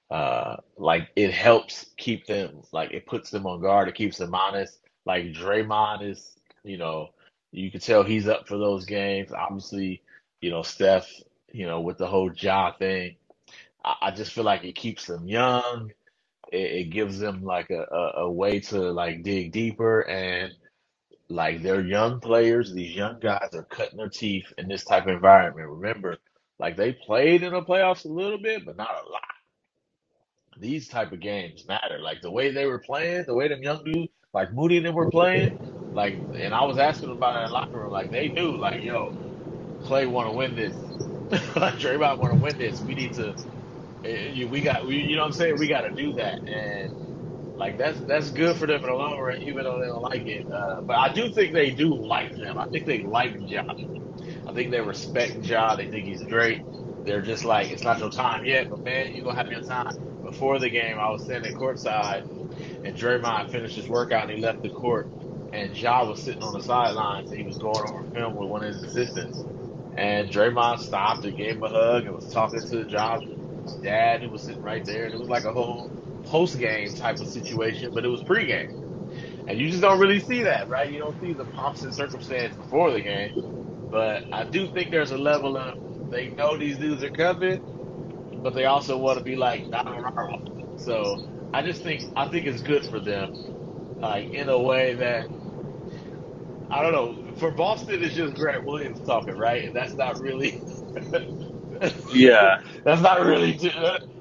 Uh, 0.09 0.55
like 0.77 1.09
it 1.15 1.31
helps 1.31 1.91
keep 1.97 2.25
them, 2.25 2.63
like 2.71 2.91
it 2.91 3.05
puts 3.05 3.29
them 3.29 3.45
on 3.45 3.61
guard, 3.61 3.87
it 3.87 3.93
keeps 3.93 4.17
them 4.17 4.33
honest. 4.33 4.79
Like 5.05 5.25
Draymond 5.25 6.09
is, 6.09 6.39
you 6.63 6.77
know, 6.77 7.09
you 7.51 7.71
can 7.71 7.81
tell 7.81 8.03
he's 8.03 8.29
up 8.29 8.47
for 8.47 8.57
those 8.57 8.85
games. 8.85 9.31
Obviously, 9.33 10.03
you 10.41 10.51
know, 10.51 10.63
Steph, 10.63 11.09
you 11.53 11.67
know, 11.67 11.81
with 11.81 11.97
the 11.99 12.07
whole 12.07 12.31
Ja 12.33 12.73
thing. 12.77 13.17
I, 13.85 13.95
I 14.03 14.11
just 14.11 14.33
feel 14.33 14.45
like 14.45 14.63
it 14.65 14.75
keeps 14.75 15.07
them 15.07 15.27
young. 15.27 15.91
It, 16.51 16.57
it 16.87 16.91
gives 16.91 17.19
them 17.19 17.43
like 17.43 17.69
a, 17.71 17.83
a, 17.91 18.21
a 18.23 18.31
way 18.31 18.61
to 18.61 18.79
like 18.93 19.23
dig 19.23 19.51
deeper 19.53 20.01
and 20.01 20.53
like 21.29 21.63
they're 21.63 21.81
young 21.85 22.19
players. 22.19 22.73
These 22.73 22.95
young 22.95 23.19
guys 23.19 23.49
are 23.53 23.63
cutting 23.63 23.97
their 23.97 24.09
teeth 24.09 24.53
in 24.57 24.67
this 24.67 24.83
type 24.85 25.03
of 25.07 25.15
environment. 25.15 25.69
Remember, 25.69 26.17
like 26.59 26.77
they 26.77 26.93
played 26.93 27.43
in 27.43 27.53
the 27.53 27.61
playoffs 27.63 28.05
a 28.05 28.09
little 28.09 28.39
bit, 28.41 28.65
but 28.65 28.77
not 28.77 28.89
a 28.91 29.09
lot. 29.09 29.21
These 30.59 30.87
type 30.89 31.11
of 31.13 31.21
games 31.21 31.67
matter. 31.67 31.99
Like 32.01 32.21
the 32.21 32.31
way 32.31 32.51
they 32.51 32.65
were 32.67 32.79
playing, 32.79 33.25
the 33.27 33.35
way 33.35 33.47
them 33.49 33.63
young 33.63 33.83
dudes, 33.83 34.11
like 34.33 34.53
Moody 34.53 34.77
and 34.77 34.85
them 34.87 34.95
were 34.95 35.07
playing, 35.07 35.53
like, 35.93 36.23
and 36.39 36.53
I 36.53 36.65
was 36.65 36.77
asking 36.77 37.09
them 37.09 37.17
about 37.17 37.35
it 37.35 37.39
in 37.45 37.49
the 37.49 37.53
locker 37.53 37.79
room, 37.79 37.91
like 37.91 38.11
they 38.11 38.29
knew, 38.29 38.57
like, 38.57 38.83
yo, 38.83 39.13
Klay 39.85 40.09
want 40.09 40.27
to 40.29 40.33
win 40.33 40.55
this. 40.55 40.75
like 41.55 41.75
Draymond 41.75 42.19
want 42.19 42.31
to 42.33 42.37
win 42.41 42.57
this. 42.57 42.81
We 42.83 42.95
need 42.95 43.13
to. 43.15 43.35
eh, 44.05 44.29
you- 44.33 44.49
We 44.49 44.61
got. 44.61 44.85
We, 44.87 44.97
you 44.97 45.15
know 45.15 45.23
what 45.23 45.27
I'm 45.27 45.33
saying? 45.33 45.57
We 45.57 45.67
got 45.69 45.81
to 45.83 45.91
do 45.91 46.13
that, 46.15 46.41
and 46.47 46.93
like 47.57 47.77
that's 47.77 48.01
that's 48.07 48.31
good 48.31 48.57
for 48.57 48.67
them 48.67 48.81
in 48.83 48.89
the 48.89 48.95
long 48.95 49.17
run, 49.19 49.41
even 49.43 49.63
though 49.65 49.79
they 49.79 49.87
don't 49.87 50.01
like 50.03 50.25
it. 50.25 50.45
Uh, 50.51 50.81
but 50.87 50.95
I 50.97 51.13
do 51.13 51.29
think 51.31 51.53
they 51.53 51.71
do 51.71 51.95
like 51.95 52.33
them. 52.35 52.57
I 52.57 52.65
think 52.67 52.85
they 52.87 53.03
like 53.03 53.33
Ja. 53.39 53.63
I 54.47 54.53
think 54.53 54.71
they 54.71 54.81
respect 54.81 55.37
Ja. 55.41 55.75
They 55.75 55.87
think 55.87 56.05
he's 56.07 56.23
great. 56.23 56.63
They're 57.05 57.21
just 57.21 57.45
like, 57.45 57.71
it's 57.71 57.83
not 57.83 57.99
your 57.99 58.11
time 58.11 58.45
yet, 58.45 58.67
but 58.69 58.79
man, 58.83 59.13
you 59.13 59.23
gonna 59.23 59.35
have 59.37 59.49
your 59.49 59.61
time. 59.61 59.93
Before 60.23 60.59
the 60.59 60.69
game, 60.69 60.97
I 60.99 61.09
was 61.11 61.23
standing 61.23 61.53
courtside, 61.53 62.23
and 62.83 62.95
Draymond 62.97 63.49
finished 63.51 63.75
his 63.75 63.89
workout 63.89 64.23
and 64.23 64.31
he 64.31 64.37
left 64.37 64.61
the 64.63 64.69
court, 64.71 65.09
and 65.53 65.75
Ja 65.75 66.05
was 66.05 66.21
sitting 66.21 66.43
on 66.43 66.53
the 66.53 66.63
sidelines 66.63 67.29
and 67.29 67.39
he 67.39 67.45
was 67.45 67.57
going 67.57 67.77
over 67.77 68.03
film 68.11 68.35
with 68.35 68.49
one 68.49 68.63
of 68.63 68.73
his 68.73 68.83
assistants. 68.83 69.43
And 69.97 70.29
Draymond 70.29 70.79
stopped 70.79 71.25
and 71.25 71.35
gave 71.35 71.57
him 71.57 71.63
a 71.63 71.69
hug 71.69 72.05
and 72.05 72.15
was 72.15 72.31
talking 72.31 72.61
to 72.61 72.85
Ja's 72.85 73.23
dad, 73.81 74.21
who 74.21 74.29
was 74.29 74.43
sitting 74.43 74.61
right 74.61 74.85
there. 74.85 75.05
And 75.05 75.13
it 75.13 75.19
was 75.19 75.29
like 75.29 75.43
a 75.43 75.51
whole 75.51 75.89
post 76.25 76.57
game 76.59 76.93
type 76.93 77.19
of 77.19 77.27
situation, 77.27 77.93
but 77.93 78.05
it 78.05 78.07
was 78.07 78.23
pregame. 78.23 78.77
And 79.47 79.59
you 79.59 79.69
just 79.69 79.81
don't 79.81 79.99
really 79.99 80.19
see 80.19 80.43
that, 80.43 80.69
right? 80.69 80.89
You 80.89 80.99
don't 80.99 81.19
see 81.19 81.33
the 81.33 81.45
pomps 81.45 81.81
and 81.81 81.93
circumstance 81.93 82.55
before 82.55 82.91
the 82.91 83.01
game. 83.01 83.87
But 83.91 84.23
I 84.31 84.45
do 84.45 84.71
think 84.71 84.91
there's 84.91 85.11
a 85.11 85.17
level 85.17 85.57
of 85.57 86.09
they 86.09 86.29
know 86.29 86.57
these 86.57 86.77
dudes 86.77 87.03
are 87.03 87.09
coming, 87.09 87.61
but 88.41 88.53
they 88.53 88.65
also 88.65 88.97
want 88.97 89.17
to 89.17 89.23
be 89.23 89.35
like 89.35 89.65
offense. 89.71 90.83
So 90.85 91.27
I 91.53 91.61
just 91.61 91.83
think 91.83 92.03
I 92.15 92.29
think 92.29 92.45
it's 92.47 92.61
good 92.61 92.85
for 92.85 92.99
them, 92.99 93.33
like 93.99 94.31
in 94.31 94.47
a 94.47 94.57
way 94.59 94.93
that 94.95 95.27
I 96.71 96.81
don't 96.81 96.93
know. 96.93 97.33
For 97.35 97.51
Boston, 97.51 98.03
it's 98.03 98.15
just 98.15 98.35
Grant 98.35 98.65
Williams 98.65 99.01
talking, 99.01 99.35
right? 99.35 99.65
And 99.65 99.75
that's 99.75 99.97
not 99.97 100.19
really. 100.19 100.63
Yeah. 102.13 102.59
That's 102.85 103.01
not 103.01 103.21
really 103.21 103.53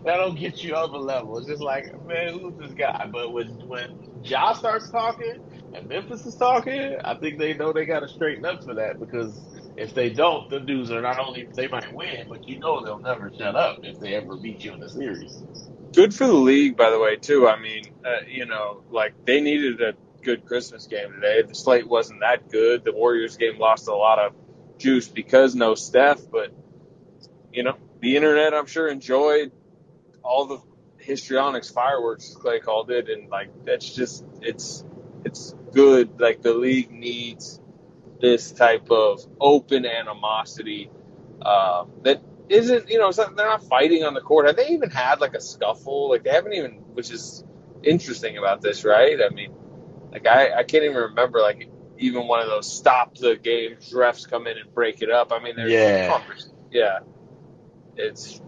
that 0.05 0.16
don't 0.16 0.38
get 0.38 0.62
you 0.62 0.74
up 0.74 0.92
a 0.92 0.96
level. 0.96 1.38
It's 1.38 1.46
just 1.46 1.62
like, 1.62 1.84
man, 2.07 2.38
who's 2.38 2.57
this 2.57 2.72
guy? 2.72 3.07
But 3.12 3.32
when 3.32 3.48
when 3.66 4.01
Ja 4.22 4.55
starts 4.55 4.90
talking 4.90 5.34
and 5.74 5.88
Memphis 5.88 6.24
is 6.26 6.36
talking, 6.36 6.96
I 7.05 7.14
think 7.16 7.38
they 7.38 7.55
know 7.55 7.72
they 7.72 7.84
got 7.84 8.01
to 8.01 8.09
straighten 8.09 8.44
up 8.44 8.64
for 8.64 8.74
that 8.74 8.98
because 8.98 9.40
if 9.76 9.94
they 9.94 10.11
don't, 10.11 10.48
the 10.51 10.61
dudes 10.61 10.90
are 10.90 11.03
not 11.03 11.18
only 11.18 11.48
they 11.55 11.68
might 11.68 11.92
win, 11.92 12.26
but 12.28 12.48
you 12.48 12.59
know 12.59 12.82
they'll 12.84 12.98
never 13.01 13.30
shut 13.38 13.57
up 13.57 13.78
if 13.82 13.98
they 13.98 14.14
ever 14.14 14.36
beat 14.36 14.64
you 14.64 14.72
in 14.72 14.80
the 14.80 14.88
series. 14.88 15.44
Good 15.92 16.14
for 16.14 16.26
the 16.26 16.32
league, 16.32 16.76
by 16.76 16.90
the 16.90 16.98
way, 16.98 17.16
too. 17.16 17.48
I 17.48 17.61
mean, 17.61 17.84
uh, 18.05 18.24
you 18.26 18.46
know, 18.46 18.82
like 18.90 19.14
they 19.26 19.40
needed 19.40 19.80
a 19.80 19.94
good 20.22 20.46
Christmas 20.46 20.86
game 20.86 21.12
today. 21.12 21.42
The 21.42 21.54
slate 21.54 21.88
wasn't 21.88 22.20
that 22.20 22.50
good. 22.50 22.84
The 22.84 22.92
Warriors 22.92 23.36
game 23.36 23.58
lost 23.58 23.88
a 23.88 23.94
lot 23.94 24.18
of 24.18 24.34
juice 24.78 25.08
because 25.08 25.54
no 25.54 25.74
Steph, 25.74 26.20
but 26.30 26.52
you 27.52 27.62
know, 27.62 27.76
the 28.00 28.16
internet, 28.16 28.54
I'm 28.54 28.66
sure, 28.66 28.88
enjoyed 28.88 29.52
all 30.22 30.46
the 30.46 30.58
histrionics 30.98 31.70
fireworks, 31.70 32.36
Klay 32.38 32.62
called 32.62 32.90
it, 32.90 33.08
and 33.08 33.28
like 33.28 33.50
that's 33.64 33.94
just 33.94 34.24
it's 34.40 34.84
it's 35.24 35.54
good. 35.72 36.20
Like 36.20 36.42
the 36.42 36.54
league 36.54 36.90
needs 36.90 37.60
this 38.20 38.52
type 38.52 38.90
of 38.90 39.26
open 39.40 39.86
animosity 39.86 40.90
uh, 41.42 41.84
that 42.02 42.22
isn't, 42.48 42.88
you 42.88 42.98
know, 42.98 43.10
not, 43.16 43.36
they're 43.36 43.46
not 43.46 43.64
fighting 43.64 44.04
on 44.04 44.14
the 44.14 44.20
court. 44.20 44.46
Have 44.46 44.56
they 44.56 44.68
even 44.68 44.90
had 44.90 45.20
like 45.20 45.34
a 45.34 45.40
scuffle? 45.40 46.10
Like 46.10 46.24
they 46.24 46.30
haven't 46.30 46.52
even, 46.52 46.72
which 46.92 47.10
is 47.10 47.44
interesting 47.82 48.36
about 48.36 48.60
this, 48.60 48.84
right? 48.84 49.18
I 49.22 49.32
mean, 49.32 49.54
like 50.12 50.26
I, 50.26 50.52
I 50.61 50.64
can't 50.64 50.84
even 50.84 50.96
remember 50.96 51.40
like 51.40 51.68
even 51.98 52.26
one 52.26 52.40
of 52.40 52.48
those 52.48 52.70
stop 52.72 53.16
the 53.16 53.36
game 53.36 53.76
refs 53.92 54.28
come 54.28 54.46
in 54.46 54.58
and 54.58 54.72
break 54.74 55.02
it 55.02 55.11
up. 55.11 55.32
I 55.32 55.40
mean, 55.42 55.56
there's 55.56 55.72
Yeah. 55.72 56.18
yeah, 56.70 56.98
it's 57.96 58.40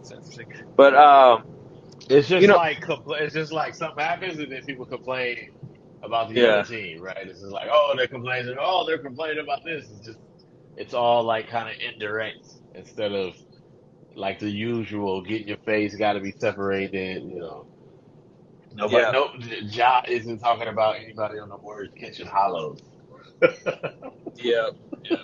it's 0.00 0.12
interesting. 0.12 0.46
But 0.76 0.94
um, 0.94 1.44
It's 2.08 2.28
just 2.28 2.42
you 2.42 2.48
know, 2.48 2.56
like 2.56 2.80
compl- 2.80 3.20
it's 3.20 3.34
just 3.34 3.52
like 3.52 3.74
something 3.74 4.04
happens 4.04 4.38
and 4.38 4.52
then 4.52 4.64
people 4.64 4.86
complain 4.86 5.50
about 6.02 6.30
the 6.30 6.42
other 6.42 6.62
team, 6.62 7.00
right? 7.02 7.16
It's 7.26 7.40
just 7.40 7.52
like, 7.52 7.68
oh, 7.72 7.94
they're 7.96 8.08
complaining, 8.08 8.56
oh, 8.60 8.86
they're 8.86 8.98
complaining 8.98 9.42
about 9.42 9.64
this. 9.64 9.90
It's 9.90 10.06
just 10.06 10.18
it's 10.76 10.94
all 10.94 11.24
like 11.24 11.48
kind 11.48 11.68
of 11.68 11.76
indirect 11.94 12.46
instead 12.74 13.12
of 13.12 13.34
like 14.16 14.40
the 14.40 14.50
usual. 14.50 15.22
Get 15.22 15.46
your 15.46 15.58
face 15.58 15.96
got 15.96 16.14
to 16.14 16.20
be 16.20 16.32
separated, 16.40 17.24
you 17.24 17.40
know. 17.40 17.66
Nobody, 18.74 18.96
yeah, 18.96 19.10
no, 19.10 19.30
Ja 19.62 20.02
isn't 20.08 20.38
talking 20.38 20.68
about 20.68 20.96
anybody 20.96 21.38
on 21.38 21.48
the 21.48 21.56
Warriors 21.56 21.92
catching 21.96 22.26
hollows. 22.26 22.80
yeah, 24.36 24.70
yeah. 25.04 25.16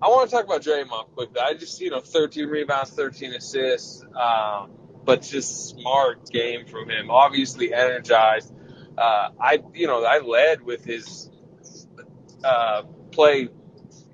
I 0.00 0.08
want 0.08 0.30
to 0.30 0.36
talk 0.36 0.44
about 0.44 0.62
Draymond 0.62 1.12
quickly. 1.14 1.40
I 1.40 1.54
just 1.54 1.80
you 1.80 1.90
know 1.90 2.00
13 2.00 2.48
rebounds, 2.48 2.90
13 2.90 3.34
assists, 3.34 4.04
um, 4.14 4.70
but 5.04 5.22
just 5.22 5.70
smart 5.70 6.30
game 6.30 6.66
from 6.66 6.88
him. 6.88 7.10
Obviously 7.10 7.74
energized. 7.74 8.54
Uh, 8.96 9.30
I 9.40 9.58
you 9.74 9.86
know 9.86 10.04
I 10.04 10.18
led 10.20 10.62
with 10.62 10.84
his 10.84 11.30
uh, 12.44 12.82
play. 13.10 13.48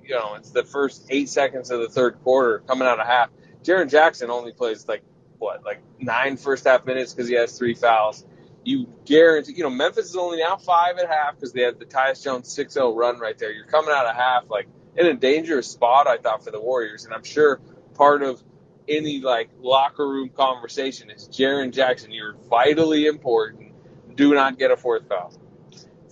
You 0.02 0.14
know, 0.14 0.34
it's 0.34 0.50
the 0.50 0.64
first 0.64 1.06
eight 1.10 1.28
seconds 1.28 1.70
of 1.70 1.80
the 1.80 1.88
third 1.88 2.22
quarter 2.22 2.60
coming 2.66 2.86
out 2.86 3.00
of 3.00 3.06
half. 3.06 3.30
Jaren 3.62 3.90
Jackson 3.90 4.30
only 4.30 4.52
plays 4.52 4.86
like 4.86 5.02
what, 5.38 5.64
like 5.64 5.82
nine 5.98 6.36
first 6.36 6.66
half 6.66 6.84
minutes 6.84 7.14
because 7.14 7.28
he 7.28 7.34
has 7.34 7.56
three 7.58 7.74
fouls. 7.74 8.24
You 8.64 8.86
guarantee, 9.04 9.54
you 9.56 9.62
know, 9.62 9.70
Memphis 9.70 10.06
is 10.06 10.16
only 10.16 10.38
now 10.38 10.56
five 10.56 10.98
at 10.98 11.08
half 11.08 11.34
because 11.34 11.52
they 11.52 11.62
had 11.62 11.78
the 11.78 11.84
Tyus 11.84 12.22
Jones 12.22 12.48
6-0 12.56 12.96
run 12.96 13.18
right 13.18 13.38
there. 13.38 13.52
You're 13.52 13.66
coming 13.66 13.94
out 13.94 14.06
of 14.06 14.16
half 14.16 14.44
like 14.48 14.68
in 14.96 15.06
a 15.06 15.14
dangerous 15.14 15.70
spot, 15.70 16.06
I 16.06 16.18
thought, 16.18 16.44
for 16.44 16.50
the 16.50 16.60
Warriors, 16.60 17.04
and 17.04 17.12
I'm 17.12 17.24
sure 17.24 17.60
part 17.94 18.22
of 18.22 18.42
any 18.88 19.20
like 19.20 19.50
locker 19.60 20.08
room 20.08 20.30
conversation 20.30 21.10
is 21.10 21.28
Jaren 21.28 21.72
Jackson. 21.72 22.10
You're 22.10 22.36
vitally 22.48 23.06
important. 23.06 23.72
Do 24.14 24.34
not 24.34 24.58
get 24.58 24.70
a 24.70 24.76
fourth 24.76 25.08
foul 25.08 25.32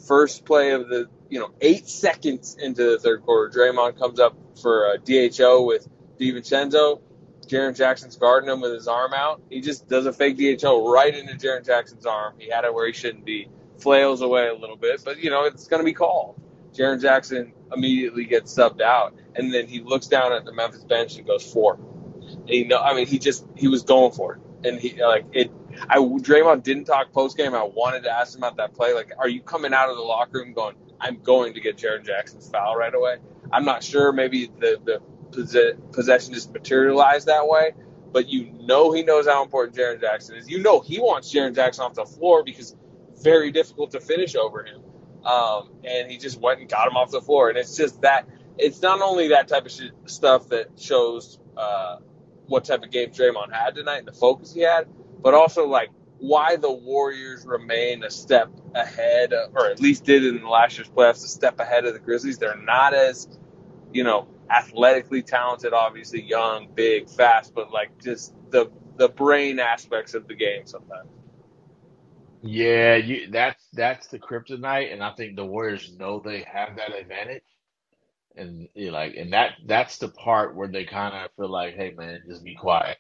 first 0.06 0.44
play 0.44 0.72
of 0.72 0.88
the, 0.88 1.08
you 1.28 1.38
know, 1.38 1.50
eight 1.60 1.88
seconds 1.88 2.56
into 2.58 2.82
the 2.82 2.98
third 2.98 3.22
quarter, 3.22 3.56
Draymond 3.56 3.98
comes 3.98 4.20
up 4.20 4.36
for 4.60 4.92
a 4.92 4.98
DHO 4.98 5.62
with 5.62 5.88
DiVincenzo. 6.18 7.00
Jaren 7.52 7.76
Jackson's 7.76 8.16
guarding 8.16 8.48
him 8.48 8.62
with 8.62 8.72
his 8.72 8.88
arm 8.88 9.12
out. 9.12 9.42
He 9.50 9.60
just 9.60 9.86
does 9.86 10.06
a 10.06 10.12
fake 10.12 10.38
DHO 10.38 10.90
right 10.90 11.14
into 11.14 11.34
Jaren 11.34 11.64
Jackson's 11.64 12.06
arm. 12.06 12.34
He 12.38 12.48
had 12.48 12.64
it 12.64 12.72
where 12.72 12.86
he 12.86 12.94
shouldn't 12.94 13.26
be. 13.26 13.48
Flails 13.78 14.22
away 14.22 14.48
a 14.48 14.54
little 14.54 14.76
bit, 14.76 15.02
but, 15.04 15.18
you 15.18 15.28
know, 15.28 15.44
it's 15.44 15.68
going 15.68 15.80
to 15.80 15.84
be 15.84 15.92
called. 15.92 16.40
Jaren 16.72 17.00
Jackson 17.00 17.52
immediately 17.70 18.24
gets 18.24 18.54
subbed 18.54 18.80
out, 18.80 19.14
and 19.34 19.52
then 19.52 19.66
he 19.66 19.80
looks 19.80 20.06
down 20.06 20.32
at 20.32 20.46
the 20.46 20.52
Memphis 20.52 20.84
bench 20.84 21.16
and 21.16 21.26
goes 21.26 21.44
four. 21.44 21.74
And 21.74 22.48
he 22.48 22.64
know, 22.64 22.78
I 22.78 22.94
mean, 22.94 23.06
he 23.06 23.18
just 23.18 23.44
he 23.54 23.68
was 23.68 23.82
going 23.82 24.12
for 24.12 24.34
it, 24.34 24.68
and 24.68 24.80
he 24.80 25.02
like 25.02 25.26
it. 25.32 25.50
I 25.90 25.98
Draymond 25.98 26.62
didn't 26.62 26.84
talk 26.84 27.12
post 27.12 27.36
game. 27.36 27.54
I 27.54 27.64
wanted 27.64 28.04
to 28.04 28.10
ask 28.10 28.34
him 28.34 28.42
about 28.42 28.56
that 28.56 28.74
play. 28.74 28.94
Like, 28.94 29.12
are 29.18 29.28
you 29.28 29.42
coming 29.42 29.74
out 29.74 29.90
of 29.90 29.96
the 29.96 30.02
locker 30.02 30.38
room 30.38 30.54
going, 30.54 30.76
"I'm 31.00 31.22
going 31.22 31.54
to 31.54 31.60
get 31.60 31.76
Jaren 31.76 32.06
Jackson's 32.06 32.48
foul 32.48 32.76
right 32.76 32.94
away"? 32.94 33.16
I'm 33.52 33.64
not 33.66 33.82
sure. 33.84 34.12
Maybe 34.12 34.46
the 34.46 34.80
the 34.82 35.02
posse- 35.32 35.74
possession 35.92 36.34
just 36.34 36.52
materialized 36.52 37.26
that 37.26 37.46
way, 37.46 37.72
but 38.12 38.28
you 38.28 38.52
know 38.60 38.92
he 38.92 39.02
knows 39.02 39.26
how 39.26 39.42
important 39.42 39.76
Jaren 39.76 40.00
Jackson 40.00 40.36
is. 40.36 40.48
You 40.48 40.62
know 40.62 40.80
he 40.80 40.98
wants 41.00 41.32
Jaren 41.32 41.54
Jackson 41.54 41.84
off 41.84 41.94
the 41.94 42.06
floor 42.06 42.42
because 42.44 42.76
very 43.22 43.52
difficult 43.52 43.92
to 43.92 44.00
finish 44.00 44.34
over 44.34 44.64
him. 44.64 44.82
Um, 45.24 45.70
and 45.84 46.10
he 46.10 46.18
just 46.18 46.40
went 46.40 46.60
and 46.60 46.68
got 46.68 46.88
him 46.88 46.96
off 46.96 47.10
the 47.10 47.20
floor. 47.20 47.48
And 47.48 47.56
it's 47.56 47.76
just 47.76 48.02
that 48.02 48.28
it's 48.58 48.82
not 48.82 49.00
only 49.00 49.28
that 49.28 49.48
type 49.48 49.66
of 49.66 49.72
shit, 49.72 49.92
stuff 50.06 50.48
that 50.48 50.70
shows 50.78 51.38
uh, 51.56 51.96
what 52.46 52.64
type 52.64 52.82
of 52.82 52.90
game 52.90 53.10
Draymond 53.10 53.52
had 53.52 53.74
tonight 53.74 53.98
and 53.98 54.08
the 54.08 54.12
focus 54.12 54.52
he 54.52 54.62
had, 54.62 54.88
but 55.22 55.34
also 55.34 55.66
like 55.66 55.90
why 56.18 56.56
the 56.56 56.70
Warriors 56.70 57.44
remain 57.46 58.04
a 58.04 58.10
step 58.10 58.50
ahead, 58.74 59.32
or 59.32 59.66
at 59.66 59.80
least 59.80 60.04
did 60.04 60.24
in 60.24 60.40
the 60.40 60.48
last 60.48 60.76
year's 60.76 60.88
playoffs, 60.88 61.24
a 61.24 61.28
step 61.28 61.58
ahead 61.60 61.84
of 61.84 61.94
the 61.94 61.98
Grizzlies. 61.98 62.38
They're 62.38 62.56
not 62.56 62.94
as, 62.94 63.28
you 63.92 64.04
know, 64.04 64.28
athletically 64.52 65.22
talented, 65.22 65.72
obviously 65.72 66.22
young, 66.22 66.68
big, 66.74 67.08
fast, 67.08 67.54
but 67.54 67.72
like 67.72 67.90
just 68.02 68.34
the 68.50 68.70
the 68.96 69.08
brain 69.08 69.58
aspects 69.58 70.14
of 70.14 70.28
the 70.28 70.34
game 70.34 70.66
sometimes. 70.66 71.08
Yeah, 72.42 72.96
you 72.96 73.30
that's 73.30 73.64
that's 73.72 74.08
the 74.08 74.18
kryptonite, 74.18 74.92
and 74.92 75.02
I 75.02 75.12
think 75.12 75.36
the 75.36 75.44
Warriors 75.44 75.96
know 75.96 76.20
they 76.20 76.44
have 76.52 76.76
that 76.76 76.94
advantage. 76.94 77.44
And 78.34 78.68
like, 78.76 79.14
and 79.16 79.32
that 79.32 79.52
that's 79.66 79.98
the 79.98 80.08
part 80.08 80.56
where 80.56 80.68
they 80.68 80.84
kind 80.84 81.14
of 81.14 81.30
feel 81.36 81.50
like, 81.50 81.74
hey 81.74 81.92
man, 81.96 82.22
just 82.26 82.44
be 82.44 82.54
quiet. 82.54 82.98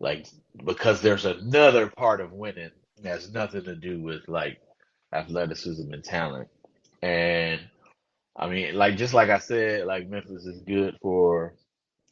Like, 0.00 0.26
because 0.64 1.00
there's 1.00 1.24
another 1.24 1.88
part 1.88 2.20
of 2.20 2.32
winning 2.32 2.70
that 3.02 3.08
has 3.08 3.32
nothing 3.32 3.64
to 3.64 3.74
do 3.74 4.00
with 4.00 4.28
like 4.28 4.60
athleticism 5.12 5.92
and 5.92 6.04
talent. 6.04 6.48
And 7.02 7.60
I 8.38 8.48
mean, 8.48 8.76
like 8.76 8.98
just 8.98 9.14
like 9.14 9.30
I 9.30 9.40
said, 9.40 9.86
like 9.86 10.08
Memphis 10.08 10.46
is 10.46 10.62
good 10.62 10.96
for 11.02 11.56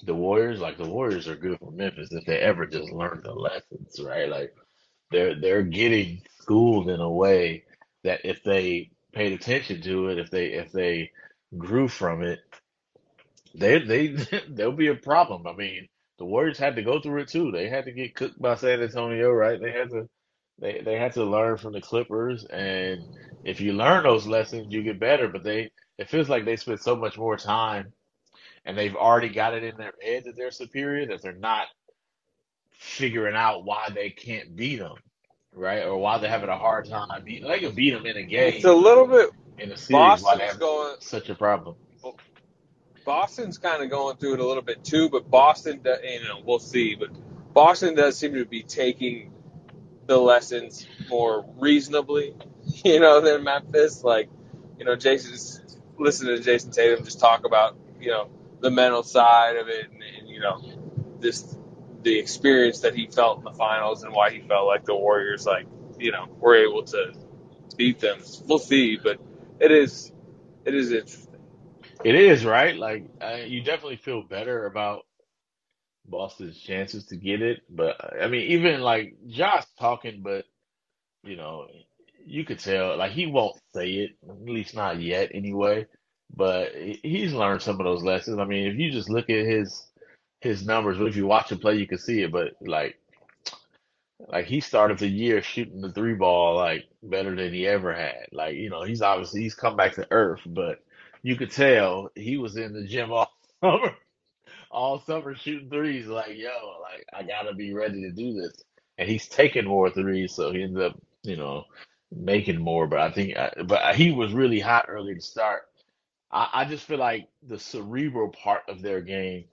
the 0.04 0.14
Warriors. 0.14 0.60
Like 0.60 0.78
the 0.78 0.88
Warriors 0.88 1.28
are 1.28 1.36
good 1.36 1.58
for 1.60 1.72
Memphis 1.72 2.12
if 2.12 2.26
they 2.26 2.38
ever 2.38 2.66
just 2.66 2.92
learn 2.92 3.22
the 3.24 3.32
lessons, 3.34 4.00
right? 4.04 4.28
Like 4.28 4.54
they're 5.12 5.40
they're 5.40 5.62
getting 5.62 6.22
schooled 6.40 6.90
in 6.90 7.00
a 7.00 7.10
way 7.10 7.64
that 8.04 8.22
if 8.24 8.42
they 8.44 8.90
paid 9.14 9.32
attention 9.34 9.82
to 9.82 10.08
it, 10.08 10.18
if 10.18 10.30
they 10.30 10.48
if 10.48 10.72
they 10.72 11.12
grew 11.56 11.88
from 11.88 12.22
it, 12.22 12.40
they 13.54 13.80
they 13.80 14.08
there'll 14.48 14.72
be 14.72 14.88
a 14.88 14.96
problem. 14.96 15.46
I 15.46 15.54
mean, 15.54 15.88
the 16.18 16.26
Warriors 16.26 16.58
had 16.58 16.76
to 16.76 16.82
go 16.82 17.00
through 17.00 17.22
it 17.22 17.28
too. 17.28 17.52
They 17.52 17.68
had 17.68 17.86
to 17.86 17.92
get 17.92 18.16
cooked 18.16 18.40
by 18.40 18.56
San 18.56 18.82
Antonio, 18.82 19.30
right? 19.30 19.60
They 19.60 19.72
had 19.72 19.90
to 19.90 20.08
they 20.60 20.82
they 20.84 20.96
had 20.98 21.14
to 21.14 21.24
learn 21.24 21.58
from 21.58 21.74
the 21.74 21.80
Clippers, 21.82 22.44
and 22.46 23.02
if 23.44 23.60
you 23.60 23.72
learn 23.74 24.04
those 24.04 24.26
lessons, 24.26 24.68
you 24.70 24.82
get 24.82 25.00
better. 25.00 25.28
But 25.28 25.44
they 25.44 25.70
it 25.98 26.08
feels 26.08 26.28
like 26.28 26.44
they 26.44 26.56
spend 26.56 26.80
so 26.80 26.96
much 26.96 27.16
more 27.18 27.36
time, 27.36 27.92
and 28.64 28.76
they've 28.76 28.94
already 28.94 29.28
got 29.28 29.54
it 29.54 29.64
in 29.64 29.76
their 29.76 29.94
head 30.02 30.24
that 30.26 30.36
they're 30.36 30.50
superior 30.50 31.06
that 31.06 31.22
they're 31.22 31.32
not 31.32 31.66
figuring 32.72 33.36
out 33.36 33.64
why 33.64 33.88
they 33.94 34.10
can't 34.10 34.54
beat 34.54 34.78
them, 34.78 34.96
right? 35.52 35.84
Or 35.84 35.96
why 35.98 36.18
they're 36.18 36.30
having 36.30 36.50
a 36.50 36.58
hard 36.58 36.88
time 36.88 37.24
beating. 37.24 37.48
They 37.48 37.60
can 37.60 37.74
beat 37.74 37.92
them 37.92 38.06
in 38.06 38.16
a 38.16 38.22
game. 38.22 38.54
It's 38.54 38.64
a 38.64 38.72
little 38.72 39.06
bit 39.06 39.30
in 39.58 39.72
a 39.72 39.76
series, 39.76 40.22
why 40.22 40.36
they 40.36 40.46
have 40.46 40.60
going. 40.60 40.96
such 41.00 41.28
a 41.30 41.34
problem. 41.34 41.76
Boston's 43.04 43.56
kind 43.56 43.84
of 43.84 43.88
going 43.88 44.16
through 44.16 44.34
it 44.34 44.40
a 44.40 44.46
little 44.46 44.64
bit 44.64 44.84
too, 44.84 45.08
but 45.08 45.30
Boston, 45.30 45.80
you 45.84 46.24
know, 46.24 46.42
we'll 46.44 46.58
see. 46.58 46.96
But 46.96 47.10
Boston 47.54 47.94
does 47.94 48.18
seem 48.18 48.34
to 48.34 48.44
be 48.44 48.64
taking 48.64 49.32
the 50.06 50.18
lessons 50.18 50.86
more 51.08 51.44
reasonably, 51.56 52.34
you 52.84 52.98
know, 52.98 53.20
than 53.20 53.44
Memphis. 53.44 54.02
Like, 54.02 54.28
you 54.78 54.84
know, 54.84 54.96
Jayson, 54.96 55.30
just 55.30 55.65
listen 55.98 56.26
to 56.28 56.38
Jayson 56.38 56.72
Tatum 56.72 57.04
just 57.04 57.20
talk 57.20 57.44
about, 57.44 57.76
you 58.00 58.10
know, 58.10 58.28
the 58.60 58.70
mental 58.70 59.02
side 59.02 59.56
of 59.56 59.68
it, 59.68 59.90
and, 59.90 60.02
and 60.02 60.28
you 60.28 60.40
know, 60.40 60.62
this 61.20 61.56
the 62.02 62.18
experience 62.18 62.80
that 62.80 62.94
he 62.94 63.06
felt 63.06 63.38
in 63.38 63.44
the 63.44 63.52
finals 63.52 64.04
and 64.04 64.14
why 64.14 64.30
he 64.30 64.40
felt 64.40 64.66
like 64.66 64.84
the 64.84 64.94
Warriors, 64.94 65.44
like, 65.44 65.66
you 65.98 66.12
know, 66.12 66.26
were 66.38 66.54
able 66.54 66.84
to 66.84 67.12
beat 67.76 67.98
them. 67.98 68.18
We'll 68.46 68.58
see, 68.58 68.96
but 68.96 69.18
it 69.58 69.72
is 69.72 70.12
it 70.64 70.74
is 70.74 70.92
interesting. 70.92 71.34
It 72.04 72.14
is, 72.14 72.44
right? 72.44 72.76
Like, 72.76 73.08
you 73.46 73.62
definitely 73.62 73.96
feel 73.96 74.22
better 74.22 74.66
about 74.66 75.02
Boston's 76.04 76.58
chances 76.58 77.06
to 77.06 77.16
get 77.16 77.42
it. 77.42 77.62
But, 77.68 77.96
I 78.22 78.28
mean, 78.28 78.52
even 78.52 78.80
like 78.80 79.16
Josh 79.26 79.64
talking, 79.78 80.22
but, 80.22 80.44
you 81.24 81.36
know, 81.36 81.66
you 82.26 82.44
could 82.44 82.58
tell, 82.58 82.96
like, 82.96 83.12
he 83.12 83.26
won't 83.26 83.56
say 83.74 83.90
it, 83.90 84.10
at 84.28 84.42
least 84.42 84.74
not 84.74 85.00
yet 85.00 85.30
anyway. 85.32 85.86
But 86.34 86.72
he's 86.74 87.32
learned 87.32 87.62
some 87.62 87.78
of 87.80 87.84
those 87.84 88.02
lessons. 88.02 88.38
I 88.38 88.44
mean, 88.44 88.66
if 88.66 88.76
you 88.76 88.90
just 88.90 89.08
look 89.08 89.30
at 89.30 89.46
his 89.46 89.86
his 90.40 90.66
numbers, 90.66 91.00
if 91.00 91.16
you 91.16 91.26
watch 91.26 91.52
him 91.52 91.58
play, 91.58 91.76
you 91.76 91.86
can 91.86 91.98
see 91.98 92.22
it. 92.22 92.32
But 92.32 92.54
like, 92.60 92.98
like 94.28 94.46
he 94.46 94.60
started 94.60 94.98
the 94.98 95.08
year 95.08 95.40
shooting 95.42 95.80
the 95.80 95.92
three 95.92 96.14
ball 96.14 96.56
like 96.56 96.84
better 97.02 97.34
than 97.36 97.52
he 97.52 97.66
ever 97.66 97.94
had. 97.94 98.26
Like, 98.32 98.56
you 98.56 98.70
know, 98.70 98.82
he's 98.82 99.02
obviously 99.02 99.42
he's 99.42 99.54
come 99.54 99.76
back 99.76 99.94
to 99.94 100.06
earth, 100.10 100.40
but 100.46 100.80
you 101.22 101.36
could 101.36 101.50
tell 101.50 102.10
he 102.14 102.36
was 102.36 102.56
in 102.56 102.72
the 102.72 102.86
gym 102.86 103.12
all 103.12 103.32
summer, 103.62 103.96
all 104.70 105.00
summer 105.00 105.34
shooting 105.34 105.70
threes. 105.70 106.06
Like, 106.06 106.36
yo, 106.36 106.50
like 106.82 107.04
I 107.12 107.22
gotta 107.22 107.54
be 107.54 107.72
ready 107.72 108.02
to 108.02 108.10
do 108.10 108.34
this. 108.34 108.62
And 108.98 109.08
he's 109.08 109.28
taking 109.28 109.66
more 109.66 109.90
threes, 109.90 110.34
so 110.34 110.52
he 110.52 110.62
ended 110.62 110.82
up, 110.82 110.98
you 111.22 111.36
know, 111.36 111.64
making 112.12 112.58
more. 112.58 112.86
But 112.86 113.00
I 113.00 113.10
think, 113.10 113.36
uh, 113.36 113.50
but 113.64 113.96
he 113.96 114.12
was 114.12 114.32
really 114.32 114.60
hot 114.60 114.86
early 114.88 115.14
to 115.14 115.20
start. 115.20 115.62
I, 116.30 116.48
I 116.52 116.64
just 116.64 116.84
feel 116.84 116.98
like 116.98 117.28
the 117.46 117.58
cerebral 117.58 118.28
part 118.30 118.62
of 118.68 118.82
their 118.82 119.00
game. 119.00 119.44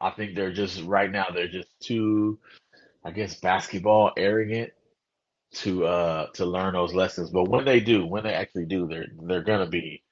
I 0.00 0.10
think 0.10 0.34
they're 0.34 0.52
just 0.52 0.82
right 0.82 1.10
now 1.10 1.26
they're 1.34 1.48
just 1.48 1.68
too, 1.80 2.38
I 3.04 3.10
guess, 3.10 3.34
basketball 3.34 4.12
arrogant 4.16 4.72
to 5.52 5.84
uh 5.84 6.26
to 6.34 6.46
learn 6.46 6.74
those 6.74 6.94
lessons. 6.94 7.30
But 7.30 7.48
when 7.48 7.64
they 7.64 7.80
do, 7.80 8.06
when 8.06 8.24
they 8.24 8.34
actually 8.34 8.66
do, 8.66 8.86
they're 8.86 9.08
they're 9.22 9.42
gonna 9.42 9.66
be 9.68 10.02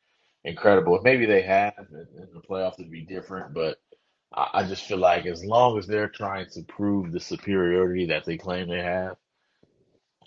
incredible. 0.45 1.01
Maybe 1.03 1.27
they 1.27 1.43
have, 1.43 1.75
and, 1.79 2.07
and 2.19 2.29
the 2.35 2.41
playoffs 2.41 2.79
would 2.79 2.91
be 2.91 3.03
different, 3.03 3.55
but 3.55 3.81
I, 4.33 4.49
I 4.55 4.65
just 4.65 4.85
feel 4.85 4.99
like 4.99 5.27
as 5.27 5.45
long 5.45 5.79
as 5.79 5.87
they're 5.87 6.09
trying 6.09 6.49
to 6.51 6.63
prove 6.63 7.13
the 7.13 7.21
superiority 7.21 8.07
that 8.07 8.25
they 8.25 8.37
claim 8.37 8.69
they 8.69 8.83
have, 8.83 9.17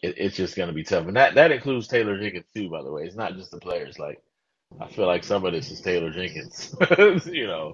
it, 0.02 0.16
it's 0.18 0.36
just 0.36 0.56
going 0.56 0.68
to 0.68 0.74
be 0.74 0.84
tough. 0.84 1.08
And 1.08 1.16
that 1.18 1.36
that 1.36 1.52
includes 1.52 1.88
Taylor 1.88 2.20
Jenkins 2.20 2.46
too, 2.54 2.70
by 2.70 2.84
the 2.84 2.92
way. 2.92 3.04
It's 3.04 3.16
not 3.16 3.36
just 3.36 3.52
the 3.52 3.60
players. 3.60 4.00
Like 4.00 4.22
I 4.80 4.88
feel 4.88 5.08
like 5.08 5.24
some 5.24 5.46
of 5.46 5.54
this 5.54 5.72
is 5.72 5.82
Taylor 5.82 6.12
Jenkins. 6.12 6.76
you 7.26 7.48
know, 7.48 7.74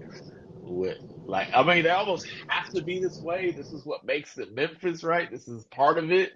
with 0.61 0.97
like 1.25 1.49
I 1.53 1.63
mean 1.63 1.83
they 1.83 1.89
almost 1.89 2.27
have 2.47 2.69
to 2.73 2.81
be 2.83 2.99
this 2.99 3.19
way. 3.21 3.51
This 3.51 3.71
is 3.71 3.85
what 3.85 4.05
makes 4.05 4.37
it 4.37 4.53
Memphis, 4.53 5.03
right? 5.03 5.29
This 5.31 5.47
is 5.47 5.65
part 5.65 5.97
of 5.97 6.11
it. 6.11 6.33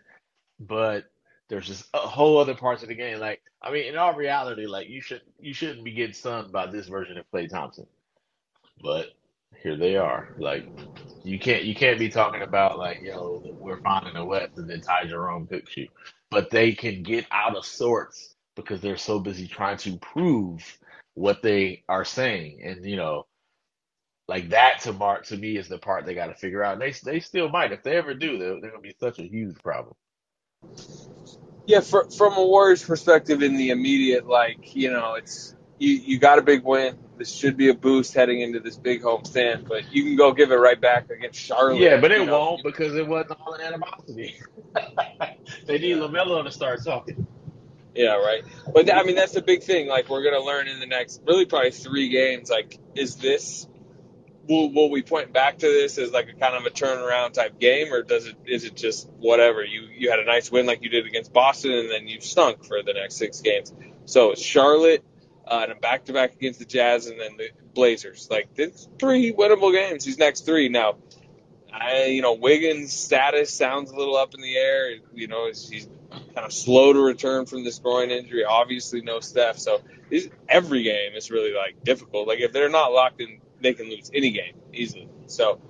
But 0.59 1.05
there's 1.49 1.67
just 1.67 1.85
a 1.93 1.99
whole 1.99 2.37
other 2.37 2.55
parts 2.55 2.83
of 2.83 2.89
the 2.89 2.95
game. 2.95 3.19
Like 3.19 3.41
I 3.61 3.71
mean, 3.71 3.85
in 3.85 3.97
all 3.97 4.13
reality, 4.13 4.65
like 4.65 4.89
you 4.89 5.01
should 5.01 5.21
you 5.39 5.53
shouldn't 5.53 5.83
be 5.83 5.91
getting 5.91 6.13
stunned 6.13 6.51
by 6.51 6.67
this 6.67 6.87
version 6.87 7.17
of 7.17 7.29
Klay 7.31 7.49
Thompson. 7.49 7.87
But 8.81 9.07
here 9.63 9.77
they 9.77 9.97
are. 9.97 10.29
Like 10.37 10.67
you 11.23 11.39
can't 11.39 11.63
you 11.65 11.75
can't 11.75 11.99
be 11.99 12.09
talking 12.09 12.41
about 12.43 12.79
like 12.79 13.01
yo 13.01 13.43
we're 13.59 13.81
finding 13.81 14.13
the 14.15 14.25
West 14.25 14.57
and 14.57 14.69
then 14.69 14.81
Ty 14.81 15.07
Jerome 15.07 15.47
picks 15.47 15.77
you, 15.77 15.87
but 16.31 16.49
they 16.49 16.73
can 16.73 17.03
get 17.03 17.25
out 17.31 17.55
of 17.55 17.65
sorts 17.65 18.35
because 18.55 18.81
they're 18.81 18.97
so 18.97 19.19
busy 19.19 19.47
trying 19.47 19.77
to 19.77 19.97
prove 19.99 20.79
what 21.15 21.41
they 21.41 21.83
are 21.89 22.05
saying, 22.05 22.61
and 22.63 22.85
you 22.85 22.95
know, 22.97 23.27
like 24.27 24.49
that 24.49 24.81
to 24.83 24.93
Mark 24.93 25.25
to 25.27 25.37
me 25.37 25.57
is 25.57 25.67
the 25.69 25.77
part 25.79 26.05
they 26.05 26.15
got 26.15 26.27
to 26.27 26.35
figure 26.35 26.63
out. 26.63 26.73
And 26.73 26.81
they 26.81 26.91
they 27.03 27.19
still 27.19 27.49
might 27.49 27.71
if 27.73 27.83
they 27.83 27.97
ever 27.97 28.13
do, 28.13 28.37
they're, 28.37 28.61
they're 28.61 28.71
gonna 28.71 28.81
be 28.81 28.95
such 28.99 29.19
a 29.19 29.23
huge 29.23 29.57
problem. 29.63 29.95
Yeah, 31.67 31.81
for, 31.81 32.09
from 32.11 32.33
a 32.33 32.45
Warriors 32.45 32.83
perspective, 32.83 33.41
in 33.43 33.57
the 33.57 33.69
immediate, 33.71 34.27
like 34.27 34.75
you 34.75 34.91
know, 34.91 35.15
it's 35.15 35.55
you 35.79 35.93
you 35.95 36.19
got 36.19 36.39
a 36.39 36.41
big 36.41 36.63
win. 36.63 36.97
This 37.21 37.31
should 37.31 37.55
be 37.55 37.69
a 37.69 37.75
boost 37.75 38.15
heading 38.15 38.41
into 38.41 38.59
this 38.59 38.77
big 38.77 39.03
home 39.03 39.25
stand, 39.25 39.67
but 39.67 39.93
you 39.93 40.01
can 40.01 40.15
go 40.15 40.31
give 40.31 40.51
it 40.51 40.55
right 40.55 40.81
back 40.81 41.11
against 41.11 41.39
Charlotte. 41.39 41.79
Yeah, 41.79 42.01
but 42.01 42.11
it 42.11 42.25
know. 42.25 42.31
won't 42.31 42.63
because 42.63 42.95
it 42.95 43.07
wasn't 43.07 43.39
all 43.39 43.53
an 43.53 43.61
animosity. 43.61 44.39
they 45.67 45.77
need 45.77 45.97
LaMelo 45.97 46.43
to 46.43 46.49
start 46.49 46.83
talking. 46.83 47.27
Yeah, 47.93 48.15
right. 48.15 48.43
But 48.73 48.91
I 48.91 49.03
mean, 49.03 49.15
that's 49.15 49.33
the 49.33 49.43
big 49.43 49.61
thing. 49.61 49.87
Like 49.87 50.09
we're 50.09 50.23
gonna 50.23 50.43
learn 50.43 50.67
in 50.67 50.79
the 50.79 50.87
next, 50.87 51.21
really 51.27 51.45
probably 51.45 51.69
three 51.69 52.09
games. 52.09 52.49
Like, 52.49 52.79
is 52.95 53.17
this 53.17 53.67
will 54.49 54.73
will 54.73 54.89
we 54.89 55.03
point 55.03 55.31
back 55.31 55.59
to 55.59 55.67
this 55.67 55.99
as 55.99 56.11
like 56.11 56.27
a 56.27 56.33
kind 56.33 56.55
of 56.55 56.65
a 56.65 56.71
turnaround 56.71 57.33
type 57.33 57.59
game, 57.59 57.93
or 57.93 58.01
does 58.01 58.25
it 58.25 58.35
is 58.47 58.63
it 58.63 58.75
just 58.75 59.07
whatever? 59.19 59.63
You 59.63 59.83
you 59.95 60.09
had 60.09 60.17
a 60.17 60.25
nice 60.25 60.51
win 60.51 60.65
like 60.65 60.81
you 60.81 60.89
did 60.89 61.05
against 61.05 61.31
Boston, 61.31 61.71
and 61.71 61.91
then 61.91 62.07
you 62.07 62.19
stunk 62.19 62.65
for 62.65 62.81
the 62.81 62.93
next 62.93 63.17
six 63.17 63.41
games. 63.41 63.71
So 64.05 64.33
Charlotte, 64.33 65.05
uh, 65.51 65.65
and 65.69 65.81
back 65.81 66.05
to 66.05 66.13
back 66.13 66.33
against 66.33 66.59
the 66.59 66.65
Jazz, 66.65 67.07
and 67.07 67.19
then 67.19 67.35
the 67.35 67.49
Blazers. 67.73 68.29
Like 68.31 68.47
it's 68.55 68.87
three 68.97 69.33
winnable 69.33 69.73
games. 69.73 70.05
These 70.05 70.17
next 70.17 70.45
three 70.45 70.69
now. 70.69 70.95
I, 71.73 72.05
you 72.05 72.21
know, 72.21 72.33
Wiggins' 72.33 72.93
status 72.93 73.53
sounds 73.53 73.91
a 73.91 73.95
little 73.95 74.15
up 74.15 74.33
in 74.33 74.41
the 74.41 74.55
air. 74.55 74.91
You 75.13 75.27
know, 75.27 75.47
he's 75.47 75.87
kind 76.09 76.45
of 76.45 76.51
slow 76.51 76.93
to 76.93 76.99
return 76.99 77.45
from 77.45 77.63
this 77.63 77.79
groin 77.79 78.11
injury. 78.11 78.43
Obviously, 78.43 79.01
no 79.01 79.19
Steph, 79.19 79.57
so 79.57 79.81
this, 80.09 80.29
every 80.49 80.83
game 80.83 81.13
is 81.15 81.31
really 81.31 81.53
like 81.53 81.83
difficult. 81.83 82.27
Like 82.27 82.39
if 82.39 82.51
they're 82.53 82.69
not 82.69 82.91
locked 82.93 83.21
in, 83.21 83.41
they 83.61 83.73
can 83.73 83.89
lose 83.89 84.09
any 84.13 84.31
game 84.31 84.55
easily. 84.73 85.09
So 85.27 85.61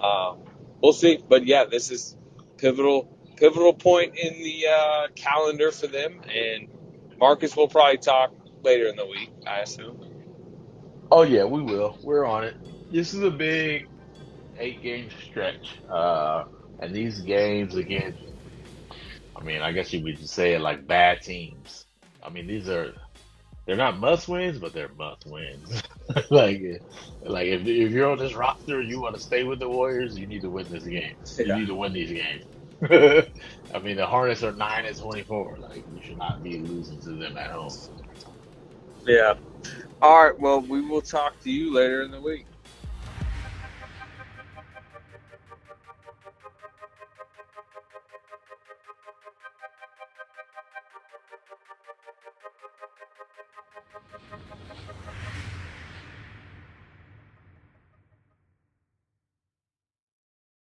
um, 0.00 0.38
we'll 0.80 0.92
see. 0.92 1.18
But 1.28 1.46
yeah, 1.46 1.64
this 1.64 1.90
is 1.90 2.16
pivotal 2.56 3.16
pivotal 3.36 3.72
point 3.72 4.16
in 4.16 4.42
the 4.42 4.66
uh, 4.68 5.06
calendar 5.14 5.70
for 5.70 5.86
them. 5.86 6.22
And 6.22 6.68
Marcus 7.18 7.56
will 7.56 7.68
probably 7.68 7.98
talk 7.98 8.32
later 8.64 8.88
in 8.88 8.96
the 8.96 9.06
week, 9.06 9.30
I 9.46 9.60
assume. 9.60 9.98
Oh 11.10 11.22
yeah, 11.22 11.44
we 11.44 11.62
will. 11.62 11.98
We're 12.02 12.24
on 12.24 12.44
it. 12.44 12.54
This 12.90 13.14
is 13.14 13.22
a 13.22 13.30
big 13.30 13.84
eight 14.58 14.82
game 14.82 15.08
stretch, 15.28 15.80
uh, 15.92 16.44
and 16.80 16.94
these 16.94 17.20
games 17.20 17.76
again. 17.76 18.14
I 19.36 19.44
mean, 19.44 19.62
I 19.62 19.72
guess 19.72 19.92
you 19.92 20.02
would 20.04 20.18
say 20.28 20.54
it 20.54 20.60
like 20.60 20.86
bad 20.86 21.20
teams. 21.22 21.86
I 22.22 22.30
mean, 22.30 22.46
these 22.46 22.68
are 22.68 22.92
they're 23.66 23.76
not 23.76 23.98
must 23.98 24.28
wins, 24.28 24.58
but 24.58 24.72
they're 24.74 24.92
must 24.94 25.24
wins. 25.26 25.82
like, 26.30 26.62
like 27.22 27.46
if, 27.46 27.66
if 27.66 27.92
you're 27.92 28.10
on 28.10 28.18
this 28.18 28.34
roster, 28.34 28.80
and 28.80 28.88
you 28.90 29.00
want 29.00 29.14
to 29.16 29.20
stay 29.22 29.44
with 29.44 29.60
the 29.60 29.68
Warriors, 29.68 30.18
you 30.18 30.26
need 30.26 30.42
to 30.42 30.50
win 30.50 30.68
this 30.70 30.84
game. 30.86 31.14
You 31.40 31.52
Yeah. 31.52 31.54
need 31.54 31.68
to 31.68 31.74
win 31.74 31.92
these 31.92 32.12
games. 32.12 32.44
I 33.74 33.78
mean, 33.80 33.96
the 33.96 34.06
Hornets 34.06 34.42
are 34.44 34.52
nine 34.52 34.86
and 34.86 34.96
twenty-four. 34.98 35.58
Like, 35.60 35.84
you 35.88 36.00
should 36.02 36.18
not 36.18 36.42
be 36.42 36.58
losing 36.66 37.00
to 37.00 37.16
them 37.18 37.36
at 37.36 37.50
home. 37.50 37.76
Yeah. 39.08 39.34
All 40.02 40.24
right. 40.24 40.40
Well, 40.40 40.60
we 40.62 40.82
will 40.82 41.02
talk 41.02 41.40
to 41.42 41.50
you 41.50 41.74
later 41.74 42.02
in 42.02 42.12
the 42.12 42.20
week. 42.20 42.46